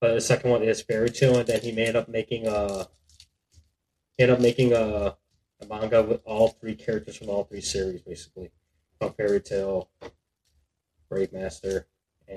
But 0.00 0.14
the 0.14 0.20
second 0.20 0.50
one 0.50 0.62
is 0.62 0.82
Fairy 0.82 1.10
Tail, 1.10 1.38
and 1.38 1.46
then 1.46 1.60
he 1.60 1.70
ended 1.70 1.96
up 1.96 2.08
making 2.08 2.46
a. 2.46 2.88
He 4.16 4.22
ended 4.22 4.36
up 4.36 4.42
making 4.42 4.74
a, 4.74 5.16
a 5.60 5.66
manga 5.68 6.02
with 6.02 6.20
all 6.24 6.48
three 6.48 6.74
characters 6.74 7.16
from 7.16 7.30
all 7.30 7.44
three 7.44 7.62
series, 7.62 8.02
basically, 8.02 8.50
from 8.98 9.14
Fairy 9.14 9.40
Tail, 9.40 9.88
Brave 11.08 11.32
Master, 11.32 11.86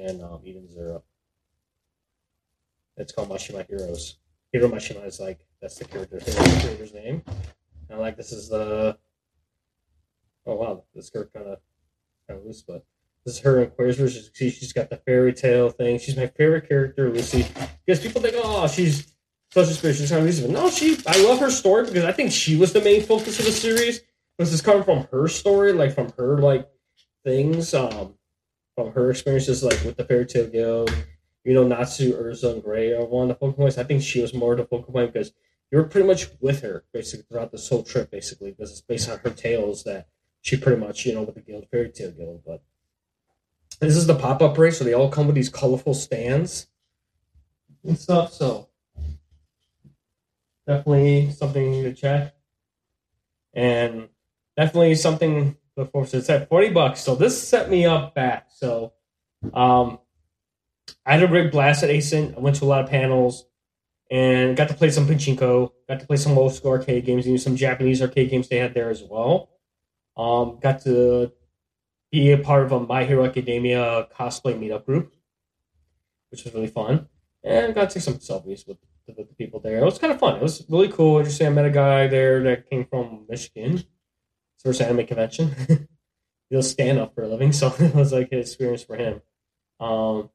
and 0.03 0.21
um, 0.21 0.41
Zero. 0.67 1.03
It's 2.97 3.11
called 3.11 3.29
Mashima 3.29 3.67
Heroes. 3.67 4.17
Hiro 4.51 4.69
Mashima 4.69 5.05
is 5.05 5.19
like 5.19 5.39
that's 5.61 5.77
the 5.77 5.85
character 5.85 6.19
the 6.19 6.91
name. 6.93 7.21
And 7.89 7.99
like 7.99 8.17
this 8.17 8.31
is 8.31 8.49
the 8.49 8.97
oh 10.45 10.55
wow, 10.55 10.83
this 10.93 11.07
skirt 11.07 11.33
kind 11.33 11.47
of 11.47 11.59
kind 12.27 12.39
of 12.39 12.45
loose, 12.45 12.61
but 12.61 12.85
this 13.25 13.35
is 13.35 13.41
her 13.41 13.61
in 13.61 13.71
version. 13.71 14.07
See, 14.07 14.49
she's 14.49 14.73
got 14.73 14.89
the 14.89 14.97
Fairy 14.97 15.33
Tail 15.33 15.69
thing. 15.69 15.99
She's 15.99 16.15
my 16.15 16.27
favorite 16.27 16.67
character, 16.67 17.09
Lucy, 17.09 17.45
because 17.85 18.01
people 18.01 18.21
think, 18.21 18.35
oh, 18.37 18.67
she's 18.67 19.13
such 19.51 19.67
a 19.69 19.73
spirit. 19.73 19.97
She's 19.97 20.09
kind 20.09 20.21
of 20.21 20.27
easy, 20.27 20.43
but 20.43 20.51
no, 20.51 20.69
she. 20.69 20.97
I 21.07 21.21
love 21.23 21.39
her 21.39 21.49
story 21.49 21.85
because 21.85 22.03
I 22.03 22.11
think 22.11 22.31
she 22.31 22.55
was 22.55 22.71
the 22.71 22.81
main 22.81 23.01
focus 23.01 23.39
of 23.39 23.45
the 23.45 23.51
series. 23.51 24.01
This 24.37 24.53
is 24.53 24.61
coming 24.61 24.83
from 24.83 25.07
her 25.11 25.27
story, 25.27 25.73
like 25.73 25.93
from 25.93 26.11
her 26.17 26.37
like 26.37 26.69
things, 27.23 27.73
um, 27.73 28.13
from 28.76 28.91
her 28.91 29.09
experiences, 29.09 29.63
like 29.63 29.84
with 29.84 29.97
the 29.97 30.03
Fairy 30.03 30.26
Tail 30.26 30.47
Guild. 30.47 30.93
You 31.43 31.53
know, 31.53 31.67
Natsu, 31.67 32.13
Erza, 32.13 32.53
and 32.53 32.63
Gray 32.63 32.91
are 32.91 33.05
one 33.05 33.23
of 33.23 33.28
the 33.30 33.36
focal 33.36 33.53
points. 33.53 33.78
I 33.78 33.84
think 33.84 34.01
she 34.01 34.21
was 34.21 34.34
more 34.34 34.55
the 34.55 34.65
focal 34.65 34.91
point 34.91 35.13
because 35.13 35.32
you 35.71 35.78
were 35.78 35.84
pretty 35.84 36.07
much 36.07 36.28
with 36.39 36.61
her 36.61 36.86
basically 36.91 37.26
throughout 37.30 37.51
this 37.51 37.69
whole 37.69 37.84
trip, 37.84 38.09
basically, 38.09 38.51
because 38.51 38.71
it's 38.71 38.82
based 38.82 39.09
on 39.09 39.19
her 39.19 39.30
tales 39.30 39.84
that 39.84 40.07
she 40.41 40.57
pretty 40.57 40.82
much, 40.82 41.05
you 41.05 41.13
know, 41.13 41.21
with 41.21 41.36
the 41.36 41.41
Guild, 41.41 41.67
Fairy 41.69 41.89
Tail 41.89 42.11
Guild. 42.11 42.41
But 42.45 42.63
this 43.80 43.95
is 43.95 44.07
the 44.07 44.15
pop 44.15 44.41
up 44.41 44.57
race, 44.57 44.80
so 44.80 44.84
they 44.84 44.93
all 44.93 45.09
come 45.09 45.28
with 45.28 45.36
these 45.36 45.49
colorful 45.49 45.93
stands 45.93 46.67
and 47.84 47.97
stuff. 47.97 48.34
So 48.34 48.69
definitely 50.65 51.32
something 51.32 51.84
to 51.84 51.93
check, 51.93 52.34
and 53.53 54.09
definitely 54.57 54.95
something 54.95 55.57
before. 55.76 56.05
So 56.05 56.17
it's 56.17 56.30
at 56.30 56.49
forty 56.49 56.69
bucks. 56.69 57.01
So 57.01 57.15
this 57.15 57.41
set 57.41 57.69
me 57.69 57.86
up 57.86 58.15
back. 58.15 58.47
So 58.49 58.93
um, 59.53 59.99
I 61.05 61.13
had 61.13 61.23
a 61.23 61.28
great 61.28 61.51
blast 61.51 61.84
at 61.84 61.89
ACen. 61.89 62.34
I 62.36 62.39
went 62.39 62.55
to 62.57 62.65
a 62.65 62.67
lot 62.67 62.84
of 62.84 62.89
panels 62.89 63.45
and 64.11 64.55
got 64.55 64.69
to 64.69 64.73
play 64.73 64.89
some 64.89 65.07
pachinko. 65.07 65.71
Got 65.88 65.99
to 65.99 66.07
play 66.07 66.17
some 66.17 66.38
old 66.38 66.53
school 66.53 66.71
arcade 66.71 67.05
games 67.05 67.26
and 67.28 67.39
some 67.41 67.55
Japanese 67.55 68.01
arcade 68.01 68.30
games 68.30 68.47
they 68.47 68.57
had 68.57 68.73
there 68.73 68.89
as 68.89 69.03
well. 69.03 69.49
Um, 70.17 70.59
got 70.61 70.82
to 70.84 71.32
be 72.11 72.32
a 72.32 72.38
part 72.38 72.63
of 72.63 72.71
a 72.71 72.80
My 72.80 73.03
Hero 73.03 73.26
Academia 73.26 74.07
cosplay 74.17 74.57
meetup 74.57 74.86
group, 74.86 75.13
which 76.32 76.43
was 76.43 76.53
really 76.53 76.67
fun. 76.67 77.09
And 77.43 77.76
got 77.76 77.89
to 77.89 77.93
take 77.95 78.03
some 78.03 78.15
selfies 78.15 78.67
with, 78.67 78.78
with 79.05 79.17
the 79.17 79.36
people 79.38 79.59
there. 79.59 79.80
It 79.80 79.86
was 79.86 79.99
kind 79.99 80.13
of 80.13 80.19
fun. 80.19 80.38
It 80.38 80.41
was 80.41 80.65
really 80.69 80.88
cool. 80.88 81.17
Interesting. 81.17 81.47
I 81.47 81.49
met 81.51 81.65
a 81.65 81.69
guy 81.69 82.07
there 82.07 82.41
that 82.43 82.69
came 82.69 82.86
from 82.86 83.26
Michigan. 83.30 83.84
First 84.66 84.82
anime 84.82 85.05
convention. 85.05 85.55
He'll 86.49 86.63
stand 86.63 86.97
up 86.97 87.13
for 87.13 87.24
a 87.24 87.28
living, 87.28 87.51
so 87.59 87.72
it 87.80 87.93
was 87.93 88.11
like 88.11 88.32
an 88.32 88.39
experience 88.39 88.82
for 88.84 88.95
him. 88.95 89.22
Um, 89.80 90.32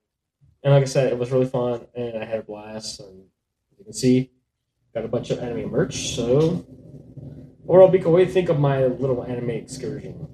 and 0.63 0.73
like 0.73 0.83
I 0.83 0.87
said, 0.87 1.13
it 1.13 1.19
was 1.19 1.33
really 1.33 1.47
fun, 1.47 1.81
and 1.97 2.23
I 2.23 2.25
had 2.25 2.39
a 2.39 2.43
blast. 2.43 3.01
And 3.01 3.25
you 3.77 3.85
can 3.85 3.93
see, 3.93 4.31
got 4.95 5.05
a 5.05 5.09
bunch 5.09 5.31
of 5.31 5.41
anime 5.41 5.69
merch. 5.71 6.15
So, 6.15 6.65
overall, 7.67 7.91
Biko, 7.91 8.13
what 8.13 8.19
do 8.19 8.25
you 8.25 8.31
think 8.31 8.51
of 8.51 8.61
my 8.61 8.87
little 8.87 9.25
anime 9.25 9.51
excursion? 9.51 10.29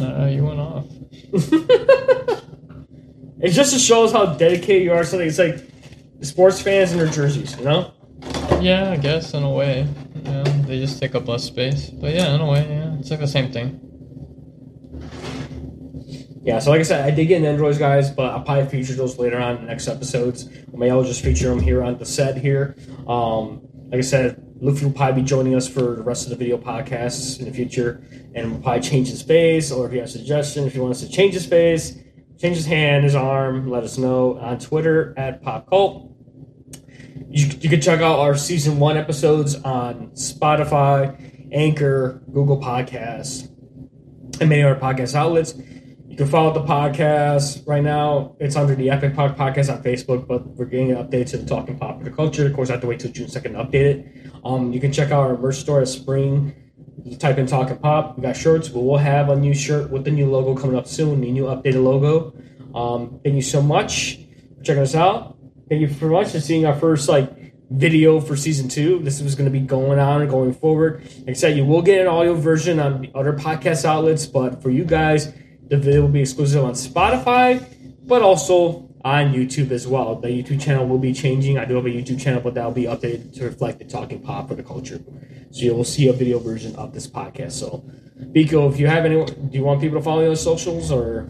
Uh, 0.00 0.26
you 0.26 0.44
went 0.44 0.60
off. 0.60 0.86
it 3.40 3.50
just 3.50 3.76
shows 3.80 4.12
how 4.12 4.26
dedicated 4.34 4.84
you 4.84 4.92
are. 4.92 5.00
to 5.00 5.04
Something 5.04 5.26
it's 5.26 5.38
like 5.38 5.58
sports 6.20 6.62
fans 6.62 6.92
and 6.92 7.00
their 7.00 7.08
jerseys, 7.08 7.58
you 7.58 7.64
know. 7.64 7.92
Yeah, 8.60 8.92
I 8.92 8.98
guess 8.98 9.34
in 9.34 9.42
a 9.42 9.50
way. 9.50 9.88
Yeah, 10.24 10.42
they 10.66 10.78
just 10.78 11.00
take 11.00 11.14
up 11.14 11.26
less 11.28 11.44
space. 11.44 11.90
But 11.90 12.14
yeah, 12.14 12.34
in 12.34 12.40
a 12.40 12.46
way, 12.46 12.66
yeah, 12.68 12.98
it's 12.98 13.10
like 13.10 13.20
the 13.20 13.26
same 13.26 13.52
thing. 13.52 13.80
Yeah, 16.42 16.58
so 16.58 16.70
like 16.70 16.80
I 16.80 16.84
said, 16.84 17.04
I 17.04 17.14
did 17.14 17.26
get 17.26 17.38
an 17.38 17.44
Androids, 17.44 17.78
guys, 17.78 18.10
but 18.10 18.32
I'll 18.32 18.42
probably 18.42 18.66
feature 18.66 18.94
those 18.94 19.18
later 19.18 19.38
on 19.38 19.56
in 19.56 19.62
the 19.62 19.68
next 19.68 19.88
episodes. 19.88 20.48
Or 20.72 20.78
maybe 20.78 20.90
I'll 20.90 21.04
just 21.04 21.22
feature 21.22 21.48
them 21.48 21.60
here 21.60 21.82
on 21.82 21.98
the 21.98 22.06
set 22.06 22.38
here. 22.38 22.76
Um, 23.06 23.60
like 23.90 23.98
I 23.98 24.00
said, 24.00 24.42
Luffy 24.60 24.86
will 24.86 24.92
probably 24.92 25.22
be 25.22 25.26
joining 25.26 25.54
us 25.54 25.68
for 25.68 25.96
the 25.96 26.02
rest 26.02 26.24
of 26.24 26.30
the 26.30 26.36
video 26.36 26.58
podcasts 26.58 27.38
in 27.38 27.46
the 27.46 27.52
future, 27.52 28.02
and 28.34 28.52
we'll 28.52 28.60
probably 28.60 28.82
change 28.82 29.08
his 29.08 29.22
face, 29.22 29.72
or 29.72 29.86
if 29.86 29.92
you 29.92 30.00
have 30.00 30.08
a 30.08 30.12
suggestion, 30.12 30.66
if 30.66 30.74
you 30.74 30.82
want 30.82 30.94
us 30.94 31.00
to 31.00 31.08
change 31.08 31.34
his 31.34 31.46
face, 31.46 31.96
change 32.38 32.56
his 32.56 32.66
hand, 32.66 33.04
his 33.04 33.14
arm, 33.14 33.68
let 33.70 33.84
us 33.84 33.98
know 33.98 34.38
on 34.38 34.58
Twitter 34.58 35.14
at 35.18 35.42
Pop 35.42 35.68
Cult. 35.68 36.10
You, 37.32 37.46
you 37.60 37.70
can 37.70 37.80
check 37.80 38.00
out 38.00 38.18
our 38.18 38.34
season 38.34 38.80
one 38.80 38.96
episodes 38.96 39.54
on 39.54 40.08
Spotify, 40.14 41.48
Anchor, 41.52 42.20
Google 42.32 42.60
Podcasts, 42.60 43.48
and 44.40 44.50
many 44.50 44.64
other 44.64 44.74
podcast 44.74 45.14
outlets. 45.14 45.54
You 46.08 46.16
can 46.16 46.26
follow 46.26 46.52
the 46.52 46.64
podcast 46.64 47.68
right 47.68 47.84
now. 47.84 48.34
It's 48.40 48.56
under 48.56 48.74
the 48.74 48.90
Epic 48.90 49.14
Pop 49.14 49.36
Podcast 49.36 49.72
on 49.72 49.80
Facebook, 49.80 50.26
but 50.26 50.44
we're 50.44 50.64
getting 50.64 50.90
an 50.90 50.96
update 50.96 51.30
to 51.30 51.38
the 51.38 51.46
Talking 51.46 51.78
Popular 51.78 52.10
Culture. 52.10 52.46
Of 52.48 52.54
course, 52.54 52.68
I 52.68 52.72
have 52.72 52.80
to 52.80 52.88
wait 52.88 52.98
till 52.98 53.12
June 53.12 53.28
2nd 53.28 53.42
to 53.42 53.64
update 53.64 53.74
it. 53.74 54.32
Um, 54.44 54.72
you 54.72 54.80
can 54.80 54.92
check 54.92 55.12
out 55.12 55.30
our 55.30 55.38
merch 55.38 55.58
store 55.58 55.80
at 55.80 55.86
Spring. 55.86 56.52
You 57.04 57.16
type 57.16 57.38
in 57.38 57.46
Talking 57.46 57.78
Pop. 57.78 58.16
We 58.16 58.24
got 58.24 58.36
shirts, 58.36 58.68
but 58.68 58.80
we'll 58.80 58.98
have 58.98 59.28
a 59.28 59.36
new 59.36 59.54
shirt 59.54 59.88
with 59.92 60.04
the 60.04 60.10
new 60.10 60.28
logo 60.28 60.60
coming 60.60 60.76
up 60.76 60.88
soon, 60.88 61.20
the 61.20 61.30
new 61.30 61.44
updated 61.44 61.84
logo. 61.84 62.34
Um, 62.74 63.20
thank 63.22 63.36
you 63.36 63.42
so 63.42 63.62
much 63.62 64.18
for 64.58 64.64
checking 64.64 64.82
us 64.82 64.96
out. 64.96 65.36
Thank 65.70 65.82
you 65.82 65.88
for 65.88 66.24
seeing 66.24 66.66
our 66.66 66.74
first 66.74 67.08
like 67.08 67.54
video 67.70 68.20
for 68.20 68.36
season 68.36 68.68
two. 68.68 68.98
This 68.98 69.20
is 69.20 69.36
going 69.36 69.44
to 69.44 69.56
be 69.56 69.64
going 69.64 70.00
on 70.00 70.20
and 70.20 70.28
going 70.28 70.52
forward. 70.52 71.04
Like 71.18 71.28
I 71.28 71.32
said, 71.34 71.56
you 71.56 71.64
will 71.64 71.80
get 71.80 72.00
an 72.00 72.08
audio 72.08 72.34
version 72.34 72.80
on 72.80 73.00
the 73.00 73.12
other 73.14 73.34
podcast 73.34 73.84
outlets, 73.84 74.26
but 74.26 74.60
for 74.60 74.70
you 74.70 74.84
guys, 74.84 75.32
the 75.68 75.76
video 75.76 76.00
will 76.00 76.08
be 76.08 76.22
exclusive 76.22 76.64
on 76.64 76.72
Spotify, 76.72 77.64
but 78.04 78.20
also 78.20 78.90
on 79.04 79.32
YouTube 79.32 79.70
as 79.70 79.86
well. 79.86 80.16
The 80.16 80.26
YouTube 80.26 80.60
channel 80.60 80.88
will 80.88 80.98
be 80.98 81.12
changing. 81.12 81.56
I 81.56 81.66
do 81.66 81.76
have 81.76 81.86
a 81.86 81.88
YouTube 81.88 82.20
channel, 82.20 82.40
but 82.40 82.54
that 82.54 82.64
will 82.64 82.72
be 82.72 82.86
updated 82.86 83.32
to 83.36 83.44
reflect 83.44 83.78
the 83.78 83.84
talking 83.84 84.20
pop 84.20 84.48
for 84.48 84.56
the 84.56 84.64
culture. 84.64 85.00
So 85.52 85.62
you 85.62 85.76
will 85.76 85.84
see 85.84 86.08
a 86.08 86.12
video 86.12 86.40
version 86.40 86.74
of 86.74 86.92
this 86.92 87.06
podcast. 87.06 87.52
So, 87.52 87.84
Biko, 88.18 88.72
if 88.72 88.80
you 88.80 88.88
have 88.88 89.04
any, 89.04 89.24
do 89.24 89.48
you 89.52 89.62
want 89.62 89.80
people 89.80 90.00
to 90.00 90.04
follow 90.04 90.22
your 90.22 90.34
socials 90.34 90.90
or? 90.90 91.28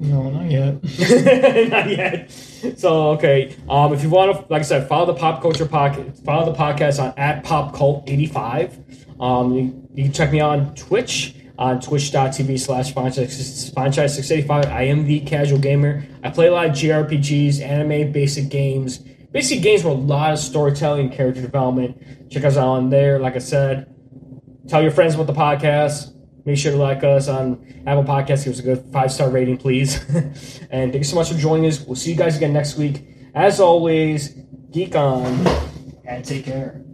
No, 0.00 0.30
not 0.30 0.48
yet. 0.48 0.74
Not 1.70 1.90
yet. 1.90 2.30
So 2.76 3.10
okay. 3.10 3.56
Um, 3.68 3.92
if 3.92 4.02
you 4.04 4.08
want 4.10 4.32
to, 4.32 4.46
like 4.52 4.60
I 4.60 4.64
said, 4.64 4.88
follow 4.88 5.06
the 5.06 5.14
pop 5.14 5.42
culture 5.42 5.66
podcast. 5.66 6.24
Follow 6.24 6.52
the 6.52 6.56
podcast 6.56 7.02
on 7.02 7.12
at 7.16 7.42
Pop 7.42 7.74
Cult 7.74 8.08
eighty 8.08 8.26
five. 8.26 8.78
Um, 9.18 9.52
you, 9.52 9.88
you 9.94 10.04
can 10.04 10.12
check 10.12 10.30
me 10.30 10.40
out 10.40 10.50
on 10.50 10.74
Twitch 10.76 11.34
on 11.58 11.80
twitch.tv 11.80 12.60
slash 12.60 12.94
franchise 12.94 14.14
six 14.16 14.30
eighty 14.30 14.46
five. 14.46 14.66
I 14.66 14.82
am 14.82 15.04
the 15.04 15.18
casual 15.20 15.58
gamer. 15.58 16.06
I 16.22 16.30
play 16.30 16.46
a 16.46 16.52
lot 16.52 16.66
of 16.66 16.72
JRPGs, 16.72 17.60
anime, 17.60 18.12
basic 18.12 18.48
games, 18.48 18.98
basic 18.98 19.62
games 19.62 19.82
with 19.82 19.94
a 19.94 19.96
lot 19.96 20.32
of 20.32 20.38
storytelling 20.38 21.06
and 21.06 21.12
character 21.12 21.42
development. 21.42 22.30
Check 22.30 22.44
us 22.44 22.56
out 22.56 22.68
on 22.68 22.90
there. 22.90 23.18
Like 23.18 23.34
I 23.34 23.40
said, 23.40 23.92
tell 24.68 24.80
your 24.80 24.92
friends 24.92 25.16
about 25.16 25.26
the 25.26 25.32
podcast. 25.32 26.14
Make 26.48 26.56
sure 26.56 26.72
to 26.72 26.78
like 26.78 27.04
us 27.04 27.28
on 27.28 27.82
Apple 27.86 28.04
Podcasts. 28.04 28.44
Give 28.44 28.54
us 28.54 28.58
a 28.58 28.62
good 28.62 28.82
five 28.90 29.12
star 29.12 29.28
rating, 29.28 29.58
please. 29.58 30.02
and 30.70 30.90
thank 30.90 30.94
you 30.94 31.04
so 31.04 31.16
much 31.16 31.30
for 31.30 31.36
joining 31.36 31.66
us. 31.66 31.78
We'll 31.78 31.94
see 31.94 32.12
you 32.12 32.16
guys 32.16 32.38
again 32.38 32.54
next 32.54 32.78
week. 32.78 33.04
As 33.34 33.60
always, 33.60 34.30
geek 34.72 34.96
on 34.96 35.46
And 36.06 36.24
take 36.24 36.46
care. 36.46 36.87